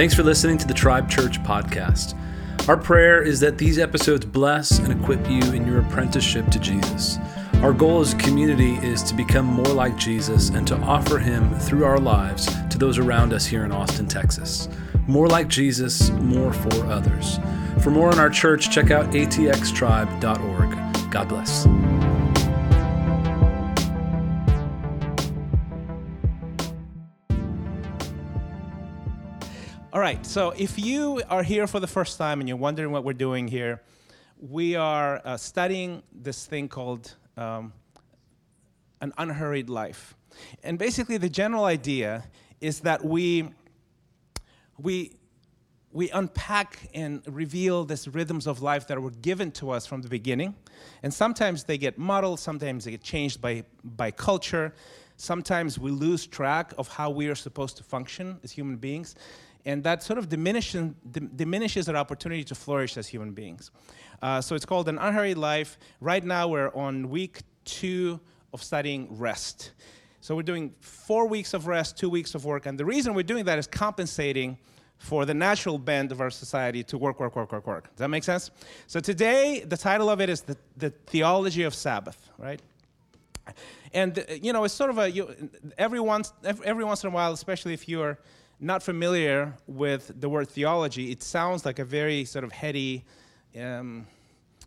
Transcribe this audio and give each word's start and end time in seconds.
Thanks 0.00 0.14
for 0.14 0.22
listening 0.22 0.56
to 0.56 0.66
the 0.66 0.72
Tribe 0.72 1.10
Church 1.10 1.42
podcast. 1.42 2.16
Our 2.70 2.78
prayer 2.78 3.20
is 3.20 3.38
that 3.40 3.58
these 3.58 3.78
episodes 3.78 4.24
bless 4.24 4.78
and 4.78 4.90
equip 4.90 5.28
you 5.28 5.42
in 5.52 5.66
your 5.66 5.80
apprenticeship 5.80 6.48
to 6.52 6.58
Jesus. 6.58 7.18
Our 7.56 7.74
goal 7.74 8.00
as 8.00 8.14
a 8.14 8.16
community 8.16 8.76
is 8.76 9.02
to 9.02 9.14
become 9.14 9.44
more 9.44 9.66
like 9.66 9.98
Jesus 9.98 10.48
and 10.48 10.66
to 10.68 10.78
offer 10.78 11.18
him 11.18 11.54
through 11.56 11.84
our 11.84 11.98
lives 11.98 12.46
to 12.70 12.78
those 12.78 12.96
around 12.96 13.34
us 13.34 13.44
here 13.44 13.66
in 13.66 13.72
Austin, 13.72 14.06
Texas. 14.06 14.70
More 15.06 15.28
like 15.28 15.48
Jesus, 15.48 16.08
more 16.12 16.54
for 16.54 16.82
others. 16.86 17.38
For 17.82 17.90
more 17.90 18.10
on 18.10 18.18
our 18.18 18.30
church, 18.30 18.70
check 18.70 18.90
out 18.90 19.10
atxtribe.org. 19.10 21.10
God 21.10 21.28
bless. 21.28 21.66
Right, 30.14 30.26
so 30.26 30.50
if 30.56 30.76
you 30.76 31.22
are 31.30 31.44
here 31.44 31.68
for 31.68 31.78
the 31.78 31.86
first 31.86 32.18
time 32.18 32.40
and 32.40 32.48
you're 32.48 32.58
wondering 32.58 32.90
what 32.90 33.04
we're 33.04 33.12
doing 33.12 33.46
here, 33.46 33.80
we 34.40 34.74
are 34.74 35.20
uh, 35.24 35.36
studying 35.36 36.02
this 36.12 36.46
thing 36.46 36.66
called 36.68 37.14
um, 37.36 37.72
an 39.00 39.12
unhurried 39.18 39.70
life. 39.70 40.16
And 40.64 40.80
basically, 40.80 41.16
the 41.16 41.28
general 41.28 41.64
idea 41.64 42.24
is 42.60 42.80
that 42.80 43.04
we, 43.04 43.50
we, 44.78 45.12
we 45.92 46.10
unpack 46.10 46.88
and 46.92 47.22
reveal 47.28 47.84
these 47.84 48.08
rhythms 48.08 48.48
of 48.48 48.62
life 48.62 48.88
that 48.88 49.00
were 49.00 49.12
given 49.12 49.52
to 49.52 49.70
us 49.70 49.86
from 49.86 50.02
the 50.02 50.08
beginning. 50.08 50.56
And 51.04 51.14
sometimes 51.14 51.62
they 51.62 51.78
get 51.78 51.98
muddled, 51.98 52.40
sometimes 52.40 52.84
they 52.84 52.90
get 52.90 53.04
changed 53.04 53.40
by, 53.40 53.62
by 53.84 54.10
culture. 54.10 54.74
Sometimes 55.16 55.78
we 55.78 55.90
lose 55.92 56.26
track 56.26 56.72
of 56.78 56.88
how 56.88 57.10
we 57.10 57.28
are 57.28 57.34
supposed 57.36 57.76
to 57.76 57.84
function 57.84 58.40
as 58.42 58.50
human 58.50 58.76
beings 58.76 59.14
and 59.64 59.84
that 59.84 60.02
sort 60.02 60.18
of 60.18 60.28
diminishes, 60.28 60.92
diminishes 61.36 61.88
our 61.88 61.96
opportunity 61.96 62.44
to 62.44 62.54
flourish 62.54 62.96
as 62.96 63.06
human 63.06 63.32
beings. 63.32 63.70
Uh, 64.22 64.40
so 64.40 64.54
it's 64.54 64.64
called 64.64 64.88
an 64.88 64.98
unhurried 64.98 65.38
life. 65.38 65.78
Right 66.00 66.24
now, 66.24 66.48
we're 66.48 66.74
on 66.74 67.10
week 67.10 67.40
two 67.64 68.20
of 68.52 68.62
studying 68.62 69.08
rest. 69.18 69.72
So 70.20 70.36
we're 70.36 70.42
doing 70.42 70.74
four 70.80 71.26
weeks 71.26 71.54
of 71.54 71.66
rest, 71.66 71.96
two 71.96 72.10
weeks 72.10 72.34
of 72.34 72.44
work, 72.44 72.66
and 72.66 72.78
the 72.78 72.84
reason 72.84 73.14
we're 73.14 73.22
doing 73.22 73.44
that 73.44 73.58
is 73.58 73.66
compensating 73.66 74.58
for 74.98 75.24
the 75.24 75.32
natural 75.32 75.78
bend 75.78 76.12
of 76.12 76.20
our 76.20 76.28
society 76.28 76.82
to 76.84 76.98
work, 76.98 77.18
work, 77.18 77.34
work, 77.34 77.50
work, 77.52 77.66
work. 77.66 77.84
Does 77.84 78.00
that 78.00 78.08
make 78.08 78.22
sense? 78.22 78.50
So 78.86 79.00
today, 79.00 79.64
the 79.66 79.78
title 79.78 80.10
of 80.10 80.20
it 80.20 80.28
is 80.28 80.42
the, 80.42 80.58
the 80.76 80.90
theology 80.90 81.62
of 81.62 81.74
Sabbath, 81.74 82.30
right? 82.36 82.60
And 83.94 84.18
uh, 84.18 84.22
you 84.42 84.52
know, 84.52 84.64
it's 84.64 84.74
sort 84.74 84.90
of 84.90 84.98
a 84.98 85.10
you, 85.10 85.50
every 85.78 86.00
once 86.00 86.32
every, 86.44 86.66
every 86.66 86.84
once 86.84 87.02
in 87.02 87.08
a 87.08 87.12
while, 87.12 87.32
especially 87.32 87.72
if 87.72 87.88
you're 87.88 88.18
not 88.60 88.82
familiar 88.82 89.54
with 89.66 90.12
the 90.20 90.28
word 90.28 90.48
theology, 90.48 91.10
it 91.10 91.22
sounds 91.22 91.64
like 91.64 91.78
a 91.78 91.84
very 91.84 92.24
sort 92.24 92.44
of 92.44 92.52
heady, 92.52 93.04
um, 93.58 94.06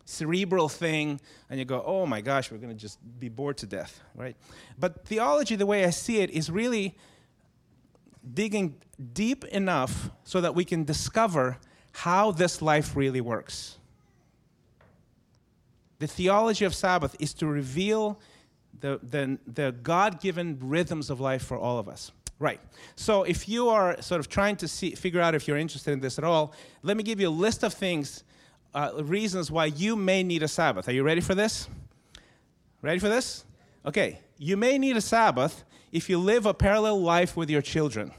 cerebral 0.04 0.68
thing, 0.68 1.20
and 1.48 1.58
you 1.58 1.64
go, 1.64 1.82
oh 1.86 2.04
my 2.04 2.20
gosh, 2.20 2.50
we're 2.50 2.58
going 2.58 2.74
to 2.74 2.80
just 2.80 2.98
be 3.20 3.28
bored 3.28 3.56
to 3.58 3.66
death, 3.66 4.00
right? 4.14 4.36
But 4.78 5.04
theology, 5.06 5.56
the 5.56 5.66
way 5.66 5.84
I 5.84 5.90
see 5.90 6.18
it, 6.18 6.30
is 6.30 6.50
really 6.50 6.96
digging 8.32 8.76
deep 9.12 9.44
enough 9.46 10.10
so 10.24 10.40
that 10.40 10.54
we 10.54 10.64
can 10.64 10.84
discover 10.84 11.58
how 11.92 12.32
this 12.32 12.60
life 12.60 12.96
really 12.96 13.20
works. 13.20 13.78
The 16.00 16.06
theology 16.08 16.64
of 16.64 16.74
Sabbath 16.74 17.14
is 17.20 17.32
to 17.34 17.46
reveal 17.46 18.18
the, 18.80 18.98
the, 19.02 19.38
the 19.46 19.72
God 19.82 20.20
given 20.20 20.58
rhythms 20.60 21.08
of 21.08 21.20
life 21.20 21.44
for 21.44 21.56
all 21.56 21.78
of 21.78 21.88
us. 21.88 22.10
Right. 22.44 22.60
So 22.94 23.22
if 23.22 23.48
you 23.48 23.70
are 23.70 24.02
sort 24.02 24.20
of 24.20 24.28
trying 24.28 24.56
to 24.56 24.68
see, 24.68 24.94
figure 24.94 25.18
out 25.18 25.34
if 25.34 25.48
you're 25.48 25.56
interested 25.56 25.92
in 25.92 26.00
this 26.00 26.18
at 26.18 26.24
all, 26.24 26.52
let 26.82 26.94
me 26.94 27.02
give 27.02 27.18
you 27.18 27.30
a 27.30 27.36
list 27.46 27.62
of 27.62 27.72
things, 27.72 28.22
uh, 28.74 29.02
reasons 29.02 29.50
why 29.50 29.64
you 29.64 29.96
may 29.96 30.22
need 30.22 30.42
a 30.42 30.48
Sabbath. 30.48 30.86
Are 30.86 30.92
you 30.92 31.04
ready 31.04 31.22
for 31.22 31.34
this? 31.34 31.68
Ready 32.82 32.98
for 32.98 33.08
this? 33.08 33.46
Okay. 33.86 34.20
You 34.36 34.58
may 34.58 34.76
need 34.76 34.94
a 34.94 35.00
Sabbath 35.00 35.64
if 35.90 36.10
you 36.10 36.18
live 36.18 36.44
a 36.44 36.52
parallel 36.52 37.00
life 37.00 37.34
with 37.34 37.48
your 37.48 37.62
children. 37.62 38.12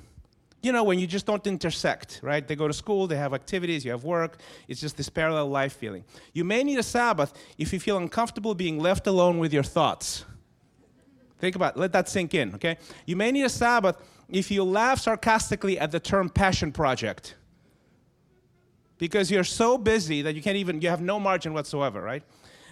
You 0.63 0.71
know, 0.71 0.83
when 0.83 0.97
you 0.97 1.05
just 1.05 1.27
don't 1.27 1.45
intersect, 1.45 2.19
right? 2.23 2.47
They 2.47 2.55
go 2.55 2.67
to 2.67 2.73
school, 2.73 3.05
they 3.05 3.17
have 3.17 3.35
activities, 3.35 3.85
you 3.85 3.91
have 3.91 4.05
work. 4.05 4.39
It's 4.67 4.81
just 4.81 4.97
this 4.97 5.07
parallel 5.07 5.49
life 5.49 5.73
feeling. 5.73 6.03
You 6.33 6.45
may 6.45 6.63
need 6.63 6.79
a 6.79 6.83
Sabbath 6.97 7.31
if 7.59 7.71
you 7.71 7.79
feel 7.79 7.97
uncomfortable 7.97 8.55
being 8.55 8.79
left 8.79 9.05
alone 9.05 9.37
with 9.37 9.53
your 9.53 9.61
thoughts. 9.61 10.25
Think 11.37 11.55
about 11.55 11.75
it. 11.75 11.79
Let 11.79 11.91
that 11.91 12.09
sink 12.09 12.33
in, 12.33 12.55
okay? 12.55 12.79
You 13.05 13.15
may 13.15 13.31
need 13.31 13.43
a 13.43 13.49
Sabbath 13.49 13.97
if 14.29 14.51
you 14.51 14.63
laugh 14.63 14.99
sarcastically 14.99 15.79
at 15.79 15.91
the 15.91 15.99
term 15.99 16.29
passion 16.29 16.71
project. 16.71 17.35
Because 18.97 19.29
you're 19.29 19.43
so 19.43 19.77
busy 19.77 20.21
that 20.21 20.35
you 20.35 20.41
can't 20.41 20.57
even, 20.57 20.81
you 20.81 20.89
have 20.89 21.01
no 21.01 21.19
margin 21.19 21.53
whatsoever, 21.53 22.01
right? 22.01 22.23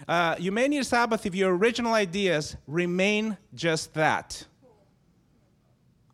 Uh, 0.08 0.36
you 0.38 0.50
may 0.52 0.68
need 0.68 0.78
a 0.78 0.84
Sabbath 0.84 1.26
if 1.26 1.34
your 1.34 1.54
original 1.54 1.92
ideas 1.92 2.56
remain 2.66 3.36
just 3.54 3.94
that. 3.94 4.46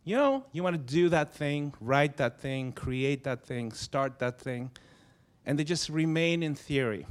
You 0.03 0.15
know, 0.15 0.45
you 0.51 0.63
want 0.63 0.75
to 0.75 0.93
do 0.93 1.09
that 1.09 1.33
thing, 1.33 1.73
write 1.79 2.17
that 2.17 2.39
thing, 2.39 2.71
create 2.71 3.23
that 3.23 3.45
thing, 3.45 3.71
start 3.71 4.19
that 4.19 4.39
thing, 4.39 4.71
and 5.45 5.57
they 5.57 5.63
just 5.63 5.89
remain 5.89 6.43
in 6.43 6.55
theory. 6.55 7.05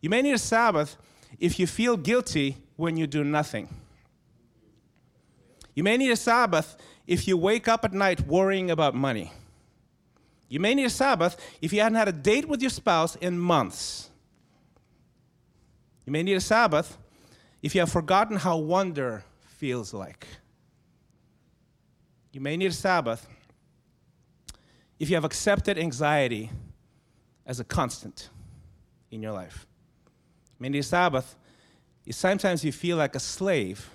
You 0.00 0.10
may 0.10 0.22
need 0.22 0.34
a 0.34 0.38
Sabbath 0.38 0.96
if 1.40 1.58
you 1.58 1.66
feel 1.66 1.96
guilty 1.96 2.56
when 2.76 2.96
you 2.96 3.06
do 3.06 3.24
nothing. 3.24 3.68
You 5.78 5.84
may 5.84 5.96
need 5.96 6.10
a 6.10 6.16
Sabbath 6.16 6.76
if 7.06 7.28
you 7.28 7.36
wake 7.36 7.68
up 7.68 7.84
at 7.84 7.92
night 7.92 8.26
worrying 8.26 8.68
about 8.68 8.96
money. 8.96 9.30
You 10.48 10.58
may 10.58 10.74
need 10.74 10.86
a 10.86 10.90
Sabbath 10.90 11.36
if 11.62 11.72
you 11.72 11.80
hadn't 11.80 11.94
had 11.94 12.08
a 12.08 12.12
date 12.12 12.48
with 12.48 12.60
your 12.60 12.70
spouse 12.70 13.14
in 13.14 13.38
months. 13.38 14.10
You 16.04 16.10
may 16.10 16.24
need 16.24 16.34
a 16.34 16.40
Sabbath 16.40 16.98
if 17.62 17.76
you 17.76 17.80
have 17.80 17.92
forgotten 17.92 18.38
how 18.38 18.56
wonder 18.56 19.22
feels 19.40 19.94
like. 19.94 20.26
You 22.32 22.40
may 22.40 22.56
need 22.56 22.72
a 22.72 22.74
Sabbath 22.74 23.28
if 24.98 25.08
you 25.08 25.14
have 25.14 25.24
accepted 25.24 25.78
anxiety 25.78 26.50
as 27.46 27.60
a 27.60 27.64
constant 27.64 28.30
in 29.12 29.22
your 29.22 29.30
life. 29.30 29.64
You 30.58 30.64
may 30.64 30.70
need 30.70 30.80
a 30.80 30.82
Sabbath 30.82 31.36
if 32.04 32.16
sometimes 32.16 32.64
you 32.64 32.72
feel 32.72 32.96
like 32.96 33.14
a 33.14 33.20
slave 33.20 33.88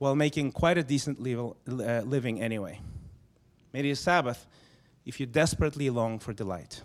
while 0.00 0.16
making 0.16 0.50
quite 0.50 0.78
a 0.78 0.82
decent 0.82 1.22
level, 1.22 1.58
uh, 1.68 2.00
living 2.06 2.40
anyway. 2.40 2.80
Maybe 3.74 3.90
a 3.90 3.96
Sabbath 3.96 4.46
if 5.04 5.20
you 5.20 5.26
desperately 5.26 5.90
long 5.90 6.18
for 6.18 6.32
delight. 6.32 6.80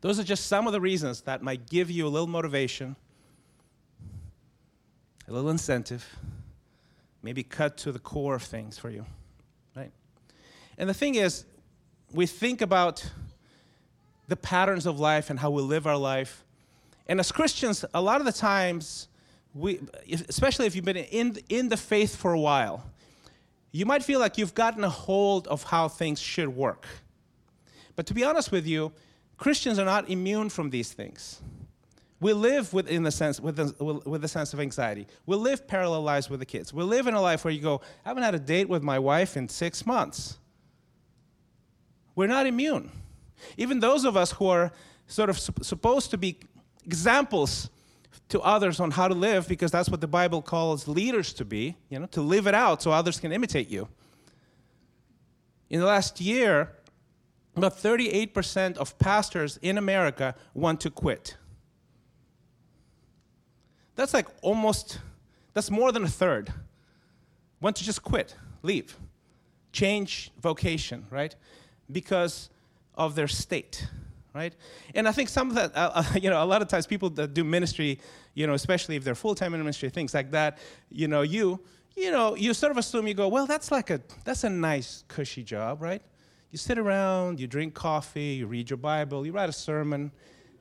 Those 0.00 0.18
are 0.18 0.24
just 0.24 0.46
some 0.46 0.66
of 0.66 0.72
the 0.72 0.80
reasons 0.80 1.20
that 1.22 1.42
might 1.42 1.68
give 1.68 1.90
you 1.90 2.06
a 2.06 2.08
little 2.08 2.26
motivation, 2.26 2.96
a 5.28 5.32
little 5.32 5.50
incentive, 5.50 6.16
maybe 7.22 7.42
cut 7.42 7.76
to 7.78 7.92
the 7.92 7.98
core 7.98 8.34
of 8.34 8.42
things 8.42 8.78
for 8.78 8.88
you, 8.88 9.04
right? 9.76 9.92
And 10.78 10.88
the 10.88 10.94
thing 10.94 11.16
is, 11.16 11.44
we 12.10 12.24
think 12.24 12.62
about 12.62 13.10
the 14.28 14.36
patterns 14.36 14.86
of 14.86 14.98
life 14.98 15.28
and 15.28 15.40
how 15.40 15.50
we 15.50 15.60
live 15.60 15.86
our 15.86 15.98
life. 15.98 16.42
And 17.06 17.20
as 17.20 17.30
Christians, 17.30 17.84
a 17.92 18.00
lot 18.00 18.20
of 18.20 18.26
the 18.26 18.32
times, 18.32 19.08
we, 19.56 19.80
especially 20.28 20.66
if 20.66 20.76
you've 20.76 20.84
been 20.84 20.96
in, 20.96 21.38
in 21.48 21.68
the 21.68 21.76
faith 21.76 22.14
for 22.14 22.32
a 22.32 22.40
while, 22.40 22.84
you 23.72 23.86
might 23.86 24.02
feel 24.02 24.20
like 24.20 24.38
you've 24.38 24.54
gotten 24.54 24.84
a 24.84 24.90
hold 24.90 25.48
of 25.48 25.62
how 25.64 25.88
things 25.88 26.20
should 26.20 26.48
work. 26.48 26.86
But 27.94 28.06
to 28.06 28.14
be 28.14 28.24
honest 28.24 28.52
with 28.52 28.66
you, 28.66 28.92
Christians 29.38 29.78
are 29.78 29.84
not 29.84 30.08
immune 30.10 30.50
from 30.50 30.70
these 30.70 30.92
things. 30.92 31.40
We 32.20 32.32
live 32.32 32.72
with, 32.72 32.88
in 32.88 33.02
the 33.02 33.10
sense, 33.10 33.40
with, 33.40 33.56
the, 33.56 34.00
with 34.06 34.22
the 34.22 34.28
sense 34.28 34.54
of 34.54 34.60
anxiety. 34.60 35.06
We 35.26 35.36
live 35.36 35.66
parallel 35.68 36.02
lives 36.02 36.30
with 36.30 36.40
the 36.40 36.46
kids. 36.46 36.72
We 36.72 36.82
live 36.82 37.06
in 37.06 37.14
a 37.14 37.20
life 37.20 37.44
where 37.44 37.52
you 37.52 37.60
go, 37.60 37.82
I 38.04 38.08
haven't 38.08 38.22
had 38.22 38.34
a 38.34 38.38
date 38.38 38.68
with 38.68 38.82
my 38.82 38.98
wife 38.98 39.36
in 39.36 39.48
six 39.48 39.84
months. 39.84 40.38
We're 42.14 42.28
not 42.28 42.46
immune. 42.46 42.90
Even 43.58 43.80
those 43.80 44.06
of 44.06 44.16
us 44.16 44.32
who 44.32 44.48
are 44.48 44.72
sort 45.06 45.28
of 45.28 45.38
supposed 45.38 46.10
to 46.10 46.18
be 46.18 46.38
examples 46.84 47.68
to 48.28 48.40
others 48.40 48.80
on 48.80 48.90
how 48.90 49.08
to 49.08 49.14
live 49.14 49.48
because 49.48 49.70
that's 49.70 49.88
what 49.88 50.00
the 50.00 50.06
Bible 50.06 50.42
calls 50.42 50.88
leaders 50.88 51.32
to 51.34 51.44
be, 51.44 51.76
you 51.88 51.98
know, 51.98 52.06
to 52.06 52.20
live 52.20 52.46
it 52.46 52.54
out 52.54 52.82
so 52.82 52.90
others 52.90 53.20
can 53.20 53.32
imitate 53.32 53.68
you. 53.68 53.88
In 55.70 55.80
the 55.80 55.86
last 55.86 56.20
year, 56.20 56.72
about 57.56 57.76
38% 57.76 58.76
of 58.76 58.98
pastors 58.98 59.58
in 59.62 59.78
America 59.78 60.34
want 60.54 60.80
to 60.82 60.90
quit. 60.90 61.36
That's 63.94 64.12
like 64.12 64.28
almost, 64.42 65.00
that's 65.54 65.70
more 65.70 65.90
than 65.90 66.04
a 66.04 66.08
third. 66.08 66.52
Want 67.60 67.76
to 67.76 67.84
just 67.84 68.02
quit, 68.02 68.36
leave, 68.62 68.96
change 69.72 70.30
vocation, 70.40 71.06
right? 71.10 71.34
Because 71.90 72.50
of 72.94 73.14
their 73.14 73.28
state 73.28 73.88
right? 74.36 74.54
And 74.94 75.08
I 75.08 75.12
think 75.12 75.28
some 75.28 75.48
of 75.48 75.54
that, 75.56 75.76
uh, 75.76 75.90
uh 75.94 76.04
you 76.22 76.30
know, 76.30 76.42
a 76.42 76.44
lot 76.44 76.62
of 76.62 76.68
times 76.68 76.86
people 76.86 77.10
that 77.10 77.34
do 77.34 77.42
ministry, 77.42 77.98
you 78.34 78.46
know, 78.46 78.54
especially 78.54 78.96
if 78.96 79.02
they're 79.02 79.14
full-time 79.14 79.54
in 79.54 79.60
ministry, 79.60 79.88
things 79.88 80.14
like 80.14 80.30
that, 80.32 80.58
you 80.90 81.08
know, 81.08 81.22
you, 81.22 81.60
you 81.96 82.10
know, 82.10 82.36
you 82.36 82.52
sort 82.52 82.70
of 82.70 82.76
assume 82.76 83.06
you 83.06 83.14
go, 83.14 83.28
well, 83.28 83.46
that's 83.46 83.72
like 83.72 83.90
a, 83.90 84.00
that's 84.24 84.44
a 84.44 84.50
nice, 84.50 85.04
cushy 85.08 85.42
job, 85.42 85.80
right? 85.80 86.02
You 86.52 86.58
sit 86.58 86.78
around, 86.78 87.40
you 87.40 87.46
drink 87.46 87.74
coffee, 87.74 88.34
you 88.34 88.46
read 88.46 88.70
your 88.70 88.76
Bible, 88.76 89.26
you 89.26 89.32
write 89.32 89.48
a 89.48 89.52
sermon 89.52 90.12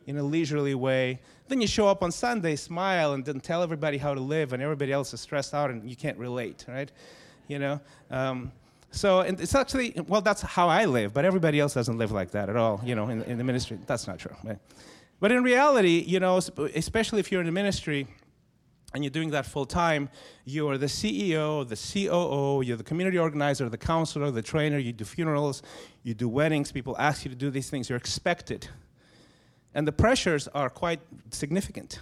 in 0.07 0.17
a 0.17 0.23
leisurely 0.23 0.75
way. 0.75 1.19
Then 1.47 1.61
you 1.61 1.67
show 1.67 1.87
up 1.87 2.03
on 2.03 2.11
Sunday, 2.11 2.55
smile, 2.55 3.13
and 3.13 3.25
then 3.25 3.39
tell 3.39 3.61
everybody 3.61 3.97
how 3.97 4.13
to 4.13 4.21
live, 4.21 4.53
and 4.53 4.63
everybody 4.63 4.91
else 4.91 5.13
is 5.13 5.21
stressed 5.21 5.53
out 5.53 5.69
and 5.69 5.87
you 5.89 5.95
can't 5.95 6.17
relate, 6.17 6.65
right? 6.67 6.91
You 7.47 7.59
know? 7.59 7.81
Um, 8.09 8.51
so 8.95 9.19
and 9.19 9.39
it's 9.39 9.53
actually, 9.53 9.93
well, 10.07 10.21
that's 10.21 10.41
how 10.41 10.69
I 10.69 10.85
live, 10.85 11.13
but 11.13 11.25
everybody 11.25 11.59
else 11.59 11.73
doesn't 11.73 11.97
live 11.97 12.11
like 12.11 12.31
that 12.31 12.49
at 12.49 12.55
all, 12.55 12.81
you 12.83 12.95
know, 12.95 13.09
in, 13.09 13.21
in 13.23 13.37
the 13.37 13.43
ministry. 13.43 13.77
That's 13.85 14.07
not 14.07 14.19
true, 14.19 14.35
right? 14.43 14.57
But 15.19 15.31
in 15.31 15.43
reality, 15.43 16.03
you 16.07 16.19
know, 16.19 16.37
especially 16.37 17.19
if 17.19 17.31
you're 17.31 17.41
in 17.41 17.45
the 17.45 17.51
ministry, 17.51 18.07
and 18.93 19.03
you're 19.03 19.11
doing 19.11 19.31
that 19.31 19.45
full 19.45 19.65
time, 19.65 20.09
you 20.45 20.69
are 20.69 20.77
the 20.77 20.85
CEO, 20.85 21.67
the 21.67 21.75
COO, 21.75 22.61
you're 22.61 22.77
the 22.77 22.83
community 22.83 23.17
organizer, 23.17 23.67
the 23.67 23.77
counselor, 23.77 24.31
the 24.31 24.41
trainer, 24.41 24.77
you 24.77 24.93
do 24.93 25.03
funerals, 25.03 25.61
you 26.03 26.13
do 26.13 26.29
weddings, 26.29 26.71
people 26.71 26.95
ask 26.97 27.25
you 27.25 27.29
to 27.29 27.35
do 27.35 27.49
these 27.49 27.69
things, 27.69 27.89
you're 27.89 27.97
expected. 27.97 28.69
And 29.73 29.85
the 29.85 29.91
pressures 29.91 30.47
are 30.49 30.69
quite 30.69 31.01
significant, 31.29 31.99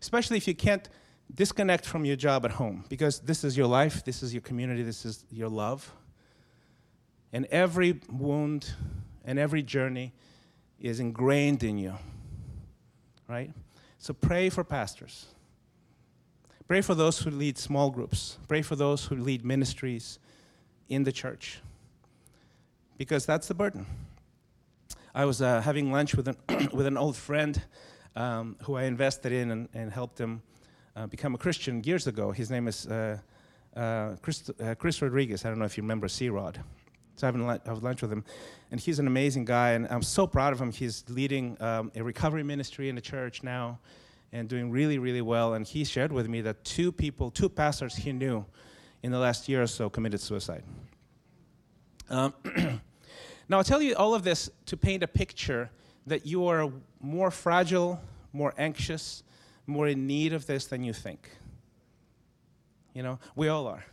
especially 0.00 0.38
if 0.38 0.48
you 0.48 0.54
can't 0.54 0.88
disconnect 1.34 1.86
from 1.86 2.04
your 2.04 2.16
job 2.16 2.44
at 2.44 2.52
home, 2.52 2.84
because 2.88 3.20
this 3.20 3.44
is 3.44 3.56
your 3.56 3.66
life, 3.66 4.04
this 4.04 4.22
is 4.22 4.32
your 4.34 4.42
community, 4.42 4.82
this 4.82 5.04
is 5.04 5.24
your 5.30 5.48
love. 5.48 5.92
And 7.32 7.46
every 7.46 8.00
wound 8.10 8.74
and 9.24 9.38
every 9.38 9.62
journey 9.62 10.12
is 10.78 11.00
ingrained 11.00 11.62
in 11.62 11.78
you, 11.78 11.94
right? 13.28 13.50
So 13.98 14.12
pray 14.12 14.50
for 14.50 14.64
pastors 14.64 15.26
Pray 16.72 16.80
for 16.80 16.94
those 16.94 17.18
who 17.18 17.30
lead 17.30 17.58
small 17.58 17.90
groups. 17.90 18.38
Pray 18.48 18.62
for 18.62 18.76
those 18.76 19.04
who 19.04 19.14
lead 19.14 19.44
ministries 19.44 20.18
in 20.88 21.04
the 21.04 21.12
church. 21.12 21.60
Because 22.96 23.26
that's 23.26 23.46
the 23.46 23.52
burden. 23.52 23.84
I 25.14 25.26
was 25.26 25.42
uh, 25.42 25.60
having 25.60 25.92
lunch 25.92 26.14
with 26.14 26.28
an, 26.28 26.36
with 26.72 26.86
an 26.86 26.96
old 26.96 27.14
friend 27.14 27.60
um, 28.16 28.56
who 28.62 28.76
I 28.76 28.84
invested 28.84 29.32
in 29.32 29.50
and, 29.50 29.68
and 29.74 29.92
helped 29.92 30.18
him 30.18 30.40
uh, 30.96 31.06
become 31.06 31.34
a 31.34 31.38
Christian 31.38 31.82
years 31.84 32.06
ago. 32.06 32.32
His 32.32 32.50
name 32.50 32.68
is 32.68 32.86
uh, 32.86 33.18
uh 33.76 34.16
Chris, 34.22 34.50
uh, 34.60 34.74
Chris, 34.74 35.00
Rodriguez. 35.00 35.44
I 35.44 35.48
don't 35.48 35.58
know 35.58 35.64
if 35.64 35.76
you 35.76 35.82
remember 35.82 36.08
C 36.08 36.28
Rod. 36.28 36.62
So 37.16 37.28
I've 37.28 37.34
had 37.34 37.82
lunch 37.82 38.02
with 38.02 38.10
him. 38.10 38.24
And 38.70 38.80
he's 38.80 38.98
an 38.98 39.06
amazing 39.06 39.44
guy, 39.44 39.72
and 39.72 39.86
I'm 39.90 40.02
so 40.02 40.26
proud 40.26 40.52
of 40.52 40.60
him. 40.60 40.72
He's 40.72 41.04
leading 41.08 41.60
um, 41.60 41.92
a 41.94 42.02
recovery 42.02 42.42
ministry 42.42 42.88
in 42.88 42.94
the 42.94 43.02
church 43.02 43.42
now 43.42 43.78
and 44.32 44.48
doing 44.48 44.70
really, 44.70 44.98
really 44.98 45.20
well. 45.20 45.54
And 45.54 45.66
he 45.66 45.84
shared 45.84 46.10
with 46.10 46.26
me 46.26 46.40
that 46.40 46.64
two 46.64 46.90
people, 46.90 47.30
two 47.30 47.48
pastors 47.48 47.94
he 47.94 48.12
knew 48.12 48.46
in 49.02 49.12
the 49.12 49.18
last 49.18 49.48
year 49.48 49.62
or 49.62 49.66
so 49.66 49.90
committed 49.90 50.20
suicide. 50.20 50.64
Um, 52.08 52.32
now, 53.48 53.58
I'll 53.58 53.64
tell 53.64 53.82
you 53.82 53.94
all 53.94 54.14
of 54.14 54.24
this 54.24 54.50
to 54.66 54.76
paint 54.76 55.02
a 55.02 55.08
picture 55.08 55.70
that 56.06 56.26
you 56.26 56.46
are 56.46 56.70
more 57.00 57.30
fragile, 57.30 58.00
more 58.32 58.54
anxious, 58.56 59.22
more 59.72 59.88
in 59.88 60.06
need 60.06 60.32
of 60.32 60.46
this 60.46 60.66
than 60.66 60.84
you 60.84 60.92
think. 60.92 61.28
You 62.94 63.02
know, 63.02 63.18
we 63.34 63.48
all 63.48 63.66
are. 63.66 63.84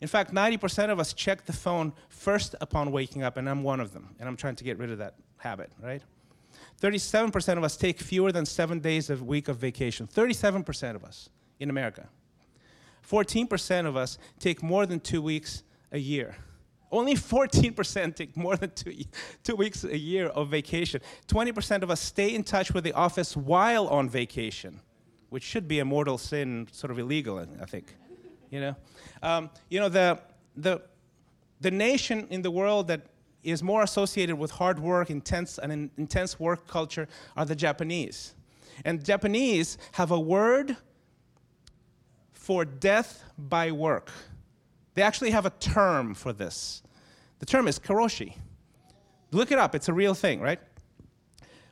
In 0.00 0.08
fact, 0.08 0.32
90% 0.32 0.90
of 0.90 0.98
us 0.98 1.12
check 1.12 1.44
the 1.44 1.52
phone 1.52 1.92
first 2.08 2.54
upon 2.60 2.90
waking 2.90 3.22
up, 3.22 3.36
and 3.36 3.48
I'm 3.48 3.62
one 3.62 3.80
of 3.80 3.92
them, 3.92 4.14
and 4.18 4.28
I'm 4.28 4.36
trying 4.36 4.56
to 4.56 4.64
get 4.64 4.78
rid 4.78 4.90
of 4.90 4.98
that 4.98 5.14
habit, 5.36 5.70
right? 5.82 6.02
37% 6.80 7.58
of 7.58 7.64
us 7.64 7.76
take 7.76 8.00
fewer 8.00 8.32
than 8.32 8.46
seven 8.46 8.78
days 8.78 9.10
a 9.10 9.16
week 9.16 9.48
of 9.48 9.58
vacation. 9.58 10.06
37% 10.06 10.94
of 10.94 11.04
us 11.04 11.28
in 11.58 11.68
America. 11.68 12.08
14% 13.08 13.86
of 13.86 13.96
us 13.96 14.18
take 14.38 14.62
more 14.62 14.86
than 14.86 15.00
two 15.00 15.20
weeks 15.20 15.62
a 15.92 15.98
year. 15.98 16.36
Only 16.92 17.14
14% 17.14 18.16
take 18.16 18.36
more 18.36 18.56
than 18.56 18.70
two, 18.70 19.04
two 19.44 19.54
weeks 19.54 19.84
a 19.84 19.96
year 19.96 20.26
of 20.26 20.48
vacation. 20.48 21.00
20% 21.28 21.82
of 21.82 21.90
us 21.90 22.00
stay 22.00 22.34
in 22.34 22.42
touch 22.42 22.72
with 22.72 22.84
the 22.84 22.92
office 22.92 23.36
while 23.36 23.86
on 23.88 24.08
vacation, 24.08 24.80
which 25.30 25.42
should 25.42 25.66
be 25.66 25.78
a 25.78 25.84
mortal 25.84 26.18
sin, 26.18 26.68
sort 26.70 26.90
of 26.90 26.98
illegal, 26.98 27.38
I 27.60 27.64
think. 27.64 27.94
You 28.50 28.60
know, 28.60 28.76
um, 29.22 29.50
you 29.68 29.80
know 29.80 29.88
the, 29.88 30.20
the, 30.56 30.82
the 31.60 31.70
nation 31.70 32.26
in 32.30 32.42
the 32.42 32.50
world 32.50 32.88
that 32.88 33.02
is 33.42 33.62
more 33.62 33.82
associated 33.82 34.36
with 34.36 34.50
hard 34.50 34.78
work, 34.78 35.08
intense, 35.08 35.58
and 35.58 35.90
intense 35.96 36.38
work 36.38 36.66
culture 36.66 37.08
are 37.36 37.44
the 37.44 37.54
Japanese. 37.54 38.34
And 38.84 39.04
Japanese 39.04 39.78
have 39.92 40.10
a 40.10 40.20
word 40.20 40.76
for 42.32 42.64
death 42.64 43.22
by 43.38 43.70
work. 43.70 44.10
They 44.94 45.02
actually 45.02 45.30
have 45.30 45.46
a 45.46 45.50
term 45.50 46.14
for 46.14 46.32
this. 46.32 46.82
The 47.38 47.46
term 47.46 47.68
is 47.68 47.78
karoshi. 47.78 48.36
Look 49.30 49.52
it 49.52 49.58
up, 49.58 49.74
it's 49.74 49.88
a 49.88 49.92
real 49.92 50.14
thing, 50.14 50.40
right? 50.40 50.58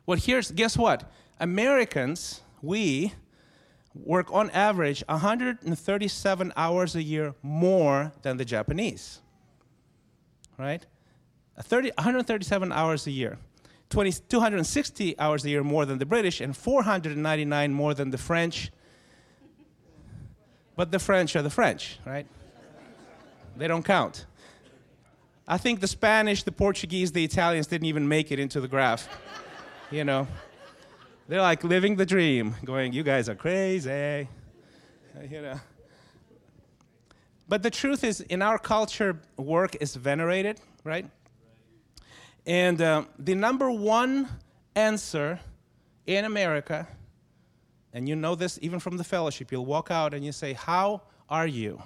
Well, 0.05 0.17
here's 0.17 0.49
guess 0.51 0.77
what? 0.77 1.11
Americans, 1.39 2.41
we 2.61 3.13
work 3.93 4.31
on 4.31 4.49
average 4.51 5.03
137 5.07 6.53
hours 6.55 6.95
a 6.95 7.03
year 7.03 7.35
more 7.41 8.11
than 8.21 8.37
the 8.37 8.45
Japanese. 8.45 9.19
Right? 10.57 10.85
30, 11.61 11.91
137 11.97 12.71
hours 12.71 13.07
a 13.07 13.11
year, 13.11 13.37
20, 13.89 14.11
260 14.29 15.19
hours 15.19 15.43
a 15.43 15.49
year 15.49 15.63
more 15.63 15.85
than 15.85 15.97
the 15.97 16.05
British, 16.05 16.39
and 16.41 16.55
499 16.55 17.73
more 17.73 17.93
than 17.93 18.11
the 18.11 18.17
French. 18.17 18.71
But 20.75 20.91
the 20.91 20.99
French 20.99 21.35
are 21.35 21.41
the 21.41 21.49
French, 21.49 21.99
right? 22.05 22.25
they 23.57 23.67
don't 23.67 23.83
count. 23.83 24.25
I 25.47 25.57
think 25.57 25.81
the 25.81 25.87
Spanish, 25.87 26.43
the 26.43 26.51
Portuguese, 26.51 27.11
the 27.11 27.23
Italians 27.23 27.67
didn't 27.67 27.87
even 27.87 28.07
make 28.07 28.31
it 28.31 28.39
into 28.39 28.61
the 28.61 28.67
graph. 28.67 29.09
you 29.91 30.03
know, 30.03 30.27
they're 31.29 31.41
like 31.41 31.63
living 31.63 31.95
the 31.95 32.07
dream, 32.07 32.55
going, 32.65 32.91
"You 32.91 33.03
guys 33.03 33.29
are 33.29 33.35
crazy," 33.35 34.27
you 35.29 35.41
know. 35.41 35.59
But 37.47 37.61
the 37.61 37.69
truth 37.69 38.03
is, 38.03 38.21
in 38.21 38.41
our 38.41 38.57
culture, 38.57 39.19
work 39.37 39.75
is 39.79 39.95
venerated, 39.95 40.59
right? 40.83 41.05
And 42.47 42.81
uh, 42.81 43.03
the 43.19 43.35
number 43.35 43.69
one 43.69 44.27
answer 44.75 45.39
in 46.07 46.25
America, 46.25 46.87
and 47.93 48.09
you 48.09 48.15
know 48.15 48.33
this 48.33 48.57
even 48.63 48.79
from 48.79 48.97
the 48.97 49.03
fellowship, 49.03 49.51
you'll 49.51 49.67
walk 49.67 49.91
out 49.91 50.15
and 50.15 50.25
you 50.25 50.31
say, 50.31 50.53
How 50.53 51.03
are 51.29 51.47
you? 51.47 51.81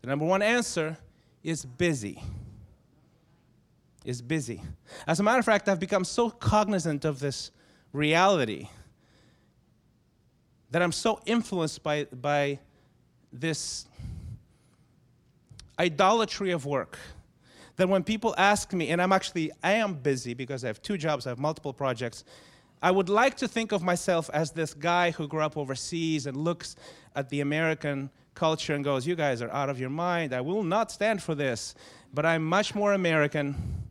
The 0.00 0.06
number 0.06 0.24
one 0.24 0.42
answer 0.42 0.96
is 1.42 1.64
busy. 1.64 2.22
Is 4.04 4.22
busy. 4.22 4.62
As 5.08 5.18
a 5.18 5.24
matter 5.24 5.40
of 5.40 5.44
fact, 5.44 5.68
I've 5.68 5.80
become 5.80 6.04
so 6.04 6.30
cognizant 6.30 7.04
of 7.04 7.18
this 7.18 7.50
reality 7.94 8.68
that 10.70 10.82
I'm 10.82 10.92
so 10.92 11.20
influenced 11.24 11.82
by, 11.82 12.04
by 12.04 12.58
this 13.32 13.86
idolatry 15.78 16.50
of 16.50 16.66
work 16.66 16.98
that 17.76 17.88
when 17.88 18.04
people 18.04 18.34
ask 18.36 18.72
me, 18.72 18.90
and 18.90 19.00
I'm 19.00 19.12
actually, 19.12 19.50
I 19.62 19.72
am 19.72 19.94
busy 19.94 20.34
because 20.34 20.64
I 20.64 20.66
have 20.66 20.82
two 20.82 20.98
jobs, 20.98 21.26
I 21.26 21.30
have 21.30 21.38
multiple 21.38 21.72
projects, 21.72 22.24
I 22.82 22.90
would 22.90 23.08
like 23.08 23.36
to 23.38 23.48
think 23.48 23.72
of 23.72 23.82
myself 23.82 24.28
as 24.34 24.50
this 24.50 24.74
guy 24.74 25.12
who 25.12 25.26
grew 25.26 25.40
up 25.40 25.56
overseas 25.56 26.26
and 26.26 26.36
looks 26.36 26.76
at 27.16 27.30
the 27.30 27.40
American 27.40 28.10
culture 28.34 28.74
and 28.74 28.84
goes, 28.84 29.06
You 29.06 29.14
guys 29.14 29.40
are 29.40 29.50
out 29.50 29.70
of 29.70 29.80
your 29.80 29.90
mind. 29.90 30.34
I 30.34 30.42
will 30.42 30.62
not 30.62 30.90
stand 30.90 31.22
for 31.22 31.34
this. 31.34 31.74
But 32.12 32.26
I'm 32.26 32.44
much 32.44 32.74
more 32.74 32.92
American 32.92 33.83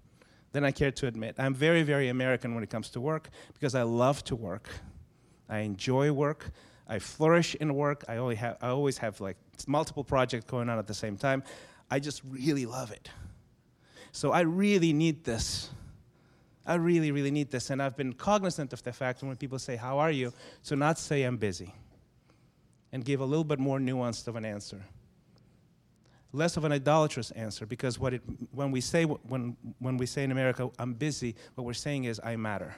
than 0.53 0.63
I 0.63 0.71
care 0.71 0.91
to 0.91 1.07
admit. 1.07 1.35
I'm 1.37 1.53
very, 1.53 1.83
very 1.83 2.07
American 2.07 2.55
when 2.55 2.63
it 2.63 2.69
comes 2.69 2.89
to 2.91 3.01
work 3.01 3.29
because 3.53 3.75
I 3.75 3.83
love 3.83 4.23
to 4.25 4.35
work. 4.35 4.69
I 5.49 5.59
enjoy 5.59 6.11
work. 6.11 6.51
I 6.87 6.99
flourish 6.99 7.55
in 7.55 7.73
work. 7.73 8.05
I, 8.07 8.17
only 8.17 8.35
have, 8.35 8.57
I 8.61 8.69
always 8.69 8.97
have 8.99 9.19
like 9.19 9.35
multiple 9.67 10.03
projects 10.03 10.45
going 10.45 10.69
on 10.69 10.79
at 10.79 10.87
the 10.87 10.93
same 10.93 11.17
time. 11.17 11.43
I 11.89 11.99
just 11.99 12.21
really 12.23 12.65
love 12.65 12.91
it. 12.91 13.09
So 14.11 14.31
I 14.31 14.41
really 14.41 14.93
need 14.93 15.23
this. 15.23 15.71
I 16.65 16.75
really, 16.75 17.11
really 17.11 17.31
need 17.31 17.49
this. 17.51 17.71
And 17.71 17.81
I've 17.81 17.97
been 17.97 18.13
cognizant 18.13 18.73
of 18.73 18.83
the 18.83 18.93
fact 18.93 19.23
when 19.23 19.35
people 19.35 19.59
say, 19.59 19.75
How 19.75 19.99
are 19.99 20.11
you? 20.11 20.31
to 20.65 20.75
not 20.75 20.97
say 20.99 21.23
I'm 21.23 21.37
busy 21.37 21.73
and 22.91 23.03
give 23.03 23.19
a 23.19 23.25
little 23.25 23.43
bit 23.43 23.59
more 23.59 23.79
nuanced 23.79 24.27
of 24.27 24.35
an 24.35 24.45
answer. 24.45 24.83
Less 26.33 26.57
of 26.57 26.65
an 26.65 26.71
idolatrous 26.71 27.31
answer, 27.31 27.65
because 27.65 27.99
what 27.99 28.15
it, 28.15 28.21
when, 28.51 28.71
we 28.71 28.81
say, 28.81 29.05
when, 29.05 29.55
when 29.79 29.97
we 29.97 30.05
say 30.05 30.23
in 30.23 30.31
America, 30.31 30.69
I'm 30.79 30.93
busy, 30.93 31.35
what 31.55 31.63
we're 31.63 31.73
saying 31.73 32.05
is, 32.05 32.19
I 32.23 32.35
matter. 32.35 32.75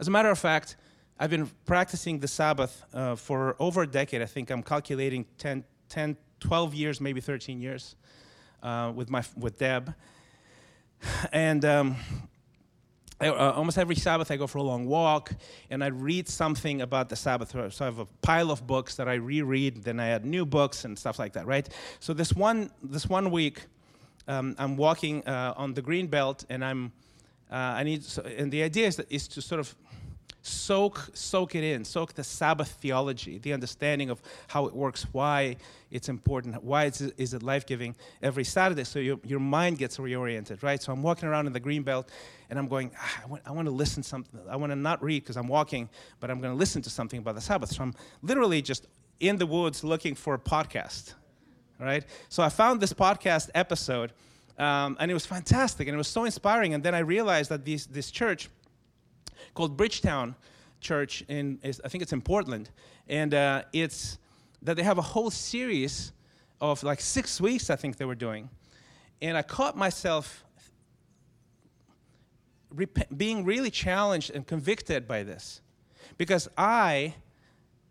As 0.00 0.08
a 0.08 0.10
matter 0.10 0.30
of 0.30 0.38
fact, 0.38 0.76
I've 1.20 1.30
been 1.30 1.48
practicing 1.66 2.18
the 2.18 2.28
Sabbath 2.28 2.82
uh, 2.92 3.14
for 3.14 3.56
over 3.60 3.82
a 3.82 3.86
decade. 3.86 4.22
I 4.22 4.26
think 4.26 4.50
I'm 4.50 4.62
calculating 4.62 5.26
10, 5.38 5.64
10 5.88 6.16
12 6.40 6.74
years, 6.74 7.00
maybe 7.00 7.20
13 7.20 7.60
years, 7.60 7.96
uh, 8.62 8.92
with, 8.94 9.08
my, 9.08 9.22
with 9.36 9.58
Deb. 9.58 9.94
And 11.32 11.64
um, 11.64 11.96
uh, 13.20 13.52
almost 13.56 13.78
every 13.78 13.94
Sabbath, 13.94 14.30
I 14.30 14.36
go 14.36 14.46
for 14.46 14.58
a 14.58 14.62
long 14.62 14.86
walk 14.86 15.32
and 15.70 15.84
I 15.84 15.88
read 15.88 16.28
something 16.28 16.82
about 16.82 17.08
the 17.08 17.16
Sabbath. 17.16 17.52
So 17.72 17.84
I 17.84 17.84
have 17.84 17.98
a 17.98 18.06
pile 18.22 18.50
of 18.50 18.66
books 18.66 18.96
that 18.96 19.08
I 19.08 19.14
reread, 19.14 19.84
then 19.84 20.00
I 20.00 20.08
add 20.08 20.24
new 20.24 20.44
books 20.44 20.84
and 20.84 20.98
stuff 20.98 21.18
like 21.18 21.32
that, 21.34 21.46
right? 21.46 21.68
So 22.00 22.12
this 22.12 22.32
one, 22.32 22.70
this 22.82 23.08
one 23.08 23.30
week, 23.30 23.66
um, 24.26 24.54
I'm 24.58 24.76
walking 24.76 25.24
uh, 25.26 25.54
on 25.56 25.74
the 25.74 25.82
green 25.82 26.06
belt 26.06 26.44
and 26.48 26.64
I'm, 26.64 26.92
uh, 27.50 27.54
I 27.54 27.84
need, 27.84 28.04
and 28.36 28.50
the 28.50 28.62
idea 28.62 28.86
is, 28.86 28.96
that, 28.96 29.10
is 29.10 29.28
to 29.28 29.42
sort 29.42 29.60
of 29.60 29.74
soak 30.46 31.08
soak 31.14 31.54
it 31.54 31.64
in. 31.64 31.84
Soak 31.84 32.12
the 32.12 32.22
sabbath 32.22 32.68
theology 32.72 33.38
the 33.38 33.54
understanding 33.54 34.10
of 34.10 34.20
how 34.46 34.66
it 34.66 34.74
works 34.74 35.06
why 35.12 35.56
it's 35.90 36.10
important 36.10 36.62
why 36.62 36.84
it's, 36.84 37.00
is 37.00 37.32
it 37.32 37.42
life-giving 37.42 37.96
every 38.22 38.44
saturday 38.44 38.84
so 38.84 38.98
your, 38.98 39.18
your 39.24 39.40
mind 39.40 39.78
gets 39.78 39.96
reoriented 39.96 40.62
right? 40.62 40.82
So 40.82 40.92
i'm 40.92 41.02
walking 41.02 41.28
around 41.30 41.46
in 41.46 41.54
the 41.54 41.60
green 41.60 41.82
belt 41.82 42.10
and 42.50 42.58
i'm 42.58 42.68
going 42.68 42.90
ah, 42.98 43.22
I, 43.22 43.26
want, 43.26 43.42
I 43.46 43.52
want 43.52 43.66
to 43.66 43.70
listen 43.72 44.02
something 44.02 44.38
i 44.50 44.56
want 44.56 44.70
to 44.70 44.76
not 44.76 45.02
read 45.02 45.22
because 45.22 45.38
i'm 45.38 45.48
walking 45.48 45.88
but 46.20 46.30
i'm 46.30 46.40
going 46.42 46.52
to 46.52 46.58
listen 46.58 46.82
to 46.82 46.90
something 46.90 47.20
about 47.20 47.36
the 47.36 47.40
sabbath. 47.40 47.70
So 47.70 47.82
i'm 47.82 47.94
literally 48.22 48.60
just 48.60 48.86
in 49.20 49.38
the 49.38 49.46
woods 49.46 49.82
looking 49.82 50.14
for 50.14 50.34
a 50.34 50.38
podcast 50.38 51.14
right? 51.80 52.04
So 52.28 52.42
i 52.42 52.50
found 52.50 52.82
this 52.82 52.92
podcast 52.92 53.48
episode 53.54 54.12
um, 54.58 54.98
and 55.00 55.10
it 55.10 55.14
was 55.14 55.24
fantastic 55.24 55.88
and 55.88 55.94
it 55.94 55.98
was 55.98 56.08
so 56.08 56.24
inspiring 56.24 56.74
and 56.74 56.84
then 56.84 56.94
i 56.94 56.98
realized 56.98 57.50
that 57.50 57.64
this, 57.64 57.86
this 57.86 58.10
church 58.10 58.50
called 59.52 59.76
Bridgetown 59.76 60.34
Church 60.80 61.22
in, 61.28 61.58
I 61.64 61.88
think 61.88 62.02
it's 62.02 62.12
in 62.12 62.22
Portland, 62.22 62.70
and 63.08 63.34
uh, 63.34 63.62
it's 63.72 64.18
that 64.62 64.76
they 64.76 64.82
have 64.82 64.98
a 64.98 65.02
whole 65.02 65.30
series 65.30 66.12
of 66.60 66.82
like 66.82 67.00
six 67.00 67.40
weeks, 67.40 67.68
I 67.68 67.76
think 67.76 67.96
they 67.96 68.04
were 68.04 68.14
doing, 68.14 68.48
and 69.20 69.36
I 69.36 69.42
caught 69.42 69.76
myself 69.76 70.44
rep- 72.70 73.16
being 73.16 73.44
really 73.44 73.70
challenged 73.70 74.30
and 74.30 74.46
convicted 74.46 75.06
by 75.06 75.22
this, 75.22 75.60
because 76.16 76.48
I 76.56 77.14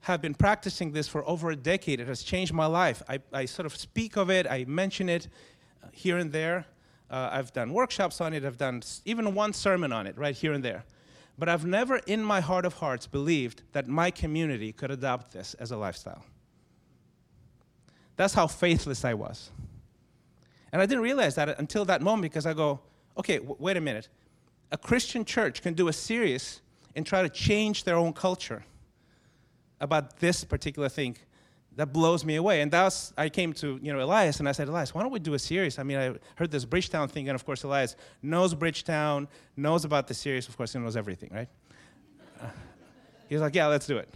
have 0.01 0.21
been 0.21 0.33
practicing 0.33 0.91
this 0.91 1.07
for 1.07 1.27
over 1.27 1.51
a 1.51 1.55
decade. 1.55 1.99
It 1.99 2.07
has 2.07 2.23
changed 2.23 2.53
my 2.53 2.65
life. 2.65 3.01
I, 3.07 3.19
I 3.31 3.45
sort 3.45 3.65
of 3.65 3.75
speak 3.75 4.17
of 4.17 4.29
it, 4.29 4.45
I 4.49 4.65
mention 4.67 5.07
it 5.09 5.29
uh, 5.81 5.87
here 5.93 6.17
and 6.17 6.31
there. 6.31 6.65
Uh, 7.09 7.29
I've 7.31 7.53
done 7.53 7.71
workshops 7.71 8.19
on 8.21 8.33
it, 8.33 8.43
I've 8.43 8.57
done 8.57 8.83
even 9.05 9.33
one 9.33 9.53
sermon 9.53 9.93
on 9.93 10.07
it, 10.07 10.17
right 10.17 10.35
here 10.35 10.53
and 10.53 10.63
there. 10.63 10.83
But 11.37 11.49
I've 11.49 11.65
never, 11.65 11.97
in 11.97 12.23
my 12.23 12.41
heart 12.41 12.65
of 12.65 12.75
hearts, 12.75 13.07
believed 13.07 13.63
that 13.71 13.87
my 13.87 14.11
community 14.11 14.71
could 14.71 14.91
adopt 14.91 15.33
this 15.33 15.55
as 15.55 15.71
a 15.71 15.77
lifestyle. 15.77 16.23
That's 18.15 18.33
how 18.33 18.47
faithless 18.47 19.03
I 19.03 19.15
was. 19.15 19.49
And 20.71 20.81
I 20.81 20.85
didn't 20.85 21.03
realize 21.03 21.35
that 21.35 21.59
until 21.59 21.85
that 21.85 22.01
moment 22.01 22.23
because 22.23 22.45
I 22.45 22.53
go, 22.53 22.79
okay, 23.17 23.37
w- 23.37 23.55
wait 23.59 23.77
a 23.77 23.81
minute. 23.81 24.09
A 24.71 24.77
Christian 24.77 25.25
church 25.25 25.61
can 25.61 25.73
do 25.73 25.87
a 25.87 25.93
series 25.93 26.61
and 26.95 27.05
try 27.05 27.21
to 27.23 27.29
change 27.29 27.83
their 27.83 27.95
own 27.95 28.13
culture 28.13 28.63
about 29.79 30.19
this 30.19 30.43
particular 30.43 30.89
thing 30.89 31.17
that 31.75 31.91
blows 31.91 32.23
me 32.23 32.35
away. 32.35 32.61
And 32.61 32.71
that's, 32.71 33.13
I 33.17 33.29
came 33.29 33.53
to, 33.53 33.79
you 33.81 33.91
know, 33.91 34.03
Elias 34.03 34.39
and 34.39 34.47
I 34.47 34.51
said, 34.51 34.67
Elias, 34.67 34.93
why 34.93 35.01
don't 35.01 35.11
we 35.11 35.19
do 35.19 35.33
a 35.33 35.39
series? 35.39 35.79
I 35.79 35.83
mean, 35.83 35.97
I 35.97 36.15
heard 36.35 36.51
this 36.51 36.65
Bridgetown 36.65 37.07
thing, 37.07 37.29
and 37.29 37.35
of 37.35 37.45
course, 37.45 37.63
Elias 37.63 37.95
knows 38.21 38.53
Bridgetown, 38.53 39.27
knows 39.57 39.85
about 39.85 40.07
the 40.07 40.13
series. 40.13 40.47
Of 40.47 40.55
course, 40.55 40.73
he 40.73 40.79
knows 40.79 40.95
everything, 40.95 41.29
right? 41.33 41.49
Uh, 42.41 42.45
he's 43.29 43.41
like, 43.41 43.55
yeah, 43.55 43.67
let's 43.67 43.87
do 43.87 43.97
it. 43.97 44.13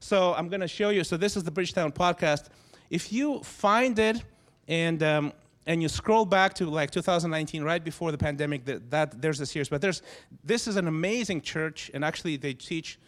So 0.00 0.34
I'm 0.34 0.48
going 0.48 0.60
to 0.60 0.68
show 0.68 0.90
you. 0.90 1.04
So 1.04 1.16
this 1.16 1.36
is 1.36 1.44
the 1.44 1.50
Bridgetown 1.50 1.92
podcast. 1.92 2.46
If 2.88 3.12
you 3.12 3.40
find 3.42 3.98
it 3.98 4.22
and, 4.66 5.02
um, 5.02 5.32
and 5.66 5.82
you 5.82 5.88
scroll 5.88 6.24
back 6.24 6.54
to 6.54 6.70
like 6.70 6.90
2019, 6.90 7.62
right 7.62 7.84
before 7.84 8.12
the 8.12 8.18
pandemic, 8.18 8.64
that, 8.64 8.90
that 8.90 9.20
there's 9.20 9.40
a 9.40 9.46
series. 9.46 9.68
But 9.68 9.82
there's, 9.82 10.02
this 10.42 10.66
is 10.66 10.76
an 10.76 10.88
amazing 10.88 11.42
church, 11.42 11.90
and 11.92 12.02
actually 12.02 12.36
they 12.36 12.54
teach 12.54 12.98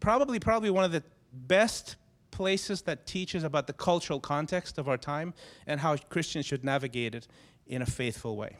probably, 0.00 0.40
probably 0.40 0.70
one 0.70 0.82
of 0.82 0.90
the 0.90 1.04
best 1.32 1.96
places 2.30 2.82
that 2.82 3.06
teaches 3.06 3.44
about 3.44 3.66
the 3.66 3.72
cultural 3.72 4.20
context 4.20 4.78
of 4.78 4.88
our 4.88 4.96
time 4.96 5.34
and 5.66 5.80
how 5.80 5.96
Christians 5.96 6.46
should 6.46 6.64
navigate 6.64 7.14
it 7.14 7.28
in 7.66 7.82
a 7.82 7.86
faithful 7.86 8.36
way. 8.36 8.56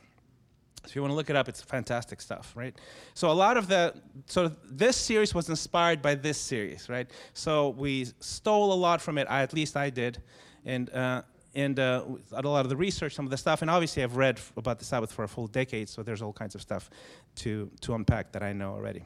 So 0.82 0.88
if 0.88 0.96
you 0.96 1.02
want 1.02 1.12
to 1.12 1.16
look 1.16 1.28
it 1.28 1.36
up, 1.36 1.48
it's 1.48 1.60
fantastic 1.60 2.22
stuff, 2.22 2.52
right? 2.56 2.74
So 3.12 3.30
a 3.30 3.32
lot 3.32 3.58
of 3.58 3.68
the 3.68 3.94
so 4.26 4.50
this 4.64 4.96
series 4.96 5.34
was 5.34 5.50
inspired 5.50 6.00
by 6.00 6.14
this 6.14 6.38
series, 6.38 6.88
right? 6.88 7.10
So 7.34 7.70
we 7.70 8.06
stole 8.20 8.72
a 8.72 8.74
lot 8.74 9.02
from 9.02 9.18
it. 9.18 9.26
I, 9.28 9.42
at 9.42 9.52
least 9.52 9.76
I 9.76 9.90
did, 9.90 10.22
and 10.64 10.88
uh, 10.90 11.22
and 11.54 11.78
uh, 11.78 12.04
a 12.32 12.42
lot 12.42 12.64
of 12.64 12.70
the 12.70 12.76
research, 12.76 13.14
some 13.14 13.26
of 13.26 13.30
the 13.30 13.36
stuff, 13.36 13.60
and 13.60 13.70
obviously 13.70 14.02
I've 14.02 14.16
read 14.16 14.40
about 14.56 14.78
the 14.78 14.86
Sabbath 14.86 15.12
for 15.12 15.24
a 15.24 15.28
full 15.28 15.48
decade, 15.48 15.88
so 15.90 16.02
there's 16.02 16.22
all 16.22 16.32
kinds 16.32 16.54
of 16.54 16.62
stuff 16.62 16.88
to 17.36 17.70
to 17.82 17.94
unpack 17.94 18.32
that 18.32 18.42
I 18.42 18.54
know 18.54 18.72
already. 18.72 19.02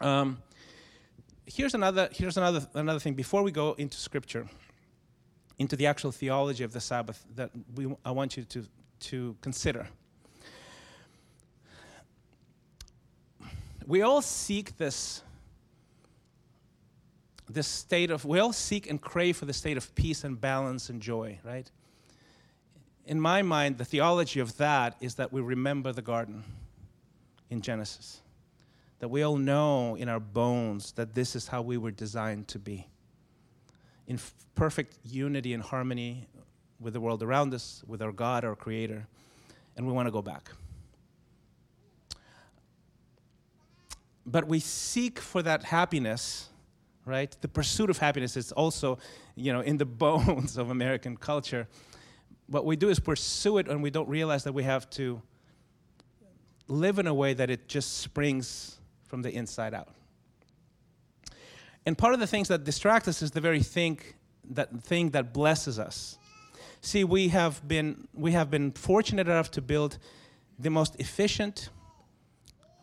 Um, 0.00 0.42
here's 1.46 1.74
another 1.74 2.08
here's 2.12 2.36
another 2.36 2.66
another 2.74 3.00
thing. 3.00 3.14
Before 3.14 3.42
we 3.42 3.50
go 3.50 3.74
into 3.74 3.96
scripture 3.96 4.46
into 5.58 5.76
the 5.76 5.86
actual 5.86 6.12
theology 6.12 6.64
of 6.64 6.72
the 6.72 6.80
sabbath 6.80 7.24
that 7.36 7.50
we 7.74 7.94
i 8.04 8.10
want 8.10 8.36
you 8.36 8.44
to 8.44 8.64
to 9.00 9.36
consider. 9.40 9.88
We 13.86 14.02
all 14.02 14.22
seek 14.22 14.76
this 14.78 15.22
this 17.48 17.66
state 17.66 18.10
of 18.10 18.24
we 18.24 18.38
all 18.38 18.52
seek 18.52 18.88
and 18.88 19.00
crave 19.00 19.36
for 19.36 19.44
the 19.44 19.52
state 19.52 19.76
of 19.76 19.94
peace 19.94 20.24
and 20.24 20.40
balance 20.40 20.88
and 20.88 21.02
joy 21.02 21.38
right? 21.44 21.70
In 23.04 23.20
my 23.20 23.42
mind 23.42 23.78
the 23.78 23.84
theology 23.84 24.40
of 24.40 24.56
that 24.58 24.96
is 25.00 25.16
that 25.16 25.32
we 25.32 25.40
remember 25.40 25.92
the 25.92 26.02
garden 26.02 26.44
in 27.50 27.60
genesis 27.60 28.21
that 29.02 29.08
we 29.08 29.22
all 29.22 29.36
know 29.36 29.96
in 29.96 30.08
our 30.08 30.20
bones 30.20 30.92
that 30.92 31.12
this 31.12 31.34
is 31.34 31.48
how 31.48 31.60
we 31.60 31.76
were 31.76 31.90
designed 31.90 32.46
to 32.46 32.56
be 32.56 32.86
in 34.06 34.14
f- 34.14 34.32
perfect 34.54 34.96
unity 35.02 35.54
and 35.54 35.60
harmony 35.60 36.28
with 36.78 36.92
the 36.92 37.00
world 37.00 37.20
around 37.20 37.52
us, 37.52 37.82
with 37.88 38.00
our 38.00 38.12
God, 38.12 38.44
our 38.44 38.54
Creator, 38.54 39.08
and 39.76 39.88
we 39.88 39.92
want 39.92 40.06
to 40.06 40.12
go 40.12 40.22
back. 40.22 40.52
But 44.24 44.46
we 44.46 44.60
seek 44.60 45.18
for 45.18 45.42
that 45.42 45.64
happiness, 45.64 46.48
right? 47.04 47.36
The 47.40 47.48
pursuit 47.48 47.90
of 47.90 47.98
happiness 47.98 48.36
is 48.36 48.52
also, 48.52 48.98
you 49.34 49.52
know, 49.52 49.62
in 49.62 49.78
the 49.78 49.84
bones 50.04 50.56
of 50.56 50.70
American 50.70 51.16
culture. 51.16 51.66
What 52.46 52.64
we 52.64 52.76
do 52.76 52.88
is 52.88 53.00
pursue 53.00 53.58
it, 53.58 53.66
and 53.66 53.82
we 53.82 53.90
don't 53.90 54.08
realize 54.08 54.44
that 54.44 54.52
we 54.52 54.62
have 54.62 54.88
to 54.90 55.20
live 56.68 57.00
in 57.00 57.08
a 57.08 57.14
way 57.14 57.34
that 57.34 57.50
it 57.50 57.66
just 57.66 57.98
springs 57.98 58.78
from 59.12 59.20
the 59.20 59.30
inside 59.30 59.74
out. 59.74 59.88
And 61.84 61.98
part 61.98 62.14
of 62.14 62.20
the 62.20 62.26
things 62.26 62.48
that 62.48 62.64
distract 62.64 63.06
us 63.08 63.20
is 63.20 63.32
the 63.32 63.42
very 63.42 63.62
thing 63.62 64.00
that 64.52 64.82
thing 64.82 65.10
that 65.10 65.34
blesses 65.34 65.78
us. 65.78 66.16
See, 66.80 67.04
we 67.04 67.28
have 67.28 67.60
been 67.68 68.08
we 68.14 68.32
have 68.32 68.50
been 68.50 68.72
fortunate 68.72 69.28
enough 69.28 69.50
to 69.50 69.60
build 69.60 69.98
the 70.58 70.70
most 70.70 70.96
efficient, 70.98 71.68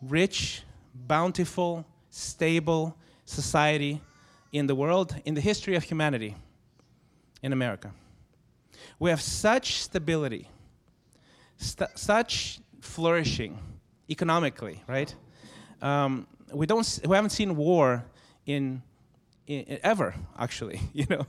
rich, 0.04 0.62
bountiful, 0.94 1.84
stable 2.12 2.96
society 3.26 4.00
in 4.52 4.68
the 4.68 4.76
world 4.76 5.16
in 5.26 5.34
the 5.34 5.42
history 5.42 5.76
of 5.76 5.84
humanity 5.84 6.36
in 7.42 7.54
America. 7.54 7.92
We 9.00 9.10
have 9.10 9.22
such 9.22 9.82
stability, 9.82 10.48
st- 11.58 11.98
such 11.98 12.60
flourishing 12.82 13.58
economically, 14.08 14.84
right? 14.88 15.16
Um, 15.82 16.28
we 16.54 16.66
don't 16.66 17.00
we 17.06 17.16
haven't 17.16 17.32
seen 17.32 17.56
war 17.56 18.04
in, 18.46 18.82
in, 19.48 19.80
ever 19.84 20.16
actually 20.38 20.82
you 20.94 21.06
know? 21.10 21.26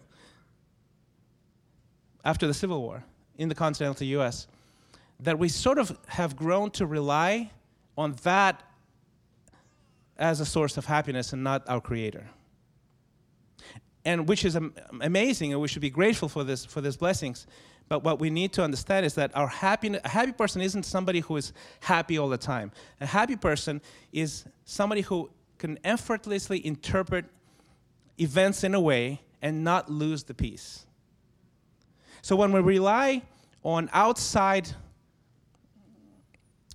After 2.25 2.47
the 2.47 2.55
civil 2.55 2.83
war 2.83 3.05
in 3.39 3.49
the 3.49 3.55
continental 3.55 4.21
us 4.21 4.47
that 5.21 5.39
we 5.39 5.49
sort 5.49 5.79
of 5.79 5.97
have 6.07 6.37
grown 6.37 6.71
to 6.71 6.87
rely 6.87 7.51
on 7.97 8.15
that 8.23 8.63
as 10.17 10.41
a 10.41 10.47
source 10.47 10.77
of 10.77 10.87
happiness 10.87 11.33
and 11.33 11.43
not 11.43 11.67
our 11.69 11.81
creator. 11.81 12.27
And 14.05 14.29
which 14.29 14.45
is 14.45 14.57
amazing 15.01 15.53
and 15.53 15.61
we 15.61 15.69
should 15.69 15.83
be 15.83 15.91
grateful 15.91 16.29
for 16.29 16.45
this 16.45 16.65
for 16.65 16.81
these 16.81 16.97
blessings 16.97 17.47
but 17.91 18.05
what 18.05 18.21
we 18.21 18.31
need 18.31 18.53
to 18.53 18.63
understand 18.63 19.05
is 19.05 19.15
that 19.15 19.37
our 19.37 19.49
happy, 19.49 19.93
a 19.97 20.09
happy 20.09 20.31
person 20.31 20.63
isn't 20.63 20.85
somebody 20.85 21.19
who 21.19 21.37
is 21.37 21.53
happy 21.81 22.17
all 22.19 22.29
the 22.29 22.39
time. 22.39 22.71
A 23.01 23.07
happy 23.07 23.35
person 23.35 23.83
is 24.13 24.45
somebody 24.65 25.01
who 25.01 25.29
can 25.59 25.77
effortlessly 25.83 26.65
interpret 26.65 27.25
events 28.17 28.63
in 28.63 28.77
a 28.77 28.81
way 28.81 29.23
and 29.43 29.65
not 29.65 29.91
lose 29.91 30.23
the 30.23 30.33
peace. 30.33 30.87
So 32.23 32.37
when 32.37 32.53
we 32.53 32.61
rely 32.61 33.23
on 33.65 33.91
outside 33.93 34.71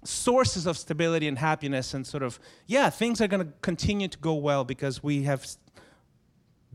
sources 0.03 0.65
of 0.67 0.77
stability 0.77 1.29
and 1.29 1.39
happiness 1.39 1.93
and 1.93 2.05
sort 2.05 2.23
of, 2.23 2.41
yeah, 2.67 2.89
things 2.89 3.21
are 3.21 3.27
going 3.27 3.47
to 3.47 3.53
continue 3.61 4.09
to 4.09 4.17
go 4.17 4.33
well 4.33 4.65
because 4.65 5.01
we 5.01 5.23
have 5.23 5.47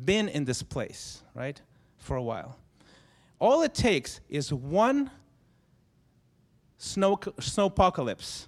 been 0.02 0.30
in 0.30 0.46
this 0.46 0.62
place, 0.62 1.22
right, 1.34 1.60
for 1.98 2.16
a 2.16 2.22
while. 2.22 2.56
All 3.40 3.62
it 3.62 3.74
takes 3.74 4.20
is 4.28 4.52
one 4.52 5.10
snow, 6.76 7.18
snow 7.40 7.66
apocalypse 7.66 8.46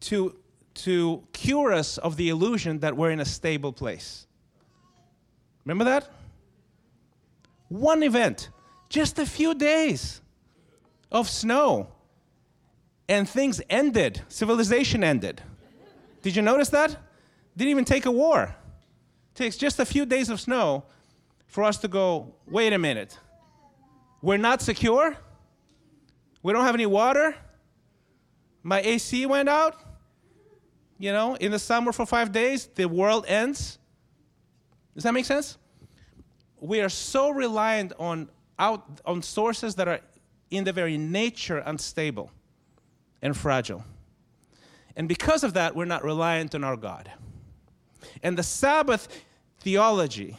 to, 0.00 0.36
to 0.74 1.22
cure 1.32 1.72
us 1.72 1.96
of 1.98 2.16
the 2.16 2.28
illusion 2.28 2.80
that 2.80 2.96
we're 2.96 3.10
in 3.10 3.20
a 3.20 3.24
stable 3.24 3.72
place. 3.72 4.26
Remember 5.64 5.84
that? 5.84 6.10
One 7.68 8.02
event, 8.02 8.50
just 8.90 9.18
a 9.18 9.24
few 9.24 9.54
days 9.54 10.20
of 11.10 11.28
snow, 11.30 11.88
and 13.08 13.28
things 13.28 13.62
ended. 13.70 14.20
Civilization 14.28 15.02
ended. 15.02 15.40
Did 16.22 16.36
you 16.36 16.42
notice 16.42 16.68
that? 16.70 16.96
Didn't 17.56 17.70
even 17.70 17.84
take 17.84 18.04
a 18.04 18.10
war. 18.10 18.42
It 18.42 19.34
takes 19.34 19.56
just 19.56 19.80
a 19.80 19.86
few 19.86 20.04
days 20.04 20.28
of 20.28 20.40
snow 20.40 20.84
for 21.50 21.64
us 21.64 21.78
to 21.78 21.88
go, 21.88 22.32
wait 22.46 22.72
a 22.72 22.78
minute. 22.78 23.18
We're 24.22 24.36
not 24.36 24.62
secure? 24.62 25.16
We 26.42 26.52
don't 26.52 26.64
have 26.64 26.76
any 26.76 26.86
water? 26.86 27.34
My 28.62 28.80
AC 28.80 29.26
went 29.26 29.48
out? 29.48 29.76
You 30.98 31.12
know, 31.12 31.34
in 31.34 31.50
the 31.50 31.58
summer 31.58 31.92
for 31.92 32.06
five 32.06 32.30
days, 32.30 32.66
the 32.76 32.86
world 32.86 33.24
ends? 33.26 33.78
Does 34.94 35.02
that 35.02 35.12
make 35.12 35.24
sense? 35.24 35.58
We 36.60 36.82
are 36.82 36.88
so 36.88 37.30
reliant 37.30 37.94
on, 37.98 38.28
out, 38.58 39.00
on 39.04 39.20
sources 39.20 39.74
that 39.74 39.88
are 39.88 40.00
in 40.50 40.62
the 40.62 40.72
very 40.72 40.96
nature 40.96 41.58
unstable 41.58 42.30
and 43.22 43.36
fragile. 43.36 43.84
And 44.94 45.08
because 45.08 45.42
of 45.42 45.54
that, 45.54 45.74
we're 45.74 45.84
not 45.84 46.04
reliant 46.04 46.54
on 46.54 46.62
our 46.62 46.76
God. 46.76 47.10
And 48.22 48.38
the 48.38 48.42
Sabbath 48.42 49.08
theology 49.58 50.36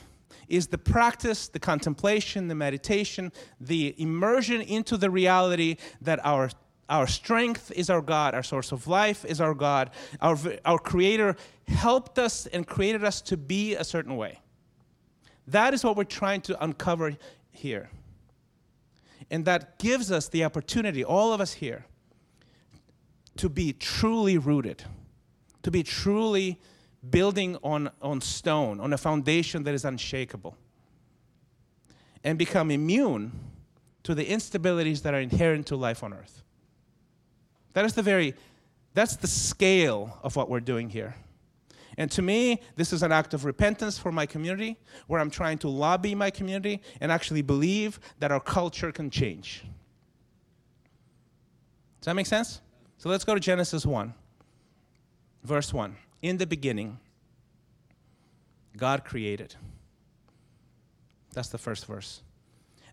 is 0.51 0.67
the 0.67 0.77
practice, 0.77 1.47
the 1.47 1.59
contemplation, 1.59 2.47
the 2.47 2.55
meditation, 2.55 3.31
the 3.59 3.95
immersion 3.97 4.61
into 4.61 4.97
the 4.97 5.09
reality 5.09 5.77
that 6.01 6.23
our 6.25 6.49
our 6.89 7.07
strength 7.07 7.71
is 7.73 7.89
our 7.89 8.01
God, 8.01 8.35
our 8.35 8.43
source 8.43 8.73
of 8.73 8.85
life 8.85 9.23
is 9.23 9.39
our 9.39 9.53
God. 9.53 9.91
Our, 10.19 10.37
our 10.65 10.77
Creator 10.77 11.37
helped 11.69 12.19
us 12.19 12.47
and 12.47 12.67
created 12.67 13.05
us 13.05 13.21
to 13.21 13.37
be 13.37 13.75
a 13.75 13.83
certain 13.85 14.17
way. 14.17 14.41
That 15.47 15.73
is 15.73 15.85
what 15.85 15.95
we're 15.95 16.03
trying 16.03 16.41
to 16.41 16.61
uncover 16.61 17.15
here. 17.49 17.89
And 19.29 19.45
that 19.45 19.79
gives 19.79 20.11
us 20.11 20.27
the 20.27 20.43
opportunity, 20.43 21.01
all 21.01 21.31
of 21.31 21.39
us 21.39 21.53
here, 21.53 21.85
to 23.37 23.47
be 23.47 23.71
truly 23.71 24.37
rooted, 24.37 24.83
to 25.63 25.71
be 25.71 25.83
truly 25.83 26.59
building 27.09 27.57
on, 27.63 27.89
on 28.01 28.21
stone, 28.21 28.79
on 28.79 28.93
a 28.93 28.97
foundation 28.97 29.63
that 29.63 29.73
is 29.73 29.85
unshakable, 29.85 30.55
and 32.23 32.37
become 32.37 32.69
immune 32.69 33.31
to 34.03 34.13
the 34.13 34.25
instabilities 34.25 35.01
that 35.03 35.13
are 35.13 35.19
inherent 35.19 35.67
to 35.67 35.75
life 35.75 36.03
on 36.03 36.13
earth. 36.13 36.43
That 37.73 37.85
is 37.85 37.93
the 37.93 38.03
very, 38.03 38.35
that's 38.93 39.15
the 39.15 39.27
scale 39.27 40.19
of 40.23 40.35
what 40.35 40.49
we're 40.49 40.59
doing 40.59 40.89
here. 40.89 41.15
And 41.97 42.09
to 42.11 42.21
me, 42.21 42.61
this 42.75 42.93
is 42.93 43.03
an 43.03 43.11
act 43.11 43.33
of 43.33 43.45
repentance 43.45 43.97
for 43.97 44.11
my 44.11 44.25
community, 44.25 44.77
where 45.07 45.19
I'm 45.19 45.29
trying 45.29 45.57
to 45.59 45.67
lobby 45.67 46.15
my 46.15 46.29
community 46.29 46.81
and 46.99 47.11
actually 47.11 47.41
believe 47.41 47.99
that 48.19 48.31
our 48.31 48.39
culture 48.39 48.91
can 48.91 49.09
change. 49.09 49.63
Does 51.99 52.05
that 52.05 52.15
make 52.15 52.27
sense? 52.27 52.61
So 52.97 53.09
let's 53.09 53.23
go 53.23 53.33
to 53.33 53.39
Genesis 53.39 53.85
1, 53.85 54.13
verse 55.43 55.73
1 55.73 55.95
in 56.21 56.37
the 56.37 56.45
beginning, 56.45 56.99
God 58.77 59.03
created. 59.03 59.55
That's 61.33 61.49
the 61.49 61.57
first 61.57 61.85
verse. 61.85 62.21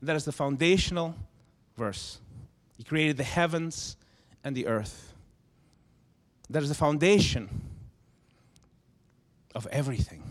That 0.03 0.17
is 0.17 0.25
the 0.25 0.33
foundational 0.33 1.15
verse. 1.77 2.21
He 2.77 2.85
created 2.85 3.17
the 3.17 3.25
heavens 3.25 3.97
and 4.45 4.57
the 4.57 4.67
earth. 4.67 5.13
That 6.51 6.63
is 6.63 6.69
the 6.69 6.75
foundation 6.75 7.49
of 9.55 9.67
everything. 9.69 10.23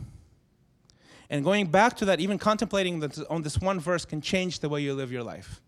And 1.29 1.43
going 1.43 1.67
back 1.67 1.97
to 1.97 2.05
that, 2.05 2.21
even 2.21 2.39
contemplating 2.39 3.03
on 3.29 3.41
this 3.41 3.59
one 3.59 3.79
verse 3.79 4.05
can 4.05 4.21
change 4.21 4.59
the 4.59 4.69
way 4.69 4.81
you 4.81 4.93
live 4.93 5.11
your 5.11 5.23
life. 5.23 5.61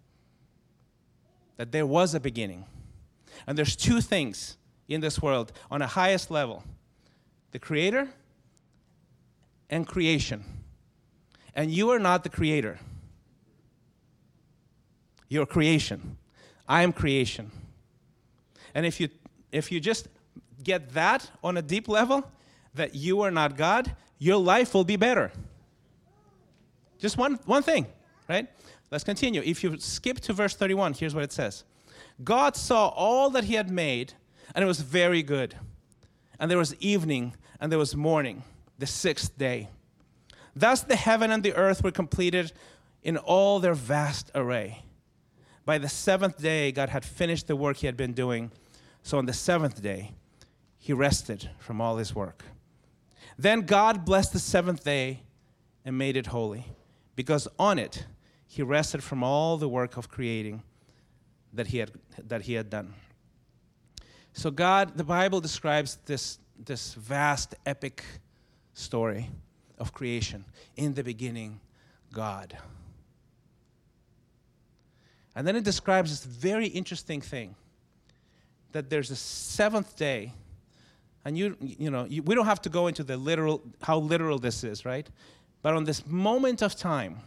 That 1.57 1.73
there 1.73 1.85
was 1.85 2.15
a 2.15 2.19
beginning. 2.19 2.65
And 3.45 3.57
there's 3.57 3.75
two 3.75 3.99
things 3.99 4.57
in 4.87 5.01
this 5.01 5.21
world 5.21 5.51
on 5.69 5.81
a 5.81 5.87
highest 5.87 6.31
level 6.31 6.63
the 7.51 7.59
creator 7.59 8.09
and 9.69 9.87
creation. 9.87 10.43
And 11.55 11.71
you 11.71 11.89
are 11.91 11.99
not 11.99 12.23
the 12.23 12.29
creator. 12.29 12.79
You're 15.27 15.45
creation. 15.45 16.17
I 16.67 16.83
am 16.83 16.93
creation. 16.93 17.51
And 18.73 18.85
if 18.85 18.99
you 18.99 19.09
if 19.51 19.71
you 19.71 19.79
just 19.79 20.07
get 20.63 20.93
that 20.93 21.29
on 21.43 21.57
a 21.57 21.61
deep 21.61 21.87
level, 21.87 22.29
that 22.75 22.93
you 22.95 23.21
are 23.21 23.31
not 23.31 23.57
God, 23.57 23.95
your 24.19 24.37
life 24.37 24.73
will 24.73 24.83
be 24.83 24.95
better. 24.95 25.31
Just 26.99 27.17
one, 27.17 27.39
one 27.45 27.63
thing, 27.63 27.87
right? 28.27 28.47
Let's 28.91 29.03
continue. 29.03 29.41
If 29.43 29.63
you 29.63 29.77
skip 29.79 30.19
to 30.21 30.33
verse 30.33 30.55
31, 30.55 30.93
here's 30.93 31.15
what 31.15 31.23
it 31.23 31.31
says 31.31 31.63
God 32.23 32.55
saw 32.55 32.89
all 32.89 33.29
that 33.31 33.45
he 33.45 33.55
had 33.55 33.71
made, 33.71 34.13
and 34.53 34.63
it 34.63 34.67
was 34.67 34.81
very 34.81 35.23
good. 35.23 35.55
And 36.39 36.49
there 36.49 36.57
was 36.57 36.75
evening, 36.75 37.35
and 37.59 37.71
there 37.71 37.79
was 37.79 37.95
morning, 37.95 38.43
the 38.77 38.87
sixth 38.87 39.37
day. 39.37 39.69
Thus 40.55 40.81
the 40.81 40.95
heaven 40.95 41.31
and 41.31 41.43
the 41.43 41.55
earth 41.55 41.83
were 41.83 41.91
completed 41.91 42.53
in 43.03 43.17
all 43.17 43.59
their 43.59 43.73
vast 43.73 44.31
array. 44.33 44.83
By 45.65 45.77
the 45.77 45.89
seventh 45.89 46.41
day, 46.41 46.71
God 46.71 46.89
had 46.89 47.05
finished 47.05 47.47
the 47.47 47.55
work 47.55 47.77
he 47.77 47.85
had 47.85 47.97
been 47.97 48.13
doing. 48.13 48.51
So 49.03 49.17
on 49.17 49.25
the 49.25 49.33
seventh 49.33 49.81
day, 49.81 50.11
he 50.77 50.93
rested 50.93 51.49
from 51.59 51.81
all 51.81 51.97
his 51.97 52.15
work. 52.15 52.43
Then 53.37 53.61
God 53.61 54.05
blessed 54.05 54.33
the 54.33 54.39
seventh 54.39 54.83
day 54.83 55.21
and 55.85 55.97
made 55.97 56.17
it 56.17 56.27
holy, 56.27 56.65
because 57.15 57.47
on 57.57 57.79
it 57.79 58.05
he 58.47 58.63
rested 58.63 59.03
from 59.03 59.23
all 59.23 59.57
the 59.57 59.69
work 59.69 59.97
of 59.97 60.09
creating 60.09 60.63
that 61.53 61.67
he 61.67 61.77
had, 61.77 61.91
that 62.17 62.43
he 62.43 62.53
had 62.53 62.69
done. 62.69 62.93
So, 64.33 64.51
God, 64.51 64.97
the 64.97 65.03
Bible 65.03 65.41
describes 65.41 65.97
this, 66.05 66.39
this 66.63 66.93
vast, 66.93 67.55
epic 67.65 68.03
story 68.73 69.29
of 69.77 69.93
creation. 69.93 70.45
In 70.77 70.93
the 70.93 71.03
beginning, 71.03 71.59
God. 72.13 72.57
And 75.35 75.47
then 75.47 75.55
it 75.55 75.63
describes 75.63 76.11
this 76.11 76.25
very 76.25 76.67
interesting 76.67 77.21
thing 77.21 77.55
that 78.71 78.89
there's 78.89 79.11
a 79.11 79.15
seventh 79.15 79.95
day. 79.95 80.33
And 81.25 81.37
you, 81.37 81.57
you 81.59 81.89
know, 81.89 82.05
you, 82.05 82.23
we 82.23 82.35
don't 82.35 82.45
have 82.45 82.61
to 82.63 82.69
go 82.69 82.87
into 82.87 83.03
the 83.03 83.17
literal, 83.17 83.61
how 83.81 83.99
literal 83.99 84.39
this 84.39 84.63
is, 84.63 84.85
right? 84.85 85.09
But 85.61 85.73
on 85.73 85.83
this 85.83 86.05
moment 86.05 86.61
of 86.61 86.75
time, 86.75 87.19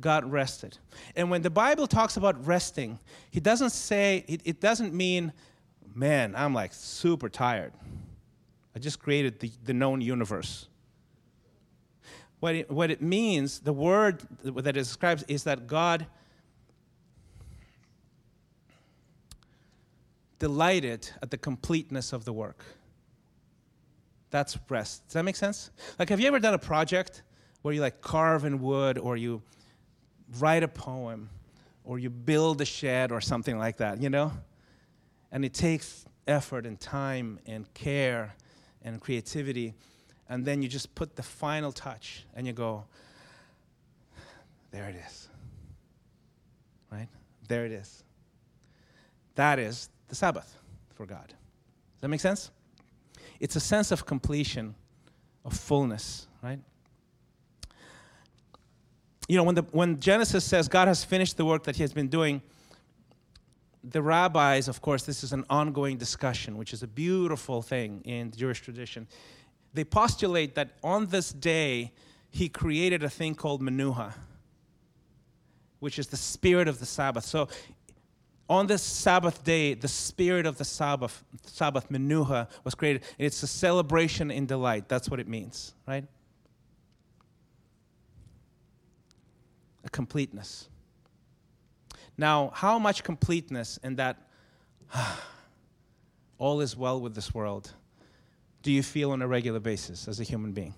God 0.00 0.24
rested. 0.24 0.78
And 1.14 1.30
when 1.30 1.42
the 1.42 1.50
Bible 1.50 1.86
talks 1.86 2.16
about 2.16 2.44
resting, 2.46 2.98
He 3.30 3.40
doesn't 3.40 3.70
say, 3.70 4.24
it, 4.26 4.40
it 4.44 4.60
doesn't 4.60 4.94
mean 4.94 5.32
man, 5.94 6.34
I'm 6.36 6.54
like 6.54 6.72
super 6.72 7.28
tired. 7.28 7.72
I 8.74 8.78
just 8.78 9.00
created 9.00 9.40
the, 9.40 9.50
the 9.64 9.74
known 9.74 10.00
universe. 10.00 10.68
What 12.40 12.54
it, 12.54 12.70
what 12.70 12.90
it 12.90 13.02
means, 13.02 13.60
the 13.60 13.72
word 13.72 14.22
that 14.42 14.76
it 14.76 14.80
describes, 14.80 15.24
is 15.28 15.44
that 15.44 15.66
God 15.66 16.06
delighted 20.38 21.10
at 21.20 21.30
the 21.30 21.36
completeness 21.36 22.12
of 22.12 22.24
the 22.24 22.32
work. 22.32 22.64
That's 24.30 24.58
rest. 24.68 25.06
Does 25.06 25.14
that 25.14 25.24
make 25.24 25.36
sense? 25.36 25.70
Like, 25.98 26.08
have 26.08 26.20
you 26.20 26.28
ever 26.28 26.38
done 26.38 26.54
a 26.54 26.58
project 26.58 27.22
where 27.62 27.74
you 27.74 27.80
like 27.80 28.00
carve 28.00 28.44
in 28.44 28.60
wood 28.60 28.96
or 28.96 29.16
you 29.16 29.42
write 30.38 30.62
a 30.62 30.68
poem 30.68 31.28
or 31.84 31.98
you 31.98 32.08
build 32.08 32.60
a 32.60 32.64
shed 32.64 33.12
or 33.12 33.20
something 33.20 33.58
like 33.58 33.76
that, 33.78 34.00
you 34.00 34.08
know? 34.08 34.32
And 35.32 35.44
it 35.44 35.54
takes 35.54 36.04
effort 36.26 36.66
and 36.66 36.78
time 36.78 37.38
and 37.46 37.72
care 37.74 38.34
and 38.82 39.00
creativity. 39.00 39.74
And 40.28 40.44
then 40.44 40.62
you 40.62 40.68
just 40.68 40.94
put 40.94 41.16
the 41.16 41.22
final 41.22 41.72
touch 41.72 42.24
and 42.34 42.46
you 42.46 42.52
go, 42.52 42.84
there 44.70 44.88
it 44.88 44.96
is. 45.06 45.28
Right? 46.90 47.08
There 47.48 47.66
it 47.66 47.72
is. 47.72 48.04
That 49.34 49.58
is 49.58 49.88
the 50.08 50.14
Sabbath 50.14 50.56
for 50.94 51.06
God. 51.06 51.28
Does 51.28 52.02
that 52.02 52.08
make 52.08 52.20
sense? 52.20 52.50
It's 53.40 53.56
a 53.56 53.60
sense 53.60 53.90
of 53.90 54.04
completion, 54.04 54.74
of 55.44 55.54
fullness, 55.54 56.26
right? 56.42 56.58
You 59.28 59.36
know, 59.36 59.44
when, 59.44 59.54
the, 59.54 59.62
when 59.70 60.00
Genesis 60.00 60.44
says 60.44 60.68
God 60.68 60.88
has 60.88 61.04
finished 61.04 61.36
the 61.36 61.44
work 61.44 61.64
that 61.64 61.76
he 61.76 61.82
has 61.82 61.92
been 61.92 62.08
doing, 62.08 62.42
the 63.82 64.02
rabbis, 64.02 64.68
of 64.68 64.82
course, 64.82 65.04
this 65.04 65.24
is 65.24 65.32
an 65.32 65.44
ongoing 65.48 65.96
discussion, 65.96 66.56
which 66.56 66.72
is 66.72 66.82
a 66.82 66.86
beautiful 66.86 67.62
thing 67.62 68.02
in 68.04 68.30
Jewish 68.30 68.60
tradition. 68.60 69.06
They 69.72 69.84
postulate 69.84 70.54
that 70.56 70.72
on 70.82 71.06
this 71.06 71.32
day, 71.32 71.92
he 72.30 72.48
created 72.48 73.02
a 73.02 73.10
thing 73.10 73.34
called 73.34 73.62
Menuha, 73.62 74.12
which 75.78 75.98
is 75.98 76.08
the 76.08 76.16
spirit 76.16 76.68
of 76.68 76.78
the 76.78 76.86
Sabbath. 76.86 77.24
So 77.24 77.48
On 78.50 78.66
this 78.66 78.82
Sabbath 78.82 79.44
day, 79.44 79.74
the 79.74 79.86
spirit 79.86 80.44
of 80.44 80.58
the 80.58 80.64
Sabbath, 80.64 81.22
Sabbath 81.46 81.88
Menuha, 81.88 82.48
was 82.64 82.74
created. 82.74 83.04
It's 83.16 83.40
a 83.44 83.46
celebration 83.46 84.32
in 84.32 84.44
delight. 84.44 84.88
That's 84.88 85.08
what 85.08 85.20
it 85.20 85.28
means, 85.28 85.72
right? 85.86 86.04
A 89.84 89.88
completeness. 89.90 90.68
Now, 92.20 92.50
how 92.52 92.78
much 92.78 93.02
completeness 93.02 93.78
in 93.82 93.96
that 93.96 94.18
all 96.38 96.60
is 96.60 96.76
well 96.76 97.00
with 97.00 97.14
this 97.14 97.32
world 97.32 97.72
do 98.62 98.70
you 98.70 98.82
feel 98.82 99.12
on 99.12 99.22
a 99.22 99.26
regular 99.26 99.58
basis 99.58 100.06
as 100.06 100.20
a 100.20 100.22
human 100.22 100.52
being? 100.52 100.74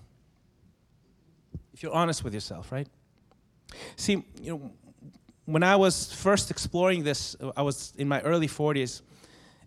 If 1.73 1.83
you're 1.83 1.91
honest 1.91 2.23
with 2.23 2.33
yourself, 2.33 2.71
right? 2.71 2.87
See, 3.97 4.23
you 4.41 4.51
know, 4.51 4.71
when 5.43 5.63
I 5.63 5.75
was 5.75 6.13
first 6.13 6.49
exploring 6.49 7.03
this, 7.03 7.35
I 7.57 7.61
was 7.61 7.91
in 7.97 8.07
my 8.07 8.21
early 8.21 8.47
40s, 8.47 9.01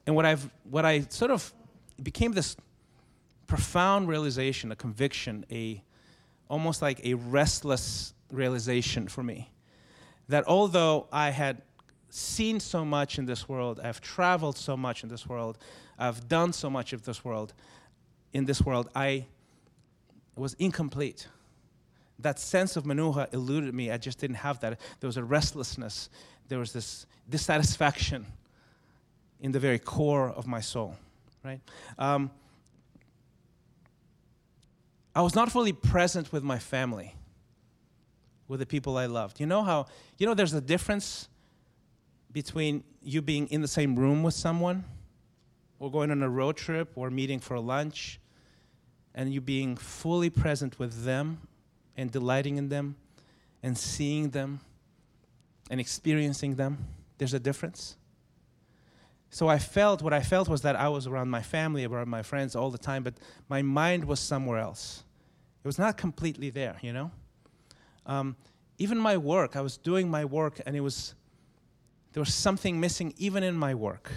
and 0.07 0.17
what 0.17 0.25
I've 0.25 0.49
what 0.71 0.87
I 0.87 1.01
sort 1.11 1.31
of 1.31 1.53
became 2.03 2.33
this 2.33 2.57
profound 3.47 4.09
realization, 4.09 4.73
a 4.73 4.77
conviction, 4.77 5.45
a 5.51 5.85
almost 6.49 6.81
like 6.81 7.05
a 7.05 7.13
restless 7.13 8.15
realization 8.33 9.09
for 9.09 9.23
me 9.23 9.51
that 10.29 10.45
although 10.47 11.07
I 11.13 11.31
had 11.31 11.63
seen 12.17 12.61
so 12.61 12.85
much 12.85 13.19
in 13.19 13.27
this 13.27 13.49
world, 13.49 13.81
I've 13.83 14.01
traveled 14.01 14.57
so 14.57 14.77
much 14.77 15.03
in 15.03 15.09
this 15.09 15.29
world, 15.29 15.59
I've 15.99 16.29
done 16.29 16.53
so 16.53 16.71
much 16.71 16.93
of 16.93 17.05
this 17.05 17.25
world, 17.25 17.53
in 18.33 18.45
this 18.45 18.63
world, 18.63 18.89
I 18.95 19.27
was 20.35 20.55
incomplete. 20.55 21.29
That 22.19 22.39
sense 22.39 22.77
of 22.77 22.85
menuha 22.85 23.33
eluded 23.33 23.75
me. 23.75 23.91
I 23.91 23.99
just 23.99 24.19
didn't 24.19 24.37
have 24.37 24.61
that. 24.61 24.81
There 25.01 25.09
was 25.09 25.17
a 25.17 25.25
restlessness. 25.25 26.09
There 26.49 26.59
was 26.59 26.73
this 26.73 27.07
dissatisfaction 27.29 28.27
in 29.41 29.53
the 29.53 29.61
very 29.61 29.79
core 29.79 30.31
of 30.31 30.47
my 30.47 30.61
soul, 30.61 30.97
right? 31.45 31.61
Um, 31.99 32.31
I 35.15 35.21
was 35.21 35.35
not 35.35 35.51
fully 35.51 35.73
present 35.73 36.33
with 36.33 36.43
my 36.43 36.59
family, 36.59 37.15
with 38.49 38.61
the 38.61 38.67
people 38.67 38.97
I 38.97 39.07
loved. 39.07 39.41
You 39.41 39.47
know 39.47 39.63
how, 39.63 39.87
you 40.19 40.27
know, 40.27 40.35
there's 40.35 40.55
a 40.55 40.61
difference 40.61 41.29
between 42.37 42.85
you 43.01 43.23
being 43.23 43.49
in 43.49 43.63
the 43.63 43.69
same 43.69 43.97
room 43.97 44.23
with 44.23 44.35
someone, 44.35 44.85
or 45.79 45.91
going 45.91 46.11
on 46.11 46.23
a 46.23 46.29
road 46.29 46.55
trip, 46.55 46.93
or 46.95 47.09
meeting 47.09 47.41
for 47.41 47.59
lunch, 47.59 48.21
and 49.15 49.33
you 49.33 49.41
being 49.41 49.75
fully 49.75 50.29
present 50.29 50.79
with 50.79 51.05
them 51.07 51.39
and 51.97 52.13
delighting 52.13 52.59
in 52.59 52.69
them 52.69 52.95
and 53.63 53.79
seeing 53.79 54.29
them 54.29 54.61
and 55.71 55.81
experiencing 55.81 56.57
them. 56.57 56.77
There's 57.17 57.33
a 57.33 57.41
difference. 57.41 57.97
So 59.31 59.49
I 59.49 59.59
felt, 59.59 60.03
what 60.03 60.13
I 60.13 60.21
felt 60.21 60.47
was 60.47 60.61
that 60.61 60.77
I 60.77 60.91
was 60.91 61.07
around 61.07 61.31
my 61.31 61.41
family, 61.41 61.87
around 61.87 62.11
my 62.11 62.23
friends 62.23 62.55
all 62.55 62.71
the 62.71 62.77
time, 62.77 63.03
but 63.03 63.15
my 63.49 63.63
mind 63.63 64.05
was 64.05 64.21
somewhere 64.21 64.59
else. 64.59 65.05
It 65.65 65.67
was 65.67 65.79
not 65.79 65.97
completely 65.97 66.51
there, 66.51 66.77
you 66.83 66.93
know? 66.93 67.11
Um, 68.05 68.37
even 68.77 68.99
my 68.99 69.17
work, 69.17 69.57
I 69.57 69.63
was 69.63 69.79
doing 69.79 70.11
my 70.11 70.27
work 70.27 70.61
and 70.67 70.77
it 70.77 70.81
was 70.81 71.15
there 72.17 72.23
was 72.23 72.33
something 72.33 72.81
missing 72.81 73.13
even 73.19 73.43
in 73.43 73.55
my 73.55 73.75
work. 73.75 74.11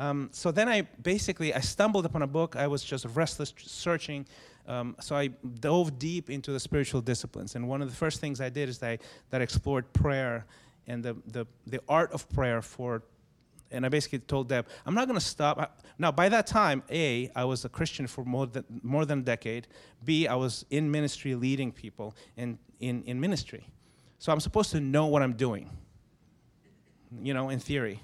Um, 0.00 0.28
so 0.32 0.50
then 0.50 0.68
I 0.68 0.80
basically 1.00 1.54
I 1.54 1.60
stumbled 1.60 2.04
upon 2.04 2.22
a 2.22 2.26
book. 2.26 2.56
I 2.56 2.66
was 2.66 2.82
just 2.82 3.06
restless 3.14 3.54
searching. 3.58 4.26
Um, 4.66 4.96
so 5.00 5.14
I 5.14 5.28
dove 5.60 6.00
deep 6.00 6.30
into 6.30 6.50
the 6.50 6.58
spiritual 6.58 7.00
disciplines. 7.00 7.54
And 7.54 7.68
one 7.68 7.80
of 7.80 7.88
the 7.88 7.94
first 7.94 8.20
things 8.20 8.40
I 8.40 8.48
did 8.48 8.68
is 8.68 8.78
that 8.78 8.90
I, 8.90 8.98
that 9.30 9.40
explored 9.40 9.92
prayer 9.92 10.46
and 10.88 11.00
the, 11.00 11.16
the, 11.28 11.46
the 11.64 11.80
art 11.88 12.10
of 12.10 12.28
prayer 12.30 12.60
for 12.60 13.04
and 13.70 13.86
I 13.86 13.88
basically 13.88 14.18
told 14.18 14.48
Deb, 14.48 14.66
I'm 14.84 14.94
not 14.94 15.06
going 15.06 15.18
to 15.18 15.24
stop. 15.24 15.80
Now, 15.96 16.10
by 16.10 16.28
that 16.28 16.48
time, 16.48 16.82
A, 16.90 17.30
I 17.36 17.44
was 17.44 17.64
a 17.64 17.68
Christian 17.68 18.08
for 18.08 18.24
more 18.24 18.46
than, 18.46 18.64
more 18.82 19.04
than 19.04 19.20
a 19.20 19.22
decade. 19.22 19.68
B, 20.04 20.26
I 20.26 20.34
was 20.34 20.64
in 20.70 20.90
ministry 20.90 21.36
leading 21.36 21.70
people 21.70 22.16
in, 22.36 22.58
in, 22.80 23.04
in 23.04 23.20
ministry. 23.20 23.64
So 24.18 24.32
I'm 24.32 24.40
supposed 24.40 24.72
to 24.72 24.80
know 24.80 25.06
what 25.06 25.22
I'm 25.22 25.34
doing 25.34 25.70
you 27.22 27.34
know, 27.34 27.48
in 27.48 27.58
theory. 27.58 28.00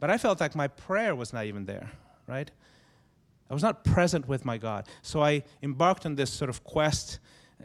But 0.00 0.10
I 0.10 0.18
felt 0.18 0.40
like 0.40 0.54
my 0.54 0.68
prayer 0.68 1.14
was 1.14 1.32
not 1.32 1.46
even 1.46 1.64
there, 1.64 1.90
right? 2.26 2.50
I 3.48 3.54
was 3.54 3.62
not 3.62 3.84
present 3.84 4.26
with 4.26 4.44
my 4.44 4.58
God. 4.58 4.86
So 5.02 5.22
I 5.22 5.44
embarked 5.62 6.06
on 6.06 6.14
this 6.14 6.30
sort 6.30 6.48
of 6.48 6.64
quest, 6.64 7.18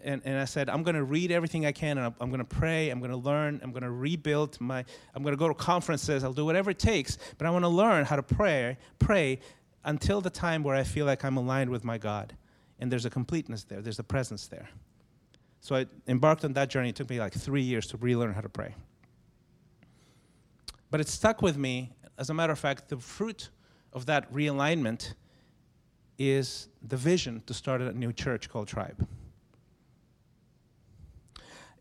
and, 0.03 0.21
and 0.25 0.37
I 0.37 0.45
said, 0.45 0.69
I'm 0.69 0.83
going 0.83 0.95
to 0.95 1.03
read 1.03 1.31
everything 1.31 1.65
I 1.65 1.71
can, 1.71 1.97
and 1.97 2.07
I'm, 2.07 2.15
I'm 2.19 2.29
going 2.29 2.39
to 2.39 2.45
pray, 2.45 2.89
I'm 2.89 2.99
going 2.99 3.11
to 3.11 3.17
learn, 3.17 3.59
I'm 3.63 3.71
going 3.71 3.83
to 3.83 3.91
rebuild 3.91 4.59
my, 4.59 4.83
I'm 5.15 5.23
going 5.23 5.33
to 5.33 5.39
go 5.39 5.47
to 5.47 5.53
conferences, 5.53 6.23
I'll 6.23 6.33
do 6.33 6.45
whatever 6.45 6.71
it 6.71 6.79
takes, 6.79 7.17
but 7.37 7.47
I 7.47 7.49
want 7.49 7.63
to 7.63 7.69
learn 7.69 8.05
how 8.05 8.17
to 8.17 8.23
pray, 8.23 8.77
pray 8.99 9.39
until 9.85 10.21
the 10.21 10.29
time 10.29 10.61
where 10.63 10.75
I 10.75 10.83
feel 10.83 11.05
like 11.05 11.23
I'm 11.23 11.37
aligned 11.37 11.69
with 11.69 11.83
my 11.83 11.97
God. 11.97 12.35
And 12.79 12.91
there's 12.91 13.05
a 13.05 13.09
completeness 13.09 13.63
there, 13.63 13.81
there's 13.81 13.99
a 13.99 14.03
presence 14.03 14.47
there. 14.47 14.69
So 15.61 15.75
I 15.75 15.85
embarked 16.07 16.45
on 16.45 16.53
that 16.53 16.69
journey. 16.69 16.89
It 16.89 16.95
took 16.95 17.09
me 17.09 17.19
like 17.19 17.33
three 17.33 17.63
years 17.63 17.87
to 17.87 17.97
relearn 17.97 18.33
how 18.33 18.41
to 18.41 18.49
pray. 18.49 18.75
But 20.89 21.01
it 21.01 21.07
stuck 21.07 21.41
with 21.41 21.57
me. 21.57 21.91
As 22.17 22.29
a 22.29 22.33
matter 22.33 22.53
of 22.53 22.59
fact, 22.59 22.89
the 22.89 22.97
fruit 22.97 23.49
of 23.93 24.05
that 24.05 24.31
realignment 24.33 25.13
is 26.17 26.69
the 26.81 26.97
vision 26.97 27.43
to 27.45 27.53
start 27.53 27.81
a 27.81 27.93
new 27.93 28.11
church 28.11 28.49
called 28.49 28.67
Tribe. 28.67 29.07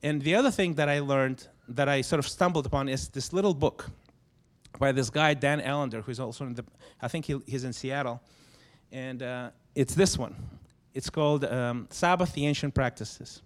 And 0.02 0.22
the 0.22 0.34
other 0.34 0.50
thing 0.50 0.74
that 0.74 0.88
I 0.88 1.00
learned 1.00 1.48
that 1.68 1.88
I 1.88 2.02
sort 2.02 2.18
of 2.18 2.28
stumbled 2.28 2.66
upon 2.66 2.88
is 2.88 3.08
this 3.08 3.32
little 3.32 3.54
book 3.54 3.90
by 4.78 4.92
this 4.92 5.10
guy, 5.10 5.34
Dan 5.34 5.60
Allender, 5.60 6.02
who's 6.02 6.20
also 6.20 6.44
in 6.44 6.54
the, 6.54 6.64
I 7.00 7.08
think 7.08 7.24
he, 7.24 7.40
he's 7.46 7.64
in 7.64 7.72
Seattle. 7.72 8.20
And 8.92 9.22
uh, 9.22 9.50
it's 9.74 9.94
this 9.94 10.18
one. 10.18 10.34
It's 10.94 11.10
called 11.10 11.44
um, 11.44 11.88
Sabbath, 11.90 12.32
the 12.34 12.46
Ancient 12.46 12.74
Practices. 12.74 13.42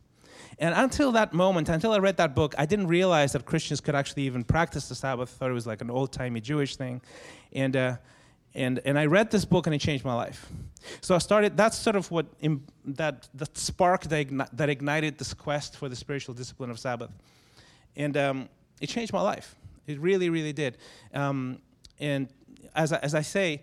And 0.59 0.75
until 0.75 1.13
that 1.13 1.33
moment, 1.33 1.69
until 1.69 1.93
I 1.93 1.99
read 1.99 2.17
that 2.19 2.35
book, 2.35 2.55
I 2.59 2.67
didn't 2.67 2.89
realize 2.89 3.33
that 3.33 3.45
Christians 3.45 3.81
could 3.81 3.95
actually 3.95 4.25
even 4.25 4.45
practice 4.45 4.89
the 4.89 4.95
Sabbath. 4.95 5.35
I 5.35 5.39
thought 5.39 5.51
it 5.51 5.55
was 5.55 5.67
like 5.67 5.81
an 5.81 5.91
old 5.91 6.13
timey 6.13 6.41
Jewish 6.41 6.77
thing. 6.77 7.01
And, 7.53 7.77
uh, 7.77 7.97
and, 8.55 8.81
and 8.85 8.99
I 8.99 9.07
read 9.07 9.31
this 9.31 9.45
book 9.45 9.67
and 9.67 9.75
it 9.75 9.81
changed 9.81 10.05
my 10.05 10.15
life. 10.15 10.47
So 11.01 11.15
I 11.15 11.19
started, 11.19 11.57
that's 11.57 11.79
sort 11.79 11.97
of 11.97 12.11
what, 12.11 12.27
that, 12.85 13.29
that 13.35 13.57
spark 13.57 14.03
that, 14.05 14.29
igni- 14.29 14.49
that 14.53 14.69
ignited 14.69 15.19
this 15.19 15.35
quest 15.35 15.77
for 15.77 15.89
the 15.89 15.97
spiritual 15.97 16.35
discipline 16.35 16.71
of 16.71 16.79
Sabbath. 16.79 17.11
And 17.97 18.17
um, 18.17 18.49
it 18.81 18.89
changed 18.89 19.13
my 19.13 19.21
life. 19.21 19.57
It 19.87 20.01
really, 20.01 20.31
really 20.31 20.53
did. 20.53 20.79
Um, 21.15 21.61
and 21.99 22.29
as 22.75 22.93
I, 22.93 22.99
as 22.99 23.15
I 23.15 23.23
say, 23.23 23.63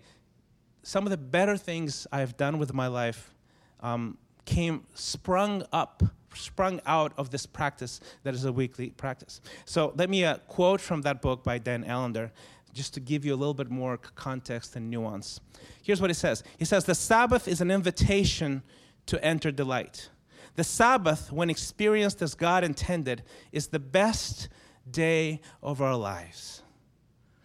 some 0.82 1.04
of 1.04 1.10
the 1.10 1.16
better 1.16 1.56
things 1.56 2.06
I've 2.12 2.36
done 2.36 2.58
with 2.58 2.72
my 2.72 2.86
life 2.86 3.34
um, 3.80 4.16
came, 4.44 4.84
sprung 4.94 5.64
up 5.72 6.02
sprung 6.34 6.80
out 6.86 7.12
of 7.16 7.30
this 7.30 7.46
practice 7.46 8.00
that 8.22 8.34
is 8.34 8.44
a 8.44 8.52
weekly 8.52 8.90
practice. 8.90 9.40
So 9.64 9.92
let 9.96 10.10
me 10.10 10.24
uh, 10.24 10.38
quote 10.48 10.80
from 10.80 11.02
that 11.02 11.22
book 11.22 11.42
by 11.42 11.58
Dan 11.58 11.84
Allender 11.84 12.32
just 12.72 12.94
to 12.94 13.00
give 13.00 13.24
you 13.24 13.34
a 13.34 13.36
little 13.36 13.54
bit 13.54 13.70
more 13.70 13.96
context 13.96 14.76
and 14.76 14.90
nuance. 14.90 15.40
Here's 15.82 16.00
what 16.00 16.10
he 16.10 16.14
says 16.14 16.44
He 16.58 16.64
says, 16.64 16.84
The 16.84 16.94
Sabbath 16.94 17.48
is 17.48 17.60
an 17.60 17.70
invitation 17.70 18.62
to 19.06 19.22
enter 19.24 19.50
delight. 19.50 20.10
The 20.54 20.64
Sabbath, 20.64 21.30
when 21.32 21.50
experienced 21.50 22.20
as 22.20 22.34
God 22.34 22.64
intended, 22.64 23.22
is 23.52 23.68
the 23.68 23.78
best 23.78 24.48
day 24.90 25.40
of 25.62 25.80
our 25.80 25.96
lives. 25.96 26.62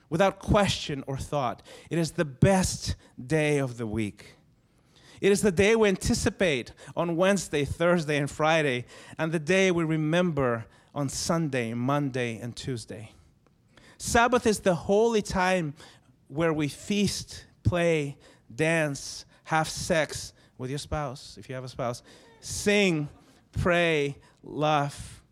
Without 0.09 0.39
question 0.39 1.03
or 1.07 1.17
thought, 1.17 1.63
it 1.89 1.97
is 1.97 2.11
the 2.11 2.25
best 2.25 2.95
day 3.23 3.57
of 3.57 3.77
the 3.77 3.87
week. 3.87 4.35
It 5.23 5.31
is 5.31 5.41
the 5.41 5.53
day 5.53 5.73
we 5.77 5.87
anticipate 5.87 6.73
on 6.97 7.15
Wednesday, 7.15 7.63
Thursday, 7.63 8.17
and 8.17 8.29
Friday, 8.29 8.83
and 9.17 9.31
the 9.31 9.39
day 9.39 9.71
we 9.71 9.85
remember 9.85 10.65
on 10.93 11.07
Sunday, 11.07 11.73
Monday, 11.73 12.39
and 12.39 12.53
Tuesday. 12.53 13.09
Sabbath 13.97 14.45
is 14.45 14.59
the 14.59 14.75
holy 14.75 15.21
time 15.21 15.75
where 16.27 16.51
we 16.51 16.67
feast, 16.67 17.45
play, 17.63 18.17
dance, 18.53 19.23
have 19.45 19.69
sex 19.69 20.33
with 20.57 20.69
your 20.69 20.77
spouse, 20.77 21.37
if 21.39 21.47
you 21.47 21.55
have 21.55 21.63
a 21.63 21.69
spouse, 21.69 22.03
sing, 22.41 23.07
pray, 23.53 24.17
laugh, 24.43 25.23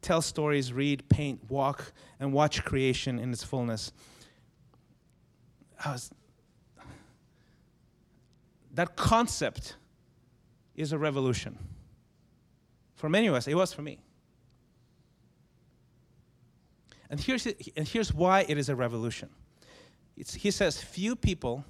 tell 0.00 0.22
stories, 0.22 0.72
read, 0.72 1.08
paint, 1.08 1.40
walk, 1.48 1.92
and 2.20 2.32
watch 2.32 2.64
creation 2.64 3.18
in 3.18 3.32
its 3.32 3.42
fullness. 3.42 3.90
I 5.84 5.90
was 5.90 6.12
that 8.80 8.96
concept 8.96 9.76
is 10.74 10.92
a 10.92 10.98
revolution. 10.98 11.58
For 12.94 13.10
many 13.10 13.26
of 13.26 13.34
us, 13.34 13.46
it 13.46 13.54
was 13.54 13.74
for 13.74 13.82
me. 13.82 13.98
And 17.10 17.20
here's, 17.20 17.44
and 17.76 17.86
here's 17.86 18.14
why 18.14 18.46
it 18.48 18.56
is 18.56 18.70
a 18.70 18.74
revolution. 18.74 19.28
It's, 20.16 20.32
he 20.32 20.50
says, 20.50 20.80
Few 20.80 21.14
people 21.14 21.62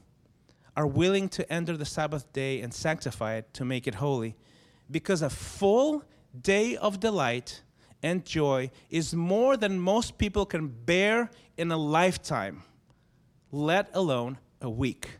are 0.76 0.86
willing 0.86 1.28
to 1.30 1.52
enter 1.52 1.76
the 1.76 1.84
Sabbath 1.84 2.32
day 2.32 2.60
and 2.60 2.72
sanctify 2.72 3.34
it 3.38 3.52
to 3.54 3.64
make 3.64 3.88
it 3.88 3.96
holy 3.96 4.36
because 4.88 5.20
a 5.20 5.30
full 5.30 6.04
day 6.40 6.76
of 6.76 7.00
delight 7.00 7.62
and 8.04 8.24
joy 8.24 8.70
is 8.88 9.16
more 9.16 9.56
than 9.56 9.80
most 9.80 10.16
people 10.16 10.46
can 10.46 10.68
bear 10.68 11.28
in 11.56 11.72
a 11.72 11.76
lifetime, 11.76 12.62
let 13.50 13.90
alone 13.94 14.38
a 14.60 14.70
week. 14.70 15.19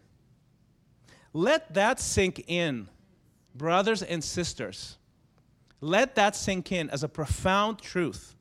Let 1.33 1.75
that 1.75 2.01
sink 2.01 2.45
in, 2.47 2.89
brothers 3.55 4.03
and 4.03 4.23
sisters. 4.23 4.99
Let 5.81 6.15
that 6.17 6.37
sink 6.37 6.73
in 6.73 6.91
as 6.91 7.03
a 7.03 7.09
profound 7.09 7.81
truth. 7.81 8.35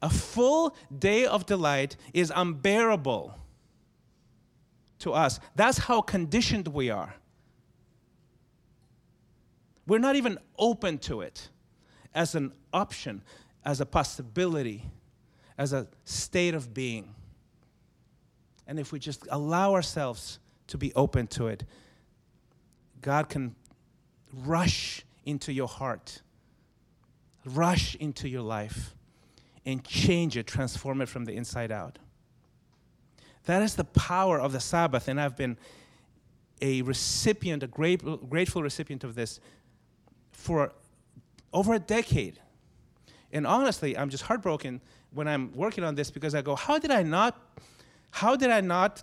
A 0.00 0.10
full 0.10 0.74
day 0.96 1.26
of 1.26 1.46
delight 1.46 1.96
is 2.12 2.32
unbearable 2.34 3.34
to 5.00 5.12
us. 5.12 5.38
That's 5.54 5.78
how 5.78 6.00
conditioned 6.00 6.68
we 6.68 6.90
are. 6.90 7.14
We're 9.86 9.98
not 9.98 10.16
even 10.16 10.38
open 10.58 10.98
to 10.98 11.20
it 11.20 11.48
as 12.14 12.34
an 12.34 12.52
option, 12.72 13.22
as 13.64 13.80
a 13.80 13.86
possibility, 13.86 14.84
as 15.58 15.72
a 15.72 15.88
state 16.04 16.54
of 16.54 16.72
being. 16.72 17.14
And 18.66 18.78
if 18.78 18.92
we 18.92 18.98
just 18.98 19.26
allow 19.30 19.74
ourselves 19.74 20.38
to 20.72 20.78
be 20.78 20.90
open 20.94 21.26
to 21.26 21.48
it, 21.48 21.64
God 23.02 23.28
can 23.28 23.54
rush 24.32 25.04
into 25.26 25.52
your 25.52 25.68
heart, 25.68 26.22
rush 27.44 27.94
into 27.96 28.26
your 28.26 28.40
life, 28.40 28.94
and 29.66 29.84
change 29.84 30.34
it, 30.38 30.46
transform 30.46 31.02
it 31.02 31.10
from 31.10 31.26
the 31.26 31.34
inside 31.34 31.70
out. 31.70 31.98
That 33.44 33.60
is 33.60 33.74
the 33.74 33.84
power 33.84 34.40
of 34.40 34.52
the 34.52 34.60
Sabbath, 34.60 35.08
and 35.08 35.20
I've 35.20 35.36
been 35.36 35.58
a 36.62 36.80
recipient, 36.80 37.62
a 37.62 37.66
great, 37.66 38.02
grateful 38.30 38.62
recipient 38.62 39.04
of 39.04 39.14
this 39.14 39.40
for 40.30 40.72
over 41.52 41.74
a 41.74 41.78
decade. 41.78 42.40
And 43.30 43.46
honestly, 43.46 43.94
I'm 43.94 44.08
just 44.08 44.22
heartbroken 44.22 44.80
when 45.12 45.28
I'm 45.28 45.52
working 45.52 45.84
on 45.84 45.96
this 45.96 46.10
because 46.10 46.34
I 46.34 46.40
go, 46.40 46.56
how 46.56 46.78
did 46.78 46.90
I 46.90 47.02
not, 47.02 47.38
how 48.10 48.36
did 48.36 48.48
I 48.48 48.62
not, 48.62 49.02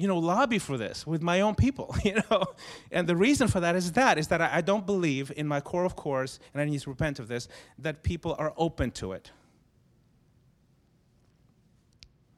you 0.00 0.08
know, 0.08 0.16
lobby 0.18 0.58
for 0.58 0.78
this 0.78 1.06
with 1.06 1.20
my 1.20 1.42
own 1.42 1.54
people, 1.54 1.94
you 2.04 2.14
know? 2.14 2.44
And 2.90 3.06
the 3.06 3.14
reason 3.14 3.48
for 3.48 3.60
that 3.60 3.76
is 3.76 3.92
that, 3.92 4.16
is 4.16 4.28
that 4.28 4.40
I, 4.40 4.62
don't 4.62 4.86
believe 4.86 5.30
in 5.36 5.46
my 5.46 5.60
core 5.60 5.84
of 5.84 5.94
course, 5.94 6.38
and 6.54 6.62
I 6.62 6.64
need 6.64 6.80
to 6.80 6.88
repent 6.88 7.18
of 7.18 7.28
this, 7.28 7.48
that 7.78 8.02
people 8.02 8.34
are 8.38 8.54
open 8.56 8.92
to 8.92 9.12
it. 9.12 9.30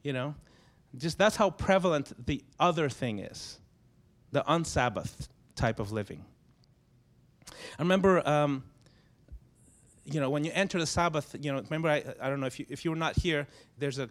You 0.03 0.13
know? 0.13 0.35
Just 0.97 1.19
that's 1.19 1.37
how 1.37 1.51
prevalent 1.51 2.27
the 2.27 2.43
other 2.59 2.89
thing 2.89 3.21
is, 3.21 3.61
the 4.33 4.43
unsabbath 4.43 5.29
type 5.55 5.79
of 5.79 5.93
living. 5.93 6.25
I 7.49 7.83
remember, 7.83 8.29
um, 8.29 8.65
you 10.05 10.19
know, 10.19 10.31
when 10.31 10.43
you 10.43 10.51
enter 10.53 10.81
the 10.81 10.87
Sabbath, 10.87 11.37
you 11.41 11.53
know, 11.53 11.61
remember, 11.61 11.89
I, 11.89 12.03
I 12.21 12.29
don't 12.29 12.41
know 12.41 12.47
if 12.47 12.59
you, 12.59 12.67
if 12.69 12.85
you're 12.85 12.97
not 12.97 13.17
here, 13.17 13.47
there's 13.79 14.01
a 14.01 14.11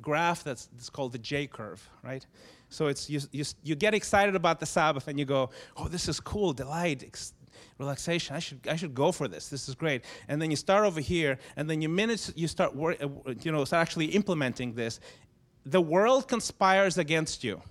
graph 0.00 0.44
that's, 0.44 0.66
that's 0.66 0.90
called 0.90 1.12
the 1.12 1.18
J 1.18 1.46
curve, 1.46 1.88
right? 2.02 2.26
So 2.68 2.88
it's 2.88 3.08
you, 3.08 3.20
you, 3.30 3.44
you 3.62 3.74
get 3.74 3.94
excited 3.94 4.34
about 4.34 4.60
the 4.60 4.66
Sabbath 4.66 5.08
and 5.08 5.18
you 5.18 5.24
go, 5.24 5.50
oh, 5.76 5.88
this 5.88 6.08
is 6.08 6.20
cool, 6.20 6.52
delight, 6.52 7.04
ex- 7.04 7.34
relaxation. 7.78 8.36
I 8.36 8.38
should, 8.38 8.60
I 8.68 8.76
should 8.76 8.94
go 8.94 9.12
for 9.12 9.28
this. 9.28 9.48
This 9.48 9.68
is 9.68 9.74
great. 9.74 10.04
And 10.28 10.40
then 10.40 10.50
you 10.50 10.56
start 10.56 10.84
over 10.84 11.00
here, 11.00 11.38
and 11.56 11.68
then 11.68 11.80
you 11.80 11.88
minutes 11.88 12.32
you 12.36 12.48
start, 12.48 12.74
wor- 12.74 12.96
uh, 13.00 13.34
you 13.42 13.52
know, 13.52 13.64
start 13.64 13.80
actually 13.82 14.06
implementing 14.06 14.74
this. 14.74 15.00
The 15.66 15.80
world 15.80 16.28
conspires 16.28 16.98
against 16.98 17.42
you. 17.44 17.62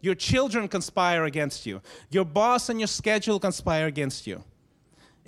Your 0.00 0.14
children 0.14 0.66
conspire 0.66 1.24
against 1.24 1.66
you. 1.66 1.82
Your 2.10 2.24
boss 2.24 2.68
and 2.70 2.80
your 2.80 2.86
schedule 2.86 3.38
conspire 3.38 3.86
against 3.86 4.26
you. 4.26 4.42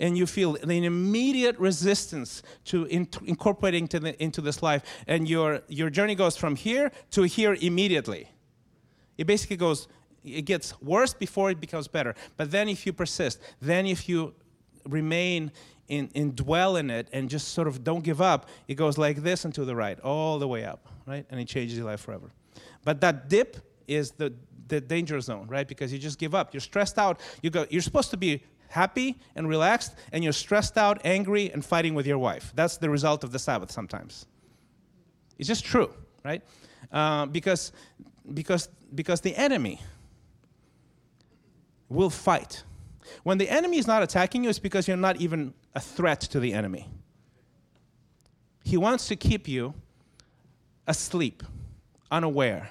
And 0.03 0.17
you 0.17 0.25
feel 0.27 0.55
an 0.57 0.69
immediate 0.69 1.57
resistance 1.57 2.43
to 2.65 2.83
in- 2.85 3.07
incorporating 3.25 3.87
to 3.87 3.99
the, 3.99 4.21
into 4.21 4.41
this 4.41 4.61
life. 4.61 4.83
And 5.07 5.29
your, 5.29 5.61
your 5.69 5.89
journey 5.89 6.15
goes 6.15 6.35
from 6.35 6.57
here 6.57 6.91
to 7.11 7.23
here 7.23 7.55
immediately. 7.61 8.27
It 9.17 9.27
basically 9.27 9.55
goes, 9.55 9.87
it 10.23 10.41
gets 10.41 10.79
worse 10.81 11.13
before 11.13 11.51
it 11.51 11.59
becomes 11.61 11.87
better. 11.87 12.15
But 12.35 12.51
then 12.51 12.67
if 12.67 12.85
you 12.85 12.91
persist, 12.91 13.39
then 13.61 13.85
if 13.85 14.09
you 14.09 14.33
remain 14.89 15.51
in, 15.87 16.09
in 16.13 16.35
dwell 16.35 16.75
in 16.75 16.89
it 16.89 17.07
and 17.13 17.29
just 17.29 17.53
sort 17.53 17.69
of 17.69 17.83
don't 17.83 18.03
give 18.03 18.21
up, 18.21 18.49
it 18.67 18.75
goes 18.75 18.97
like 18.97 19.23
this 19.23 19.45
and 19.45 19.55
to 19.55 19.63
the 19.63 19.75
right, 19.75 19.99
all 20.01 20.37
the 20.37 20.49
way 20.49 20.65
up, 20.65 20.85
right? 21.07 21.25
And 21.29 21.39
it 21.39 21.47
changes 21.47 21.77
your 21.77 21.85
life 21.85 22.01
forever. 22.01 22.29
But 22.83 22.99
that 23.01 23.29
dip 23.29 23.57
is 23.87 24.11
the 24.11 24.33
the 24.67 24.79
danger 24.81 25.19
zone, 25.19 25.47
right? 25.47 25.67
Because 25.67 25.91
you 25.93 25.99
just 25.99 26.17
give 26.17 26.33
up. 26.33 26.53
You're 26.53 26.61
stressed 26.61 26.97
out. 26.97 27.19
You 27.41 27.49
go, 27.49 27.65
you're 27.69 27.81
supposed 27.81 28.11
to 28.11 28.17
be 28.17 28.43
happy 28.73 29.19
and 29.35 29.47
relaxed, 29.47 29.93
and 30.11 30.23
you're 30.23 30.33
stressed 30.33 30.77
out, 30.77 30.99
angry, 31.05 31.51
and 31.51 31.63
fighting 31.63 31.93
with 31.93 32.07
your 32.07 32.17
wife. 32.17 32.51
That's 32.55 32.77
the 32.77 32.89
result 32.89 33.23
of 33.23 33.31
the 33.31 33.39
Sabbath 33.39 33.71
sometimes. 33.71 34.25
It's 35.37 35.47
just 35.47 35.63
true, 35.63 35.93
right? 36.25 36.41
Uh, 36.91 37.27
because, 37.27 37.71
because, 38.33 38.69
because 38.93 39.21
the 39.21 39.35
enemy 39.35 39.79
will 41.87 42.09
fight. 42.09 42.63
When 43.21 43.37
the 43.37 43.49
enemy 43.49 43.77
is 43.77 43.85
not 43.85 44.01
attacking 44.01 44.43
you, 44.43 44.49
it's 44.49 44.59
because 44.59 44.87
you're 44.87 44.97
not 44.97 45.17
even 45.21 45.53
a 45.75 45.79
threat 45.79 46.21
to 46.21 46.39
the 46.39 46.53
enemy. 46.53 46.89
He 48.63 48.77
wants 48.77 49.07
to 49.09 49.15
keep 49.15 49.47
you 49.47 49.75
asleep, 50.87 51.43
unaware, 52.09 52.69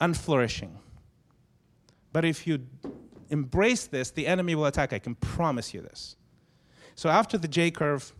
unflourishing. 0.00 0.70
But 2.12 2.24
if 2.24 2.46
you 2.46 2.60
embrace 3.30 3.86
this, 3.86 4.10
the 4.10 4.26
enemy 4.26 4.54
will 4.54 4.66
attack. 4.66 4.92
I 4.92 4.98
can 4.98 5.14
promise 5.16 5.74
you 5.74 5.80
this. 5.80 6.16
So 6.94 7.08
after 7.08 7.38
the 7.38 7.48
J 7.48 7.70
curve, 7.70 8.12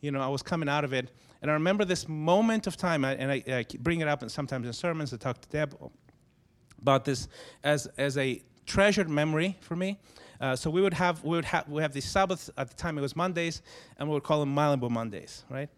you 0.00 0.10
know, 0.10 0.20
I 0.20 0.28
was 0.28 0.42
coming 0.42 0.68
out 0.68 0.84
of 0.84 0.92
it, 0.92 1.10
and 1.40 1.50
I 1.50 1.54
remember 1.54 1.84
this 1.84 2.08
moment 2.08 2.66
of 2.66 2.76
time, 2.76 3.04
and 3.04 3.30
I, 3.30 3.42
I 3.48 3.66
bring 3.80 4.00
it 4.00 4.08
up 4.08 4.22
and 4.22 4.30
sometimes 4.30 4.66
in 4.66 4.72
sermons. 4.72 5.12
I 5.12 5.16
talk 5.16 5.40
to 5.40 5.48
Deb 5.48 5.76
about 6.80 7.04
this 7.04 7.28
as, 7.64 7.86
as 7.98 8.16
a 8.18 8.42
treasured 8.66 9.08
memory 9.08 9.56
for 9.60 9.76
me. 9.76 9.98
Uh, 10.40 10.56
so 10.56 10.70
we 10.70 10.80
would 10.80 10.94
have 10.94 11.22
we 11.22 11.36
would 11.36 11.44
have 11.44 11.68
we 11.68 11.80
have 11.82 11.92
these 11.92 12.04
Sabbaths 12.04 12.50
at 12.56 12.68
the 12.68 12.74
time 12.74 12.98
it 12.98 13.00
was 13.00 13.14
Mondays, 13.14 13.62
and 13.98 14.08
we 14.08 14.14
would 14.14 14.24
call 14.24 14.40
them 14.40 14.54
Malibu 14.54 14.90
Mondays, 14.90 15.44
right? 15.48 15.68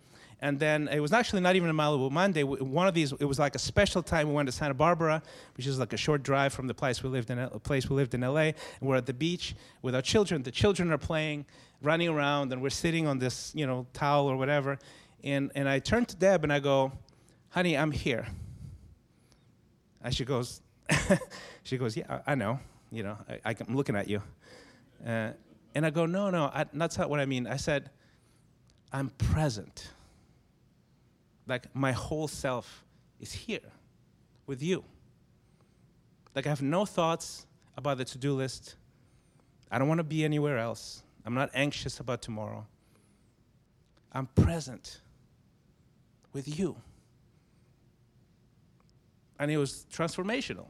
And 0.45 0.61
then 0.61 0.89
it 0.89 1.01
was 1.01 1.15
actually 1.15 1.41
not 1.41 1.57
even 1.57 1.71
a 1.71 1.73
Malibu 1.73 2.11
Monday. 2.11 2.43
One 2.43 2.87
of 2.87 2.93
these, 2.93 3.13
it 3.13 3.25
was 3.25 3.39
like 3.39 3.55
a 3.55 3.59
special 3.59 4.03
time. 4.03 4.29
We 4.29 4.35
went 4.35 4.47
to 4.47 4.53
Santa 4.53 4.75
Barbara, 4.75 5.23
which 5.57 5.67
is 5.67 5.79
like 5.79 5.95
a 5.95 5.97
short 5.97 6.23
drive 6.23 6.53
from 6.53 6.67
the 6.67 6.75
place 6.75 7.03
we 7.03 7.09
lived 7.09 7.31
in, 7.31 7.49
place 7.61 7.89
we 7.89 7.97
lived 7.97 8.13
in 8.13 8.21
LA. 8.21 8.53
And 8.53 8.83
we're 8.83 8.97
at 8.97 9.07
the 9.07 9.15
beach 9.15 9.57
with 9.81 9.95
our 9.95 10.03
children. 10.03 10.43
The 10.43 10.51
children 10.51 10.93
are 10.93 10.99
playing, 10.99 11.47
running 11.81 12.11
around, 12.11 12.53
and 12.53 12.61
we're 12.61 12.69
sitting 12.69 13.07
on 13.07 13.19
this, 13.19 13.53
you 13.55 13.67
know, 13.67 13.87
towel 13.95 14.27
or 14.27 14.37
whatever. 14.37 14.79
And, 15.23 15.51
and 15.55 15.67
I 15.67 15.79
turn 15.79 16.05
to 16.05 16.15
Deb 16.15 16.45
and 16.45 16.53
I 16.53 16.61
go, 16.61 16.93
honey, 17.49 17.79
I'm 17.79 17.91
here. 17.91 18.27
And 20.03 20.15
she 20.15 20.27
goes, 20.27 20.61
she 21.63 21.79
goes, 21.79 21.97
yeah, 21.97 22.21
I 22.27 22.35
know. 22.35 22.61
You 22.93 23.05
know, 23.05 23.17
I, 23.47 23.57
am 23.67 23.75
looking 23.75 23.97
at 23.97 24.09
you. 24.09 24.23
Uh, 25.07 25.31
and 25.75 25.87
I 25.87 25.89
go, 25.89 26.05
no, 26.05 26.29
no, 26.29 26.51
I, 26.53 26.67
that's 26.71 26.99
not 26.99 27.09
what 27.09 27.19
I 27.19 27.25
mean. 27.25 27.47
I 27.47 27.57
said, 27.57 27.89
I'm 28.93 29.09
present 29.09 29.89
like 31.47 31.75
my 31.75 31.93
whole 31.93 32.29
self 32.29 32.85
is 33.21 33.33
here 33.33 33.73
with 34.47 34.63
you. 34.63 34.85
Like 36.35 36.47
I 36.47 36.49
have 36.49 36.63
no 36.63 36.85
thoughts 36.85 37.47
about 37.77 37.99
the 37.99 38.05
to 38.05 38.19
do 38.19 38.35
list. 38.35 38.77
I 39.71 39.79
don't 39.79 39.89
want 39.89 39.99
to 39.99 40.05
be 40.05 40.25
anywhere 40.25 40.59
else. 40.59 41.03
I'm 41.25 41.35
not 41.35 41.51
anxious 41.55 42.01
about 42.01 42.23
tomorrow. 42.23 42.67
I'm 44.13 44.27
present 44.27 45.01
with 46.33 46.59
you. 46.59 46.77
And 49.39 49.51
it 49.51 49.57
was 49.57 49.87
transformational. 49.93 50.67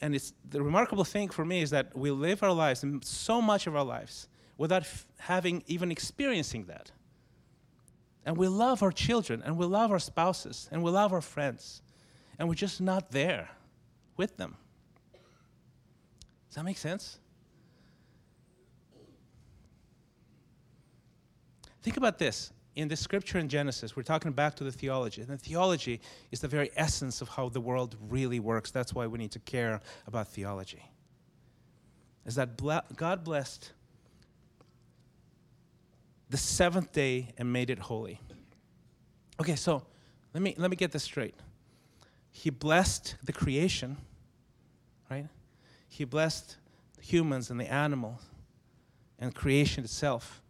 And 0.00 0.14
it's 0.14 0.32
the 0.48 0.62
remarkable 0.62 1.04
thing 1.04 1.30
for 1.30 1.44
me 1.44 1.62
is 1.62 1.70
that 1.70 1.96
we 1.96 2.10
live 2.10 2.42
our 2.42 2.52
lives, 2.52 2.84
so 3.02 3.40
much 3.40 3.66
of 3.66 3.74
our 3.74 3.84
lives, 3.84 4.28
without 4.58 4.82
f- 4.82 5.06
having 5.18 5.64
even 5.66 5.90
experiencing 5.90 6.66
that. 6.66 6.92
And 8.26 8.36
we 8.36 8.48
love 8.48 8.82
our 8.82 8.90
children, 8.90 9.40
and 9.44 9.56
we 9.56 9.64
love 9.64 9.92
our 9.92 10.00
spouses, 10.00 10.68
and 10.72 10.82
we 10.82 10.90
love 10.90 11.12
our 11.12 11.20
friends, 11.20 11.80
and 12.38 12.48
we're 12.48 12.56
just 12.56 12.80
not 12.80 13.12
there 13.12 13.48
with 14.16 14.36
them. 14.36 14.56
Does 16.48 16.56
that 16.56 16.64
make 16.64 16.76
sense? 16.76 17.18
Think 21.82 21.96
about 21.96 22.18
this. 22.18 22.52
In 22.74 22.88
the 22.88 22.96
scripture 22.96 23.38
in 23.38 23.48
Genesis, 23.48 23.94
we're 23.94 24.02
talking 24.02 24.32
back 24.32 24.56
to 24.56 24.64
the 24.64 24.72
theology. 24.72 25.22
And 25.22 25.30
the 25.30 25.38
theology 25.38 26.00
is 26.32 26.40
the 26.40 26.48
very 26.48 26.70
essence 26.76 27.22
of 27.22 27.28
how 27.28 27.48
the 27.48 27.60
world 27.60 27.96
really 28.10 28.40
works. 28.40 28.72
That's 28.72 28.92
why 28.92 29.06
we 29.06 29.18
need 29.18 29.30
to 29.32 29.38
care 29.38 29.80
about 30.06 30.28
theology. 30.28 30.82
Is 32.26 32.34
that 32.34 32.56
God 32.96 33.22
blessed 33.22 33.72
the 36.30 36.36
seventh 36.36 36.92
day 36.92 37.28
and 37.38 37.52
made 37.52 37.70
it 37.70 37.78
holy. 37.78 38.20
Okay, 39.40 39.56
so 39.56 39.84
let 40.34 40.42
me, 40.42 40.54
let 40.58 40.70
me 40.70 40.76
get 40.76 40.92
this 40.92 41.04
straight. 41.04 41.34
He 42.30 42.50
blessed 42.50 43.16
the 43.24 43.32
creation, 43.32 43.96
right? 45.10 45.28
He 45.88 46.04
blessed 46.04 46.56
humans 47.00 47.50
and 47.50 47.60
the 47.60 47.72
animals. 47.72 48.20
and 49.18 49.34
creation 49.34 49.84
itself. 49.84 50.42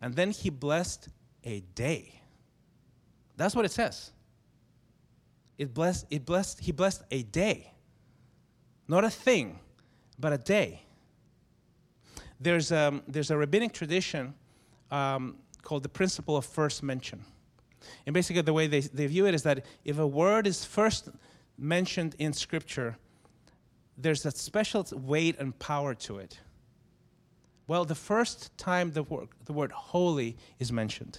And 0.00 0.14
then 0.14 0.30
he 0.30 0.50
blessed 0.50 1.08
a 1.42 1.60
day. 1.74 2.20
That's 3.36 3.54
what 3.56 3.64
it 3.64 3.72
says. 3.72 4.12
It 5.58 5.72
blessed, 5.72 6.06
it 6.10 6.24
blessed, 6.24 6.60
he 6.60 6.72
blessed 6.72 7.02
a 7.10 7.22
day. 7.22 7.72
Not 8.86 9.04
a 9.04 9.10
thing, 9.10 9.58
but 10.18 10.32
a 10.32 10.38
day. 10.38 10.82
There's, 12.40 12.70
um, 12.72 13.02
there's 13.08 13.30
a 13.30 13.36
rabbinic 13.36 13.72
tradition 13.72 14.34
um, 14.90 15.36
called 15.62 15.82
the 15.82 15.88
principle 15.88 16.36
of 16.36 16.44
first 16.44 16.82
mention. 16.82 17.24
And 18.06 18.14
basically, 18.14 18.42
the 18.42 18.52
way 18.52 18.66
they, 18.66 18.80
they 18.80 19.06
view 19.06 19.26
it 19.26 19.34
is 19.34 19.42
that 19.42 19.64
if 19.84 19.98
a 19.98 20.06
word 20.06 20.46
is 20.46 20.64
first 20.64 21.08
mentioned 21.58 22.14
in 22.18 22.32
Scripture, 22.32 22.96
there's 23.96 24.24
a 24.26 24.30
special 24.30 24.86
weight 24.92 25.38
and 25.38 25.58
power 25.58 25.94
to 25.94 26.18
it. 26.18 26.38
Well, 27.66 27.84
the 27.84 27.94
first 27.94 28.56
time 28.58 28.92
the 28.92 29.02
word, 29.02 29.28
the 29.44 29.52
word 29.52 29.72
holy 29.72 30.36
is 30.58 30.72
mentioned, 30.72 31.18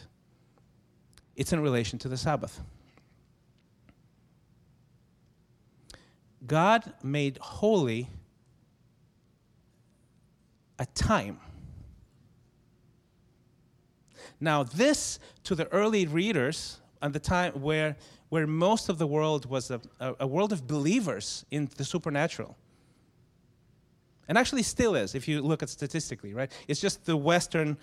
it's 1.36 1.54
in 1.54 1.60
relation 1.60 2.00
to 2.00 2.08
the 2.08 2.18
Sabbath. 2.18 2.62
God 6.46 6.94
made 7.02 7.38
holy 7.40 8.10
a 10.78 10.86
time. 10.86 11.40
Now, 14.40 14.64
this 14.64 15.20
to 15.44 15.56
the 15.56 15.68
early 15.72 16.08
readers 16.08 16.80
at 17.02 17.14
the 17.14 17.20
time 17.20 17.54
where, 17.54 17.96
where 18.30 18.48
most 18.48 18.90
of 18.90 18.98
the 18.98 19.08
world 19.08 19.46
was 19.46 19.72
a, 19.72 19.80
a, 20.00 20.16
a 20.22 20.28
world 20.28 20.52
of 20.52 20.68
believers 20.68 21.46
in 21.52 21.70
the 21.78 21.86
supernatural. 21.86 22.58
And 24.28 24.38
actually 24.38 24.64
still 24.64 24.96
is, 24.96 25.14
if 25.14 25.28
you 25.28 25.42
look 25.42 25.62
at 25.62 25.70
statistically, 25.70 26.34
right? 26.34 26.52
It's 26.68 26.82
just 26.82 27.06
the 27.06 27.16
Western 27.16 27.78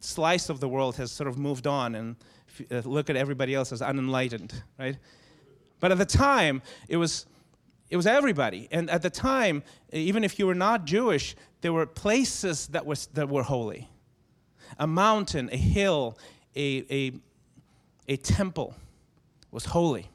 slice 0.00 0.48
of 0.48 0.60
the 0.60 0.68
world 0.68 0.96
has 0.96 1.10
sort 1.10 1.28
of 1.28 1.38
moved 1.38 1.66
on 1.66 1.94
and 1.94 2.16
uh, 2.70 2.82
look 2.84 3.10
at 3.10 3.16
everybody 3.16 3.54
else 3.54 3.72
as 3.72 3.82
unenlightened, 3.82 4.62
right? 4.78 4.96
But 5.80 5.90
at 5.90 5.98
the 5.98 6.06
time, 6.06 6.62
it 6.88 6.96
was 6.96 7.26
it 7.90 7.96
was 7.96 8.06
everybody. 8.06 8.66
And 8.72 8.90
at 8.90 9.02
the 9.02 9.10
time, 9.10 9.62
even 9.92 10.24
if 10.24 10.38
you 10.38 10.46
were 10.46 10.54
not 10.54 10.84
Jewish, 10.84 11.36
there 11.60 11.72
were 11.72 11.86
places 11.86 12.66
that, 12.68 12.84
was, 12.84 13.06
that 13.08 13.28
were 13.28 13.42
holy 13.42 13.88
a 14.78 14.86
mountain, 14.86 15.48
a 15.52 15.56
hill, 15.56 16.18
a, 16.56 16.84
a, 16.90 17.12
a 18.08 18.16
temple 18.16 18.74
was 19.50 19.66
holy. 19.66 20.08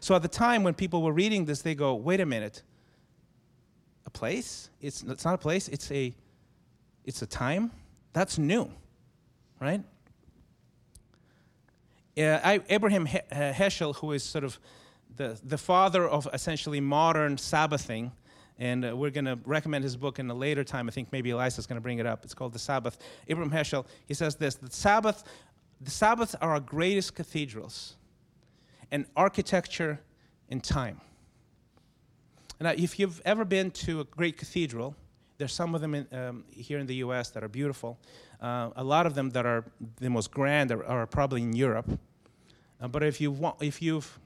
So 0.00 0.14
at 0.14 0.22
the 0.22 0.28
time 0.28 0.62
when 0.62 0.74
people 0.74 1.02
were 1.02 1.12
reading 1.12 1.44
this, 1.44 1.62
they 1.62 1.74
go, 1.74 1.94
wait 1.94 2.20
a 2.20 2.26
minute, 2.26 2.62
a 4.06 4.10
place? 4.10 4.70
It's, 4.80 5.02
it's 5.02 5.24
not 5.24 5.34
a 5.34 5.38
place, 5.38 5.68
it's 5.68 5.90
a, 5.90 6.14
it's 7.04 7.22
a 7.22 7.26
time? 7.26 7.70
That's 8.12 8.38
new, 8.38 8.70
right? 9.60 9.82
Uh, 12.18 12.38
I, 12.42 12.60
Abraham 12.68 13.06
he- 13.06 13.18
uh, 13.30 13.52
Heschel, 13.52 13.94
who 13.96 14.12
is 14.12 14.22
sort 14.22 14.44
of 14.44 14.58
the, 15.16 15.38
the 15.44 15.58
father 15.58 16.08
of 16.08 16.28
essentially 16.32 16.80
modern 16.80 17.36
Sabbathing. 17.36 18.12
And 18.60 18.84
uh, 18.84 18.94
we're 18.94 19.10
going 19.10 19.24
to 19.24 19.38
recommend 19.46 19.82
his 19.82 19.96
book 19.96 20.18
in 20.18 20.30
a 20.30 20.34
later 20.34 20.62
time. 20.62 20.86
I 20.86 20.92
think 20.92 21.10
maybe 21.10 21.30
Elisa's 21.30 21.66
going 21.66 21.78
to 21.78 21.82
bring 21.82 21.98
it 21.98 22.06
up. 22.06 22.24
It's 22.24 22.34
called 22.34 22.52
The 22.52 22.58
Sabbath. 22.58 22.98
Abraham 23.26 23.50
Heschel, 23.50 23.86
he 24.06 24.14
says 24.14 24.36
this 24.36 24.54
the 24.54 24.70
Sabbath, 24.70 25.24
the 25.80 25.90
Sabbaths 25.90 26.34
are 26.40 26.52
our 26.52 26.60
greatest 26.60 27.14
cathedrals 27.14 27.96
and 28.92 29.06
architecture 29.16 29.98
in 30.50 30.60
time. 30.60 31.00
Now, 32.60 32.74
if 32.76 32.98
you've 32.98 33.22
ever 33.24 33.46
been 33.46 33.70
to 33.70 34.00
a 34.00 34.04
great 34.04 34.36
cathedral, 34.36 34.94
there's 35.38 35.54
some 35.54 35.74
of 35.74 35.80
them 35.80 35.94
in, 35.94 36.06
um, 36.12 36.44
here 36.50 36.78
in 36.78 36.86
the 36.86 36.96
US 36.96 37.30
that 37.30 37.42
are 37.42 37.48
beautiful. 37.48 37.98
Uh, 38.42 38.70
a 38.76 38.84
lot 38.84 39.06
of 39.06 39.14
them 39.14 39.30
that 39.30 39.46
are 39.46 39.64
the 39.96 40.10
most 40.10 40.30
grand 40.30 40.70
are, 40.70 40.84
are 40.84 41.06
probably 41.06 41.40
in 41.40 41.54
Europe. 41.54 41.98
Uh, 42.78 42.88
but 42.88 43.02
if, 43.02 43.22
you 43.22 43.30
want, 43.30 43.56
if 43.62 43.80
you've 43.80 44.18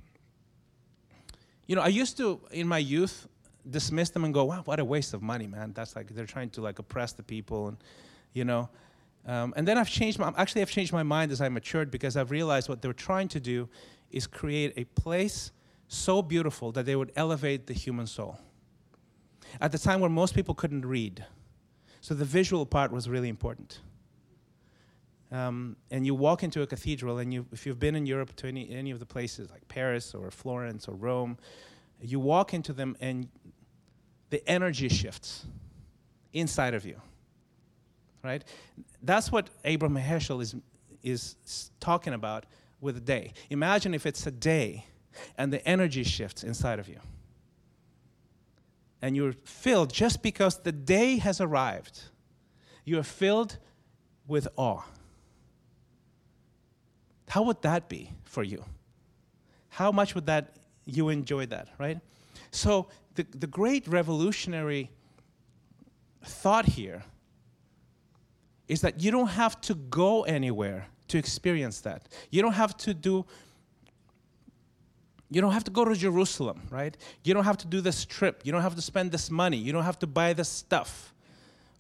you 1.67 1.77
know, 1.77 1.83
I 1.83 1.89
used 1.89 2.17
to, 2.19 2.41
in 2.51 2.69
my 2.69 2.79
youth, 2.79 3.27
dismiss 3.69 4.11
them 4.11 4.25
and 4.25 4.35
go, 4.35 4.45
wow, 4.45 4.63
what 4.65 4.79
a 4.81 4.85
waste 4.85 5.15
of 5.15 5.23
money, 5.23 5.47
man. 5.47 5.73
That's 5.75 5.97
like, 5.97 6.09
they're 6.15 6.27
trying 6.27 6.51
to 6.51 6.61
like 6.61 6.79
oppress 6.79 7.13
the 7.13 7.23
people 7.23 7.69
and, 7.69 7.77
you 8.33 8.45
know. 8.45 8.69
Um, 9.27 9.55
and 9.57 9.67
then 9.67 9.79
I've 9.79 9.89
changed 9.89 10.19
my, 10.19 10.33
actually 10.37 10.63
I've 10.63 10.71
changed 10.71 10.93
my 10.93 11.03
mind 11.03 11.33
as 11.33 11.41
I 11.41 11.49
matured 11.49 11.91
because 11.91 12.17
I've 12.17 12.31
realized 12.31 12.69
what 12.69 12.83
they 12.83 12.89
were 12.89 12.95
trying 12.95 13.29
to 13.29 13.41
do 13.41 13.69
is 14.11 14.27
create 14.27 14.75
a 14.77 14.85
place 14.85 15.51
so 15.89 16.23
beautiful 16.23 16.73
that 16.73 16.87
they 16.87 16.97
would 16.97 17.13
elevate 17.17 17.67
the 17.67 17.75
human 17.75 18.07
soul. 18.07 18.39
At 19.61 19.73
the 19.73 19.79
time 19.79 20.01
where 20.01 20.11
most 20.11 20.35
people 20.35 20.55
couldn't 20.55 20.85
read. 20.85 21.25
So 22.01 22.15
the 22.15 22.25
visual 22.25 22.67
part 22.67 22.93
was 22.93 23.09
really 23.09 23.29
important. 23.29 23.81
Um, 25.33 25.77
and 25.91 26.05
you 26.05 26.15
walk 26.15 26.43
into 26.43 26.63
a 26.63 26.67
cathedral, 26.67 27.19
and 27.19 27.33
you, 27.33 27.47
if 27.51 27.67
you've 27.67 27.81
been 27.81 27.97
in 27.97 28.07
Europe 28.07 28.37
to 28.37 28.47
any, 28.47 28.71
any 28.71 28.91
of 28.91 29.01
the 29.01 29.07
places 29.07 29.51
like 29.51 29.67
Paris 29.69 30.15
or 30.15 30.31
Florence 30.31 30.87
or 30.87 30.95
Rome, 30.95 31.39
you 32.01 32.21
walk 32.21 32.55
into 32.55 32.73
them 32.73 32.97
and 33.01 33.29
the 34.31 34.47
energy 34.49 34.89
shifts 34.89 35.47
inside 36.33 36.75
of 36.75 36.85
you. 36.85 37.01
Right? 38.23 38.43
That's 39.03 39.31
what 39.31 39.51
Abraham 39.65 39.97
Heschel 39.99 40.41
is, 40.41 40.55
is 41.03 41.37
talking 41.81 42.15
about 42.15 42.47
with 42.81 42.97
a 42.97 43.01
day. 43.01 43.33
Imagine 43.51 43.95
if 43.95 44.07
it's 44.07 44.27
a 44.27 44.31
day 44.31 44.87
and 45.37 45.53
the 45.53 45.67
energy 45.67 46.03
shifts 46.05 46.43
inside 46.43 46.79
of 46.79 46.89
you. 46.89 46.99
And 49.03 49.15
you're 49.15 49.35
filled 49.45 49.93
just 49.93 50.23
because 50.23 50.59
the 50.63 50.73
day 50.73 51.19
has 51.19 51.41
arrived. 51.41 52.01
You're 52.85 53.03
filled 53.03 53.59
with 54.27 54.49
awe. 54.57 54.83
How 57.29 57.43
would 57.43 57.61
that 57.63 57.89
be 57.89 58.13
for 58.25 58.43
you? 58.43 58.65
How 59.69 59.91
much 59.93 60.15
would 60.15 60.27
that 60.27 60.57
you 60.85 61.09
enjoy 61.09 61.47
that, 61.47 61.69
right? 61.79 61.99
So 62.51 62.87
the, 63.15 63.27
the 63.37 63.47
great 63.47 63.87
revolutionary 63.89 64.91
thought 66.25 66.67
here 66.67 67.05
is 68.67 68.81
that 68.81 69.01
you 69.01 69.11
don't 69.11 69.29
have 69.29 69.61
to 69.63 69.75
go 69.75 70.23
anywhere 70.23 70.87
to 71.09 71.19
experience 71.19 71.81
that. 71.83 72.09
You 72.31 72.43
don't 72.43 72.55
have 72.55 72.77
to 72.79 72.95
do 72.95 73.27
you 75.31 75.41
don't 75.41 75.53
have 75.53 75.65
to 75.65 75.71
go 75.71 75.85
to 75.85 75.97
Jerusalem, 75.97 76.63
right? 76.71 76.97
You 77.25 77.35
don't 77.35 77.45
have 77.45 77.57
to 77.59 77.67
do 77.67 77.81
this 77.81 78.05
trip. 78.05 78.43
You 78.45 78.53
don't 78.53 78.63
have 78.63 78.77
to 78.77 78.83
spend 78.83 79.11
this 79.11 79.31
money. 79.33 79.57
You 79.57 79.73
don't 79.73 79.83
have 79.83 79.99
to 80.01 80.07
buy 80.07 80.33
this 80.33 80.49
stuff. 80.49 81.13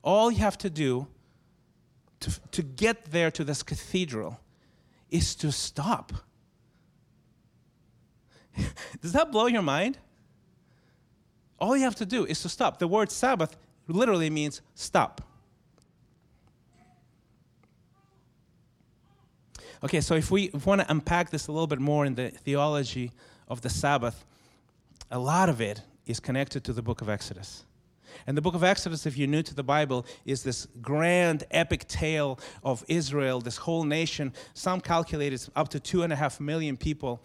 All 0.02 0.30
you 0.30 0.38
have 0.38 0.58
to 0.58 0.70
do 0.70 1.06
to, 2.20 2.40
to 2.50 2.62
get 2.62 3.12
there 3.12 3.30
to 3.30 3.44
this 3.44 3.62
cathedral 3.62 4.40
is 5.08 5.36
to 5.36 5.52
stop. 5.52 6.12
Does 9.00 9.12
that 9.12 9.30
blow 9.30 9.46
your 9.46 9.62
mind? 9.62 9.98
All 11.58 11.76
you 11.76 11.84
have 11.84 11.94
to 11.96 12.06
do 12.06 12.24
is 12.24 12.42
to 12.42 12.48
stop. 12.48 12.78
The 12.78 12.88
word 12.88 13.10
Sabbath 13.10 13.56
literally 13.88 14.30
means 14.30 14.60
stop. 14.74 15.20
Okay, 19.82 20.00
so 20.00 20.14
if 20.14 20.30
we 20.30 20.50
want 20.64 20.80
to 20.80 20.90
unpack 20.90 21.30
this 21.30 21.46
a 21.48 21.52
little 21.52 21.66
bit 21.66 21.78
more 21.78 22.06
in 22.06 22.14
the 22.14 22.30
theology 22.30 23.12
of 23.48 23.60
the 23.60 23.68
Sabbath, 23.68 24.24
a 25.10 25.18
lot 25.18 25.48
of 25.50 25.60
it 25.60 25.82
is 26.06 26.20
connected 26.20 26.64
to 26.64 26.72
the 26.72 26.82
book 26.82 27.02
of 27.02 27.08
Exodus. 27.08 27.64
And 28.26 28.36
the 28.36 28.40
book 28.40 28.54
of 28.54 28.64
Exodus, 28.64 29.06
if 29.06 29.18
you're 29.18 29.28
new 29.28 29.42
to 29.42 29.54
the 29.54 29.62
Bible, 29.62 30.06
is 30.24 30.42
this 30.42 30.66
grand 30.80 31.44
epic 31.50 31.86
tale 31.86 32.38
of 32.62 32.84
Israel, 32.88 33.40
this 33.40 33.56
whole 33.56 33.84
nation. 33.84 34.32
Some 34.54 34.80
calculate 34.80 35.32
it's 35.32 35.50
up 35.54 35.68
to 35.70 35.80
two 35.80 36.02
and 36.02 36.12
a 36.12 36.16
half 36.16 36.40
million 36.40 36.76
people 36.76 37.22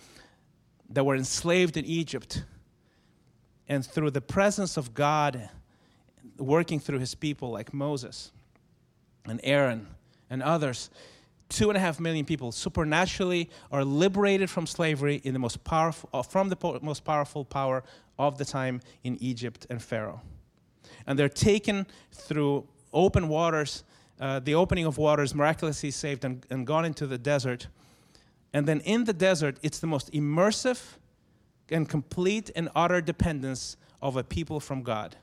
that 0.90 1.06
were 1.06 1.16
enslaved 1.16 1.78
in 1.78 1.86
Egypt. 1.86 2.44
And 3.70 3.86
through 3.86 4.12
the 4.12 4.22
presence 4.22 4.76
of 4.76 4.94
God 4.94 5.50
working 6.38 6.80
through 6.80 7.00
his 7.00 7.16
people, 7.16 7.52
like 7.52 7.74
Moses 7.74 8.32
and 9.26 9.40
Aaron 9.44 9.88
and 10.30 10.44
others, 10.44 10.90
two 11.48 11.70
and 11.70 11.78
a 11.78 11.80
half 11.80 12.00
million 12.00 12.26
people 12.26 12.52
supernaturally 12.52 13.50
are 13.72 13.86
liberated 13.86 14.50
from 14.50 14.68
slavery 14.68 15.22
in 15.24 15.34
the 15.34 15.40
most 15.40 15.64
powerful, 15.64 16.10
uh, 16.14 16.22
from 16.22 16.50
the 16.50 16.80
most 16.82 17.06
powerful 17.06 17.46
power 17.46 17.84
of 18.18 18.38
the 18.38 18.46
time 18.46 18.82
in 19.06 19.18
Egypt 19.22 19.66
and 19.70 19.82
Pharaoh 19.82 20.22
and 21.10 21.18
they're 21.18 21.28
taken 21.28 21.88
through 22.12 22.68
open 22.94 23.28
waters, 23.28 23.84
uh, 24.20 24.40
the 24.40 24.56
opening 24.56 24.86
of 24.86 24.98
waters, 24.98 25.34
miraculously 25.34 25.92
saved 25.92 26.26
and, 26.26 26.46
and 26.50 26.66
gone 26.68 26.86
into 26.86 27.08
the 27.08 27.18
desert. 27.18 27.68
And 28.54 28.68
then 28.68 28.80
in 28.82 29.06
the 29.06 29.14
desert, 29.14 29.58
it's 29.62 29.80
the 29.80 29.88
most 29.88 30.12
immersive 30.12 30.98
and 31.72 31.88
complete 31.88 32.52
and 32.56 32.70
utter 32.76 33.02
dependence 33.02 33.78
of 34.02 34.16
a 34.16 34.24
people 34.24 34.60
from 34.60 34.84
God. 34.84 35.16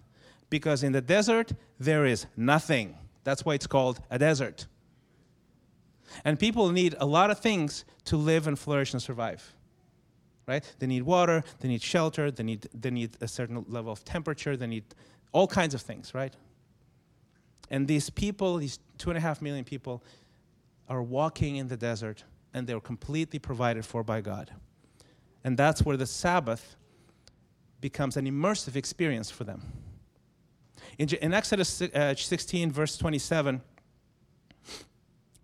Because 0.51 0.83
in 0.83 0.93
the 0.93 1.01
desert, 1.01 1.53
there 1.79 2.07
is 2.07 2.27
nothing. 2.37 2.97
That's 3.25 3.45
why 3.45 3.55
it's 3.55 3.67
called 3.67 4.01
a 4.11 4.19
desert. 4.19 4.67
And 6.25 6.39
people 6.39 6.71
need 6.71 6.95
a 6.99 7.07
lot 7.07 7.31
of 7.31 7.41
things 7.41 7.85
to 8.05 8.17
live 8.17 8.47
and 8.47 8.59
flourish 8.59 8.93
and 8.93 9.03
survive. 9.03 9.53
Right? 10.47 10.65
They 10.79 10.87
need 10.87 11.03
water, 11.03 11.43
they 11.59 11.69
need 11.69 11.83
shelter, 11.83 12.31
they 12.31 12.45
need, 12.45 12.69
they 12.73 12.91
need 12.91 13.17
a 13.21 13.27
certain 13.27 13.65
level 13.69 13.91
of 13.91 14.05
temperature, 14.05 14.57
they 14.57 14.69
need 14.69 14.85
all 15.33 15.49
kinds 15.49 15.75
of 15.75 15.83
things, 15.83 16.15
right? 16.15 16.33
And 17.69 17.89
these 17.89 18.11
people, 18.11 18.59
these 18.59 18.79
two 18.97 19.11
and 19.11 19.19
a 19.19 19.21
half 19.21 19.43
million 19.43 19.65
people, 19.65 20.05
are 20.89 21.03
walking 21.03 21.57
in 21.57 21.67
the 21.67 21.77
desert 21.77 22.23
and 22.55 22.67
they're 22.67 22.81
completely 22.81 23.41
provided 23.41 23.85
for 23.85 24.05
by 24.05 24.21
God. 24.21 24.53
And 25.47 25.57
that's 25.57 25.83
where 25.83 25.97
the 25.97 26.07
Sabbath 26.07 26.75
becomes 27.81 28.17
an 28.17 28.27
immersive 28.27 28.75
experience 28.75 29.31
for 29.31 29.45
them. 29.45 29.63
In, 30.99 31.09
in 31.23 31.33
Exodus 31.33 31.81
uh, 31.83 32.17
16, 32.17 32.73
verse 32.73 32.99
27, 32.99 33.63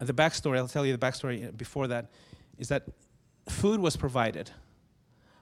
the 0.00 0.12
backstory, 0.12 0.56
I'll 0.58 0.66
tell 0.66 0.84
you 0.84 0.96
the 0.96 1.06
backstory 1.06 1.56
before 1.56 1.86
that, 1.86 2.10
is 2.58 2.66
that 2.66 2.82
food 3.48 3.78
was 3.78 3.96
provided 3.96 4.50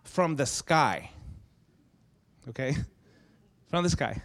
from 0.04 0.36
the 0.36 0.44
sky. 0.44 1.10
Okay? 2.50 2.76
From 3.68 3.84
the 3.84 3.90
sky. 3.90 4.20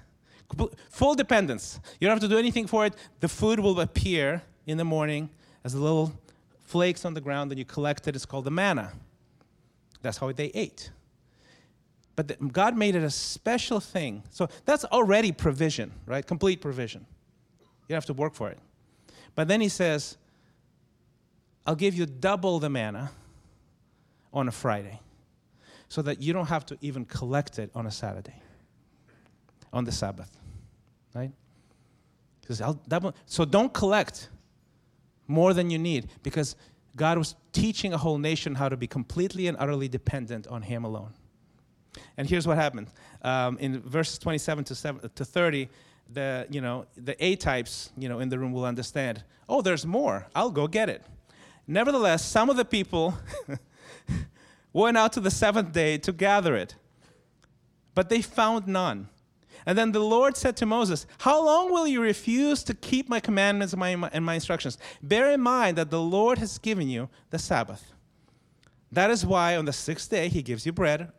Full 0.90 1.14
dependence. 1.14 1.80
You 2.00 2.08
don't 2.08 2.16
have 2.20 2.28
to 2.28 2.34
do 2.34 2.40
anything 2.40 2.66
for 2.66 2.84
it. 2.88 2.96
The 3.20 3.28
food 3.28 3.60
will 3.60 3.80
appear 3.80 4.42
in 4.66 4.78
the 4.78 4.84
morning 4.84 5.30
as 5.64 5.76
little 5.76 6.12
flakes 6.64 7.06
on 7.06 7.14
the 7.14 7.22
ground, 7.22 7.52
and 7.52 7.60
you 7.60 7.64
collect 7.64 8.08
it. 8.08 8.16
It's 8.16 8.26
called 8.26 8.46
the 8.46 8.52
manna. 8.52 8.94
That's 10.06 10.18
how 10.18 10.32
they 10.32 10.52
ate. 10.54 10.92
But 12.16 12.28
the, 12.28 12.36
God 12.36 12.78
made 12.78 12.96
it 12.96 13.04
a 13.04 13.10
special 13.10 13.80
thing. 13.80 14.24
So 14.30 14.48
that's 14.64 14.86
already 14.86 15.32
provision, 15.32 15.92
right? 16.06 16.26
Complete 16.26 16.62
provision. 16.62 17.08
You 17.90 17.96
have 17.96 18.06
to 18.06 18.14
work 18.14 18.36
for 18.36 18.50
it. 18.50 18.60
But 19.34 19.48
then 19.48 19.62
he 19.62 19.68
says, 19.68 20.18
I'll 21.66 21.76
give 21.76 21.96
you 21.96 22.06
double 22.06 22.60
the 22.60 22.70
manna 22.70 23.12
on 24.32 24.48
a 24.48 24.52
Friday 24.52 25.00
so 25.90 26.04
that 26.04 26.22
you 26.22 26.34
don't 26.34 26.48
have 26.48 26.66
to 26.68 26.78
even 26.82 27.04
collect 27.06 27.58
it 27.58 27.72
on 27.74 27.88
a 27.88 27.92
Saturday, 27.92 28.36
on 29.74 29.86
the 29.86 29.92
Sabbath, 29.92 30.32
right? 31.16 31.32
He 32.48 32.54
says, 32.54 32.76
"Double." 32.88 33.16
So 33.26 33.44
don't 33.44 33.74
collect 33.74 34.30
more 35.28 35.54
than 35.54 35.72
you 35.72 35.80
need 35.80 36.10
because 36.22 36.56
God 36.96 37.18
was 37.18 37.36
teaching 37.52 37.94
a 37.94 37.98
whole 37.98 38.18
nation 38.18 38.56
how 38.56 38.70
to 38.70 38.78
be 38.78 38.88
completely 38.88 39.48
and 39.48 39.58
utterly 39.60 39.88
dependent 39.88 40.48
on 40.48 40.62
Him 40.62 40.84
alone. 40.84 41.14
And 42.18 42.30
here's 42.30 42.48
what 42.48 42.58
happened. 42.58 42.88
Um, 43.22 43.58
in 43.60 43.82
verses 43.82 44.18
27 44.20 44.64
to, 44.66 44.76
7, 44.76 45.10
to 45.16 45.26
30, 45.26 45.70
the, 46.12 46.48
you 46.50 46.62
know, 46.62 46.86
the 46.96 47.24
A 47.24 47.36
types 47.36 47.92
you 47.98 48.10
know, 48.10 48.20
in 48.20 48.30
the 48.30 48.38
room 48.38 48.52
will 48.52 48.66
understand 48.66 49.24
oh, 49.48 49.62
there's 49.62 49.86
more. 49.86 50.26
I'll 50.34 50.50
go 50.50 50.68
get 50.68 50.90
it. 50.90 51.04
Nevertheless, 51.68 52.26
some 52.26 52.50
of 52.50 52.58
the 52.58 52.66
people 52.66 53.16
went 54.74 54.98
out 54.98 55.14
to 55.14 55.20
the 55.20 55.30
seventh 55.30 55.72
day 55.72 56.00
to 56.00 56.12
gather 56.12 56.56
it, 56.56 56.76
but 57.94 58.10
they 58.10 58.22
found 58.22 58.68
none. 58.68 59.08
And 59.66 59.78
then 59.78 59.92
the 59.92 60.00
Lord 60.00 60.38
said 60.38 60.56
to 60.58 60.66
Moses, 60.66 61.08
How 61.20 61.44
long 61.44 61.72
will 61.72 61.88
you 61.88 62.02
refuse 62.02 62.64
to 62.66 62.74
keep 62.74 63.10
my 63.10 63.20
commandments 63.20 63.74
and 63.74 63.80
my, 63.80 64.10
and 64.12 64.24
my 64.24 64.36
instructions? 64.36 64.78
Bear 65.02 65.32
in 65.32 65.42
mind 65.42 65.78
that 65.78 65.90
the 65.90 66.02
Lord 66.02 66.38
has 66.38 66.58
given 66.58 66.88
you 66.88 67.10
the 67.32 67.40
Sabbath. 67.40 67.94
That 68.92 69.10
is 69.10 69.26
why 69.26 69.58
on 69.58 69.66
the 69.66 69.74
sixth 69.74 70.10
day 70.10 70.30
he 70.30 70.42
gives 70.42 70.66
you 70.66 70.72
bread 70.72 71.12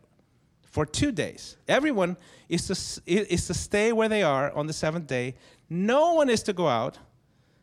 for 0.70 0.86
two 0.86 1.10
days. 1.10 1.56
Everyone 1.66 2.16
is 2.48 2.66
to, 2.68 3.02
is 3.06 3.46
to 3.48 3.54
stay 3.54 3.92
where 3.92 4.08
they 4.08 4.22
are 4.22 4.52
on 4.52 4.66
the 4.66 4.72
seventh 4.72 5.06
day. 5.06 5.34
No 5.68 6.14
one 6.14 6.30
is 6.30 6.42
to 6.44 6.52
go 6.52 6.68
out. 6.68 6.98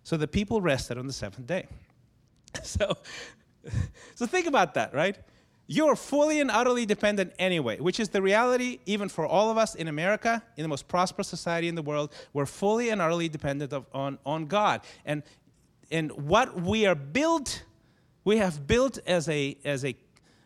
So 0.03 0.17
the 0.17 0.27
people 0.27 0.61
rested 0.61 0.97
on 0.97 1.07
the 1.07 1.13
seventh 1.13 1.47
day. 1.47 1.67
So, 2.61 2.95
so 4.15 4.27
think 4.27 4.45
about 4.45 4.75
that, 4.75 4.93
right? 4.93 5.17
You're 5.65 5.95
fully 5.95 6.41
and 6.41 6.51
utterly 6.51 6.85
dependent 6.85 7.33
anyway, 7.39 7.79
which 7.79 7.99
is 7.99 8.09
the 8.09 8.21
reality 8.21 8.79
even 8.85 9.07
for 9.07 9.25
all 9.25 9.49
of 9.49 9.57
us 9.57 9.75
in 9.75 9.87
America, 9.87 10.43
in 10.57 10.63
the 10.63 10.67
most 10.67 10.87
prosperous 10.87 11.27
society 11.27 11.69
in 11.69 11.75
the 11.75 11.81
world. 11.81 12.13
We're 12.33 12.45
fully 12.45 12.89
and 12.89 13.01
utterly 13.01 13.29
dependent 13.29 13.71
of, 13.71 13.85
on, 13.93 14.19
on 14.25 14.47
God. 14.47 14.81
And, 15.05 15.23
and 15.89 16.11
what 16.11 16.61
we 16.61 16.85
are 16.85 16.95
built, 16.95 17.63
we 18.25 18.37
have 18.37 18.67
built 18.67 18.99
as 19.07 19.29
a, 19.29 19.57
as 19.63 19.85
a 19.85 19.95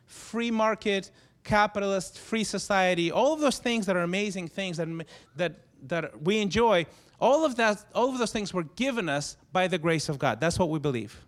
free 0.05 0.51
market, 0.51 1.09
capitalist, 1.43 2.19
free 2.19 2.43
society, 2.43 3.11
all 3.11 3.33
of 3.33 3.39
those 3.39 3.57
things 3.57 3.87
that 3.87 3.95
are 3.95 4.03
amazing 4.03 4.47
things 4.49 4.77
that, 4.77 4.87
that, 5.35 5.55
that 5.87 6.21
we 6.21 6.39
enjoy, 6.39 6.85
all 7.19 7.43
of, 7.43 7.55
that, 7.55 7.83
all 7.95 8.09
of 8.09 8.19
those 8.19 8.31
things 8.31 8.53
were 8.53 8.63
given 8.75 9.09
us 9.09 9.35
by 9.51 9.67
the 9.67 9.79
grace 9.79 10.09
of 10.09 10.19
God. 10.19 10.39
That's 10.39 10.59
what 10.59 10.69
we 10.69 10.77
believe. 10.77 11.25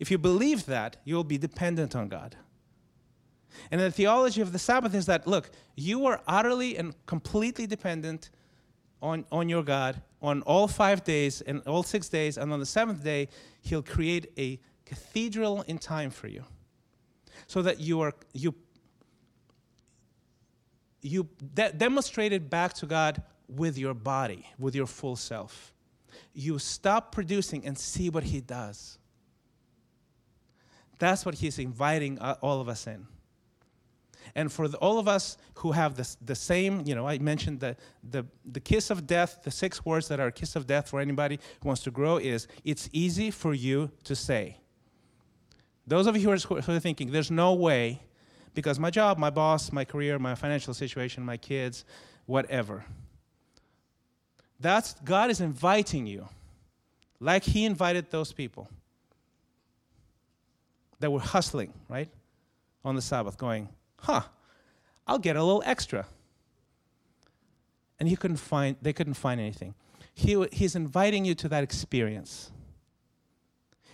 If 0.00 0.10
you 0.10 0.18
believe 0.18 0.66
that, 0.66 0.96
you'll 1.04 1.22
be 1.22 1.38
dependent 1.38 1.94
on 1.94 2.08
God. 2.08 2.34
And 3.70 3.80
the 3.80 3.90
theology 3.90 4.40
of 4.40 4.52
the 4.52 4.58
Sabbath 4.58 4.94
is 4.94 5.06
that, 5.06 5.26
look, 5.26 5.50
you 5.76 6.06
are 6.06 6.20
utterly 6.26 6.76
and 6.76 6.94
completely 7.06 7.66
dependent 7.66 8.30
on, 9.02 9.24
on 9.30 9.48
your 9.48 9.62
God 9.62 10.02
on 10.22 10.42
all 10.42 10.68
five 10.68 11.02
days 11.04 11.40
and 11.40 11.62
all 11.66 11.82
six 11.82 12.08
days, 12.08 12.36
and 12.36 12.52
on 12.52 12.60
the 12.60 12.66
seventh 12.66 13.02
day, 13.02 13.28
He'll 13.62 13.82
create 13.82 14.32
a 14.38 14.58
cathedral 14.84 15.62
in 15.62 15.78
time 15.78 16.10
for 16.10 16.28
you. 16.28 16.44
So 17.46 17.62
that 17.62 17.80
you 17.80 18.00
are 18.00 18.14
you 18.32 18.54
you 21.02 21.28
de- 21.54 21.72
demonstrated 21.72 22.50
back 22.50 22.74
to 22.74 22.86
God 22.86 23.22
with 23.48 23.78
your 23.78 23.94
body, 23.94 24.46
with 24.58 24.74
your 24.74 24.86
full 24.86 25.16
self. 25.16 25.72
You 26.34 26.58
stop 26.58 27.12
producing 27.12 27.64
and 27.64 27.78
see 27.78 28.10
what 28.10 28.24
He 28.24 28.40
does. 28.40 28.98
That's 30.98 31.24
what 31.24 31.36
He's 31.36 31.58
inviting 31.58 32.18
uh, 32.18 32.36
all 32.42 32.60
of 32.60 32.68
us 32.68 32.86
in. 32.86 33.06
And 34.34 34.52
for 34.52 34.68
the, 34.68 34.76
all 34.78 34.98
of 34.98 35.08
us 35.08 35.36
who 35.54 35.72
have 35.72 35.96
the, 35.96 36.16
the 36.22 36.34
same, 36.34 36.82
you 36.86 36.94
know, 36.94 37.06
I 37.06 37.18
mentioned 37.18 37.60
the, 37.60 37.76
the, 38.08 38.24
the 38.44 38.60
kiss 38.60 38.90
of 38.90 39.06
death, 39.06 39.40
the 39.42 39.50
six 39.50 39.84
words 39.84 40.08
that 40.08 40.20
are 40.20 40.30
kiss 40.30 40.56
of 40.56 40.66
death 40.66 40.88
for 40.88 41.00
anybody 41.00 41.38
who 41.62 41.68
wants 41.68 41.82
to 41.84 41.90
grow 41.90 42.16
is 42.18 42.46
it's 42.64 42.88
easy 42.92 43.30
for 43.30 43.54
you 43.54 43.90
to 44.04 44.14
say. 44.14 44.56
Those 45.86 46.06
of 46.06 46.16
you 46.16 46.22
who 46.22 46.32
are, 46.32 46.60
who 46.60 46.72
are 46.72 46.80
thinking, 46.80 47.10
there's 47.10 47.30
no 47.30 47.54
way, 47.54 48.00
because 48.54 48.78
my 48.78 48.90
job, 48.90 49.18
my 49.18 49.30
boss, 49.30 49.72
my 49.72 49.84
career, 49.84 50.18
my 50.18 50.34
financial 50.34 50.74
situation, 50.74 51.24
my 51.24 51.36
kids, 51.36 51.84
whatever. 52.26 52.84
That's 54.60 54.94
God 55.04 55.30
is 55.30 55.40
inviting 55.40 56.06
you, 56.06 56.28
like 57.18 57.44
He 57.44 57.64
invited 57.64 58.10
those 58.10 58.32
people 58.32 58.68
that 61.00 61.10
were 61.10 61.20
hustling, 61.20 61.72
right, 61.88 62.08
on 62.84 62.94
the 62.94 63.02
Sabbath, 63.02 63.38
going, 63.38 63.68
huh, 64.00 64.22
I'll 65.06 65.18
get 65.18 65.36
a 65.36 65.42
little 65.42 65.62
extra. 65.66 66.06
And 67.98 68.08
he 68.08 68.16
couldn't 68.16 68.38
find, 68.38 68.76
they 68.80 68.92
couldn't 68.92 69.14
find 69.14 69.40
anything. 69.40 69.74
He, 70.14 70.46
he's 70.52 70.74
inviting 70.74 71.24
you 71.24 71.34
to 71.36 71.48
that 71.48 71.62
experience. 71.62 72.50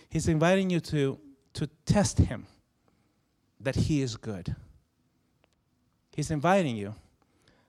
He's 0.09 0.27
inviting 0.27 0.69
you 0.69 0.79
to, 0.81 1.19
to 1.53 1.67
test 1.85 2.19
him 2.19 2.47
that 3.59 3.75
he 3.75 4.01
is 4.01 4.15
good. 4.15 4.55
He's 6.15 6.31
inviting 6.31 6.75
you 6.75 6.95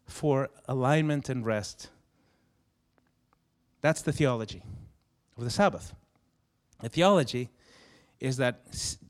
for 0.07 0.49
alignment 0.67 1.29
and 1.29 1.45
rest. 1.45 1.89
That's 3.81 4.03
the 4.03 4.13
theology 4.13 4.63
of 5.37 5.45
the 5.45 5.51
Sabbath. 5.51 5.95
The 6.81 6.89
theology 6.89 7.51
is 8.21 8.37
that 8.39 8.61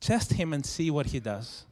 test 0.01 0.35
him 0.35 0.53
and 0.53 0.65
see 0.65 0.91
what 0.91 1.07
he 1.07 1.21
does 1.21 1.65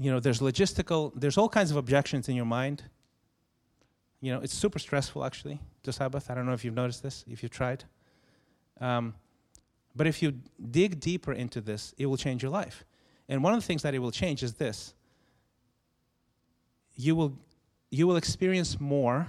you 0.00 0.10
know, 0.10 0.18
there's 0.18 0.40
logistical, 0.40 1.12
there's 1.14 1.36
all 1.36 1.48
kinds 1.48 1.70
of 1.70 1.76
objections 1.76 2.30
in 2.30 2.34
your 2.34 2.46
mind. 2.46 2.82
You 4.22 4.32
know, 4.32 4.40
it's 4.40 4.54
super 4.54 4.78
stressful 4.78 5.22
actually 5.22 5.60
to 5.82 5.92
Sabbath. 5.92 6.30
I 6.30 6.34
don't 6.34 6.46
know 6.46 6.54
if 6.54 6.64
you've 6.64 6.74
noticed 6.74 7.02
this, 7.02 7.22
if 7.28 7.42
you've 7.42 7.52
tried. 7.52 7.84
Um, 8.80 9.14
but 9.94 10.06
if 10.06 10.22
you 10.22 10.40
dig 10.70 11.00
deeper 11.00 11.34
into 11.34 11.60
this, 11.60 11.94
it 11.98 12.06
will 12.06 12.16
change 12.16 12.42
your 12.42 12.50
life. 12.50 12.84
And 13.28 13.44
one 13.44 13.52
of 13.52 13.60
the 13.60 13.66
things 13.66 13.82
that 13.82 13.94
it 13.94 13.98
will 13.98 14.10
change 14.10 14.42
is 14.42 14.54
this 14.54 14.94
you 16.94 17.14
will, 17.14 17.36
you 17.90 18.06
will 18.06 18.16
experience 18.16 18.80
more 18.80 19.28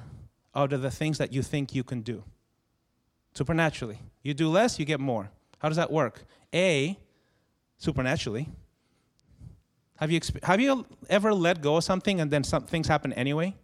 out 0.56 0.72
of 0.72 0.82
the 0.82 0.92
things 0.92 1.18
that 1.18 1.34
you 1.34 1.42
think 1.42 1.76
you 1.76 1.84
can 1.84 2.02
do 2.02 2.24
supernaturally. 3.34 4.00
You 4.24 4.34
do 4.34 4.50
less, 4.50 4.80
you 4.80 4.86
get 4.86 5.02
more. 5.02 5.32
How 5.60 5.68
does 5.68 5.78
that 5.78 5.92
work? 5.92 6.24
A, 6.54 6.98
supernaturally, 7.78 8.50
have 10.02 10.10
you, 10.10 10.20
exp- 10.20 10.44
have 10.44 10.60
you 10.60 10.84
ever 11.10 11.32
let 11.32 11.62
go 11.62 11.76
of 11.76 11.84
something 11.84 12.20
and 12.20 12.32
then 12.32 12.44
some 12.44 12.64
things 12.64 12.88
happen 12.88 13.14
anyway? 13.14 13.56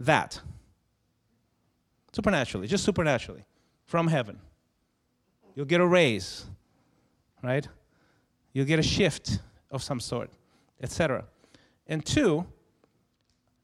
That. 0.00 0.40
Supernaturally, 2.12 2.66
just 2.66 2.84
supernaturally, 2.84 3.44
from 3.84 4.08
heaven. 4.08 4.40
You'll 5.54 5.66
get 5.66 5.82
a 5.82 5.86
raise, 5.86 6.46
right? 7.42 7.68
You'll 8.54 8.64
get 8.64 8.78
a 8.78 8.82
shift 8.82 9.40
of 9.70 9.82
some 9.82 10.00
sort, 10.00 10.30
etc. 10.82 11.26
And 11.86 12.04
two, 12.04 12.46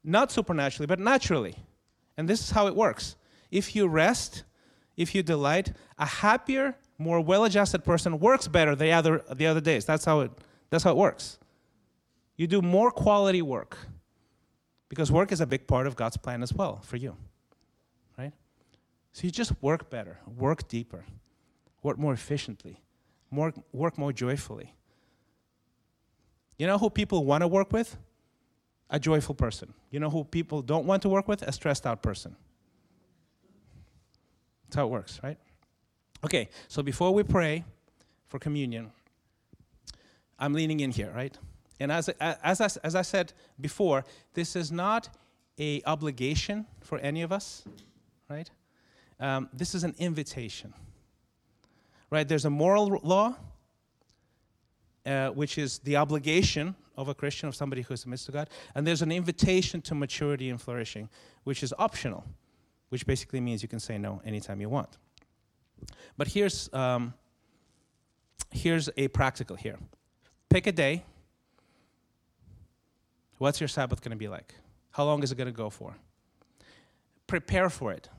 not 0.03 0.31
supernaturally, 0.31 0.85
but 0.85 0.99
naturally. 0.99 1.55
And 2.17 2.29
this 2.29 2.39
is 2.39 2.51
how 2.51 2.67
it 2.67 2.75
works. 2.75 3.15
If 3.49 3.75
you 3.75 3.87
rest, 3.87 4.43
if 4.95 5.15
you 5.15 5.23
delight, 5.23 5.73
a 5.97 6.05
happier, 6.05 6.75
more 6.99 7.19
well-adjusted 7.19 7.83
person 7.83 8.19
works 8.19 8.47
better 8.47 8.75
the 8.75 8.91
other 8.91 9.23
the 9.33 9.47
other 9.47 9.61
days. 9.61 9.85
That's 9.85 10.05
how 10.05 10.19
it 10.19 10.31
that's 10.69 10.83
how 10.83 10.91
it 10.91 10.97
works 10.97 11.39
you 12.37 12.47
do 12.47 12.61
more 12.61 12.91
quality 12.91 13.41
work 13.41 13.77
because 14.89 15.11
work 15.11 15.31
is 15.31 15.41
a 15.41 15.45
big 15.45 15.67
part 15.67 15.87
of 15.87 15.95
God's 15.95 16.17
plan 16.17 16.43
as 16.43 16.53
well 16.53 16.79
for 16.83 16.95
you. 16.95 17.15
Right? 18.17 18.31
So 19.11 19.23
you 19.23 19.31
just 19.31 19.51
work 19.61 19.89
better, 19.89 20.19
work 20.37 20.67
deeper, 20.67 21.03
work 21.83 21.97
more 21.97 22.13
efficiently, 22.13 22.79
more, 23.31 23.53
work 23.73 23.97
more 23.97 24.13
joyfully. 24.13 24.73
You 26.57 26.67
know 26.67 26.77
who 26.77 26.89
people 26.89 27.25
want 27.25 27.41
to 27.41 27.47
work 27.47 27.71
with? 27.71 27.97
A 28.89 28.99
joyful 28.99 29.35
person. 29.35 29.73
You 29.91 29.99
know 29.99 30.09
who 30.09 30.23
people 30.23 30.61
don't 30.61 30.85
want 30.85 31.01
to 31.01 31.09
work 31.09 31.27
with? 31.27 31.41
A 31.41 31.51
stressed 31.51 31.85
out 31.85 32.01
person. 32.01 32.35
That's 34.65 34.77
how 34.77 34.85
it 34.85 34.89
works, 34.89 35.19
right? 35.23 35.37
Okay, 36.23 36.49
so 36.67 36.81
before 36.81 37.13
we 37.13 37.23
pray 37.23 37.63
for 38.27 38.39
communion, 38.39 38.91
I'm 40.39 40.53
leaning 40.53 40.79
in 40.79 40.91
here, 40.91 41.11
right? 41.15 41.37
And 41.79 41.91
as, 41.91 42.09
as, 42.19 42.61
I, 42.61 42.69
as 42.83 42.95
I 42.95 43.01
said 43.01 43.33
before, 43.59 44.03
this 44.33 44.55
is 44.55 44.71
not 44.71 45.09
a 45.59 45.81
obligation 45.85 46.65
for 46.81 46.99
any 46.99 47.21
of 47.21 47.31
us, 47.31 47.63
right? 48.29 48.49
Um, 49.19 49.49
this 49.53 49.73
is 49.73 49.83
an 49.83 49.95
invitation, 49.97 50.73
right? 52.09 52.27
There's 52.27 52.45
a 52.45 52.49
moral 52.49 52.99
law, 53.03 53.35
uh, 55.05 55.29
which 55.29 55.57
is 55.57 55.79
the 55.79 55.97
obligation 55.97 56.75
of 56.95 57.09
a 57.09 57.13
Christian, 57.13 57.47
of 57.47 57.55
somebody 57.55 57.81
who 57.83 57.95
submits 57.95 58.25
to 58.25 58.31
God, 58.31 58.49
and 58.75 58.85
there's 58.85 59.01
an 59.01 59.11
invitation 59.11 59.81
to 59.81 59.95
maturity 59.95 60.49
and 60.49 60.61
flourishing, 60.61 61.09
which 61.43 61.63
is 61.63 61.73
optional, 61.77 62.23
which 62.89 63.05
basically 63.05 63.39
means 63.39 63.61
you 63.61 63.69
can 63.69 63.79
say 63.79 63.97
no 63.97 64.21
anytime 64.25 64.61
you 64.61 64.69
want. 64.69 64.97
But 66.17 66.27
here's 66.27 66.71
um, 66.73 67.13
here's 68.51 68.89
a 68.97 69.07
practical 69.09 69.55
here. 69.55 69.77
Pick 70.49 70.67
a 70.67 70.71
day. 70.71 71.03
What's 73.37 73.59
your 73.59 73.67
Sabbath 73.67 74.01
going 74.01 74.11
to 74.11 74.17
be 74.17 74.27
like? 74.27 74.55
How 74.91 75.05
long 75.05 75.23
is 75.23 75.31
it 75.31 75.35
going 75.35 75.47
to 75.47 75.53
go 75.53 75.69
for? 75.69 75.95
Prepare 77.27 77.69
for 77.69 77.91
it. 77.91 78.09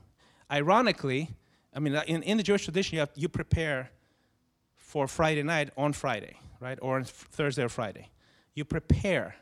Ironically, 0.51 1.29
I 1.73 1.79
mean, 1.79 1.95
uh, 1.95 2.03
in, 2.07 2.23
in 2.23 2.37
the 2.37 2.43
Jewish 2.43 2.63
tradition, 2.63 2.95
you, 2.95 2.99
have, 3.01 3.11
you 3.15 3.29
prepare 3.29 3.91
for 4.75 5.07
Friday 5.07 5.43
night 5.43 5.69
on 5.77 5.93
Friday, 5.93 6.37
right? 6.59 6.79
Or 6.81 6.95
on 6.95 7.03
Thursday 7.03 7.63
or 7.63 7.69
Friday. 7.69 8.09
You 8.55 8.65
prepare 8.65 9.35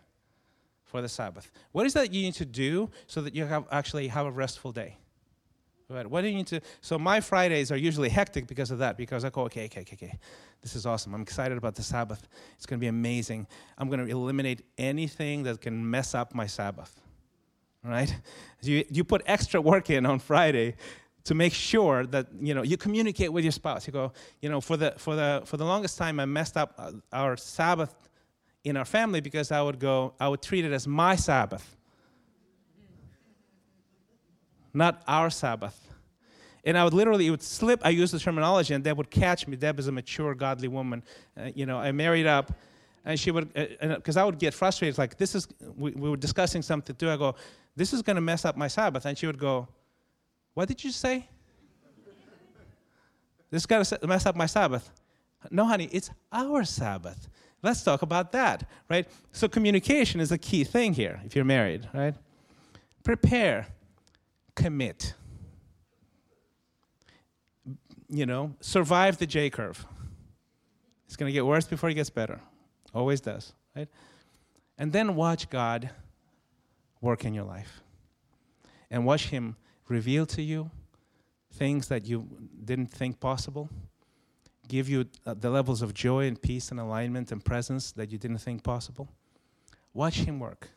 for 0.84 1.02
the 1.02 1.10
Sabbath. 1.10 1.52
What 1.72 1.86
is 1.86 1.94
that 1.94 2.14
you 2.14 2.24
need 2.24 2.34
to 2.36 2.46
do 2.46 2.90
so 3.08 3.22
that 3.22 3.36
you 3.36 3.46
have 3.46 3.66
actually 3.72 4.08
have 4.08 4.26
a 4.26 4.32
restful 4.32 4.72
day? 4.72 4.98
Right. 5.90 6.06
What 6.06 6.22
do 6.22 6.28
you 6.28 6.36
need 6.36 6.48
to? 6.48 6.60
So 6.82 7.00
my 7.00 7.22
Fridays 7.22 7.72
are 7.72 7.78
usually 7.78 8.10
hectic 8.10 8.46
because 8.46 8.72
of 8.72 8.80
that. 8.80 8.98
Because 8.98 9.24
I 9.24 9.30
go, 9.30 9.44
okay, 9.44 9.66
okay, 9.66 9.82
okay, 9.82 9.94
okay. 9.94 10.20
This 10.62 10.76
is 10.76 10.86
awesome. 10.86 11.14
I'm 11.16 11.22
excited 11.22 11.58
about 11.58 11.76
the 11.76 11.84
Sabbath. 11.84 12.28
It's 12.58 12.66
going 12.66 12.78
to 12.78 12.82
be 12.82 12.88
amazing. 12.88 13.48
I'm 13.78 13.88
going 13.88 14.06
to 14.06 14.12
eliminate 14.12 14.64
anything 14.78 15.44
that 15.44 15.62
can 15.62 15.90
mess 15.90 16.14
up 16.14 16.36
my 16.36 16.46
Sabbath. 16.46 17.00
Right? 17.84 18.14
You 18.62 18.84
you 18.90 19.04
put 19.06 19.22
extra 19.28 19.62
work 19.62 19.90
in 19.90 20.06
on 20.06 20.20
Friday 20.20 20.76
to 21.24 21.36
make 21.36 21.54
sure 21.54 22.06
that 22.08 22.28
you 22.42 22.54
know 22.54 22.64
you 22.64 22.76
communicate 22.76 23.32
with 23.32 23.46
your 23.46 23.52
spouse. 23.52 23.88
You 23.88 23.94
go, 23.94 24.12
you 24.42 24.50
know, 24.50 24.60
for 24.60 24.76
the 24.76 24.96
for 24.98 25.16
the 25.16 25.44
for 25.46 25.56
the 25.56 25.64
longest 25.64 25.98
time 25.98 26.20
I 26.20 26.26
messed 26.26 26.58
up 26.58 26.74
uh, 26.78 26.92
our 27.14 27.38
Sabbath 27.38 27.96
in 28.64 28.76
our 28.76 28.84
family 28.84 29.22
because 29.22 29.52
I 29.52 29.62
would 29.62 29.80
go, 29.80 30.16
I 30.20 30.28
would 30.28 30.42
treat 30.42 30.66
it 30.66 30.74
as 30.74 30.88
my 30.88 31.16
Sabbath 31.16 31.77
not 34.78 35.02
our 35.08 35.30
Sabbath. 35.30 35.84
And 36.64 36.78
I 36.78 36.84
would 36.84 36.94
literally, 36.94 37.28
it 37.28 37.30
would 37.30 37.44
slip. 37.44 37.82
I 37.84 37.90
use 37.90 38.12
the 38.12 38.20
terminology, 38.20 38.74
and 38.74 38.84
Deb 38.84 38.98
would 38.98 39.10
catch 39.10 39.48
me. 39.48 39.56
Deb 39.56 39.80
is 39.80 39.88
a 39.88 39.92
mature, 39.92 40.36
godly 40.36 40.68
woman. 40.68 41.02
Uh, 41.38 41.50
you 41.56 41.66
know, 41.66 41.78
I 41.78 41.92
married 41.92 42.28
up, 42.28 42.52
and 43.06 43.18
she 43.18 43.32
would, 43.32 43.54
because 43.54 44.18
uh, 44.18 44.22
I 44.22 44.26
would 44.26 44.38
get 44.38 44.54
frustrated. 44.54 44.98
Like, 44.98 45.18
this 45.18 45.34
is, 45.34 45.48
we, 45.78 45.92
we 45.92 46.10
were 46.10 46.18
discussing 46.18 46.62
something 46.62 46.96
too. 46.96 47.10
I 47.10 47.16
go, 47.16 47.36
this 47.76 47.94
is 47.94 48.02
going 48.02 48.16
to 48.16 48.22
mess 48.22 48.44
up 48.44 48.58
my 48.58 48.68
Sabbath. 48.68 49.06
And 49.06 49.18
she 49.18 49.28
would 49.28 49.40
go, 49.40 49.68
what 50.56 50.68
did 50.68 50.84
you 50.84 50.92
say? 50.92 51.28
this 53.50 53.62
is 53.62 53.66
going 53.66 53.86
to 53.86 54.08
mess 54.08 54.26
up 54.26 54.36
my 54.36 54.48
Sabbath. 54.48 54.92
No, 55.50 55.66
honey, 55.66 55.88
it's 55.92 56.10
our 56.34 56.66
Sabbath. 56.66 57.30
Let's 57.64 57.82
talk 57.82 58.02
about 58.02 58.34
that, 58.34 58.70
right? 58.90 59.08
So 59.32 59.48
communication 59.48 60.20
is 60.20 60.32
a 60.32 60.38
key 60.38 60.64
thing 60.64 60.94
here 60.94 61.22
if 61.26 61.36
you're 61.36 61.46
married, 61.46 61.88
right? 61.94 62.14
Prepare 63.04 63.68
commit. 64.58 65.14
You 68.10 68.26
know, 68.26 68.56
survive 68.60 69.18
the 69.18 69.28
J 69.28 69.50
curve. 69.50 69.86
It's 71.06 71.16
going 71.16 71.30
to 71.30 71.34
get 71.34 71.46
worse 71.46 71.66
before 71.66 71.90
it 71.90 71.94
gets 71.94 72.10
better. 72.10 72.42
Always 72.94 73.22
does, 73.22 73.54
right? 73.76 73.88
And 74.78 74.92
then 74.92 75.16
watch 75.16 75.50
God 75.50 75.90
work 77.00 77.24
in 77.24 77.34
your 77.34 77.46
life. 77.46 77.82
And 78.90 79.06
watch 79.06 79.28
Him 79.28 79.56
reveal 79.88 80.26
to 80.28 80.42
you 80.42 80.72
things 81.54 81.88
that 81.88 82.06
you 82.06 82.28
didn't 82.66 82.88
think 82.88 83.20
possible, 83.20 83.70
give 84.68 84.90
you 84.90 85.06
uh, 85.26 85.34
the 85.34 85.50
levels 85.50 85.82
of 85.82 85.94
joy 85.94 86.28
and 86.28 86.42
peace 86.42 86.72
and 86.72 86.80
alignment 86.80 87.32
and 87.32 87.44
presence 87.44 87.92
that 87.94 88.12
you 88.12 88.18
didn't 88.18 88.40
think 88.40 88.64
possible. 88.64 89.08
Watch 89.94 90.20
Him 90.22 90.40
work. 90.40 90.70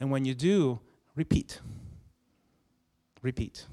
And 0.00 0.10
when 0.10 0.24
you 0.24 0.34
do, 0.34 0.80
repeat 1.14 1.60
repeat. 3.24 3.66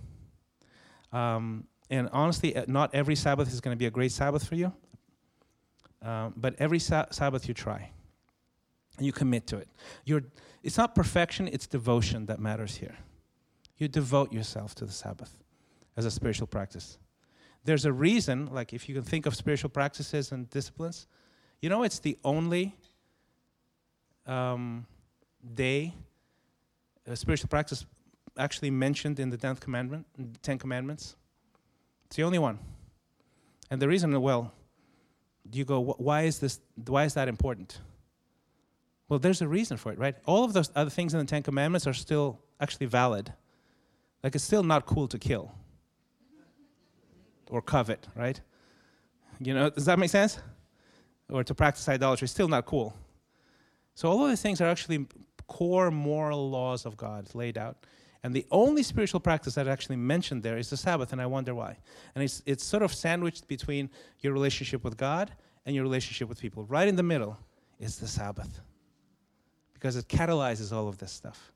Um, 1.11 1.67
and 1.89 2.09
honestly, 2.13 2.55
uh, 2.55 2.65
not 2.67 2.95
every 2.95 3.15
Sabbath 3.15 3.51
is 3.51 3.59
going 3.59 3.75
to 3.75 3.79
be 3.79 3.85
a 3.85 3.91
great 3.91 4.11
Sabbath 4.11 4.47
for 4.47 4.55
you, 4.55 4.73
um, 6.01 6.33
but 6.37 6.55
every 6.57 6.79
sa- 6.79 7.05
Sabbath 7.11 7.47
you 7.47 7.53
try. 7.53 7.91
And 8.97 9.05
you 9.05 9.11
commit 9.11 9.47
to 9.47 9.57
it. 9.57 9.67
You're, 10.05 10.23
it's 10.63 10.77
not 10.77 10.95
perfection, 10.95 11.47
it's 11.47 11.67
devotion 11.67 12.25
that 12.27 12.39
matters 12.39 12.77
here. 12.77 12.97
You 13.77 13.87
devote 13.87 14.31
yourself 14.31 14.73
to 14.75 14.85
the 14.85 14.91
Sabbath 14.91 15.35
as 15.97 16.05
a 16.05 16.11
spiritual 16.11 16.47
practice. 16.47 16.97
There's 17.63 17.85
a 17.85 17.91
reason, 17.91 18.47
like 18.51 18.73
if 18.73 18.87
you 18.89 18.95
can 18.95 19.03
think 19.03 19.25
of 19.25 19.35
spiritual 19.35 19.69
practices 19.69 20.31
and 20.31 20.49
disciplines, 20.49 21.07
you 21.61 21.69
know, 21.69 21.83
it's 21.83 21.99
the 21.99 22.17
only 22.23 22.75
um, 24.25 24.85
day, 25.53 25.93
a 27.05 27.15
spiritual 27.15 27.49
practice 27.49 27.85
actually 28.37 28.71
mentioned 28.71 29.19
in 29.19 29.29
the 29.29 29.37
Tenth 29.37 29.59
Commandment, 29.59 30.05
Ten 30.41 30.57
Commandments. 30.57 31.15
It's 32.05 32.15
the 32.15 32.23
only 32.23 32.39
one. 32.39 32.59
And 33.69 33.81
the 33.81 33.87
reason, 33.87 34.19
well, 34.21 34.53
you 35.51 35.65
go, 35.65 35.79
why 35.97 36.23
is 36.23 36.39
this? 36.39 36.59
Why 36.87 37.05
is 37.05 37.13
that 37.13 37.27
important? 37.27 37.79
Well, 39.09 39.19
there's 39.19 39.41
a 39.41 39.47
reason 39.47 39.77
for 39.77 39.91
it, 39.91 39.99
right? 39.99 40.15
All 40.25 40.43
of 40.43 40.53
those 40.53 40.71
other 40.75 40.89
things 40.89 41.13
in 41.13 41.19
the 41.19 41.25
Ten 41.25 41.43
Commandments 41.43 41.87
are 41.87 41.93
still 41.93 42.39
actually 42.59 42.85
valid. 42.85 43.33
Like 44.23 44.35
it's 44.35 44.43
still 44.43 44.63
not 44.63 44.85
cool 44.85 45.07
to 45.07 45.17
kill 45.17 45.53
or 47.49 47.61
covet, 47.61 48.07
right? 48.15 48.39
You 49.39 49.53
know, 49.53 49.69
does 49.69 49.85
that 49.85 49.99
make 49.99 50.11
sense? 50.11 50.39
Or 51.29 51.43
to 51.43 51.55
practice 51.55 51.87
idolatry, 51.89 52.27
still 52.27 52.47
not 52.47 52.65
cool. 52.65 52.93
So 53.95 54.09
all 54.09 54.23
of 54.23 54.29
these 54.29 54.41
things 54.41 54.61
are 54.61 54.67
actually 54.67 55.07
core 55.47 55.91
moral 55.91 56.49
laws 56.49 56.85
of 56.85 56.95
God 56.95 57.33
laid 57.33 57.57
out. 57.57 57.85
And 58.23 58.35
the 58.35 58.45
only 58.51 58.83
spiritual 58.83 59.19
practice 59.19 59.55
that 59.55 59.67
actually 59.67 59.95
mentioned 59.95 60.43
there 60.43 60.57
is 60.57 60.69
the 60.69 60.77
Sabbath, 60.77 61.11
and 61.11 61.21
I 61.21 61.25
wonder 61.25 61.55
why. 61.55 61.77
And 62.13 62.23
it's, 62.23 62.43
it's 62.45 62.63
sort 62.63 62.83
of 62.83 62.93
sandwiched 62.93 63.47
between 63.47 63.89
your 64.19 64.33
relationship 64.33 64.83
with 64.83 64.95
God 64.95 65.31
and 65.65 65.75
your 65.75 65.83
relationship 65.83 66.29
with 66.29 66.39
people. 66.39 66.65
Right 66.65 66.87
in 66.87 66.95
the 66.95 67.03
middle 67.03 67.37
is 67.79 67.97
the 67.97 68.07
Sabbath, 68.07 68.61
because 69.73 69.95
it 69.95 70.07
catalyzes 70.07 70.71
all 70.71 70.87
of 70.87 70.99
this 70.99 71.11
stuff 71.11 71.51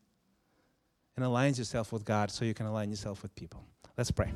and 1.16 1.24
aligns 1.24 1.58
yourself 1.58 1.94
with 1.94 2.04
God 2.04 2.32
so 2.32 2.46
you 2.46 2.54
can 2.54 2.66
align 2.66 2.90
yourself 2.90 3.22
with 3.22 3.36
people. 3.36 3.64
Let's 3.96 4.12
pray. 4.12 4.34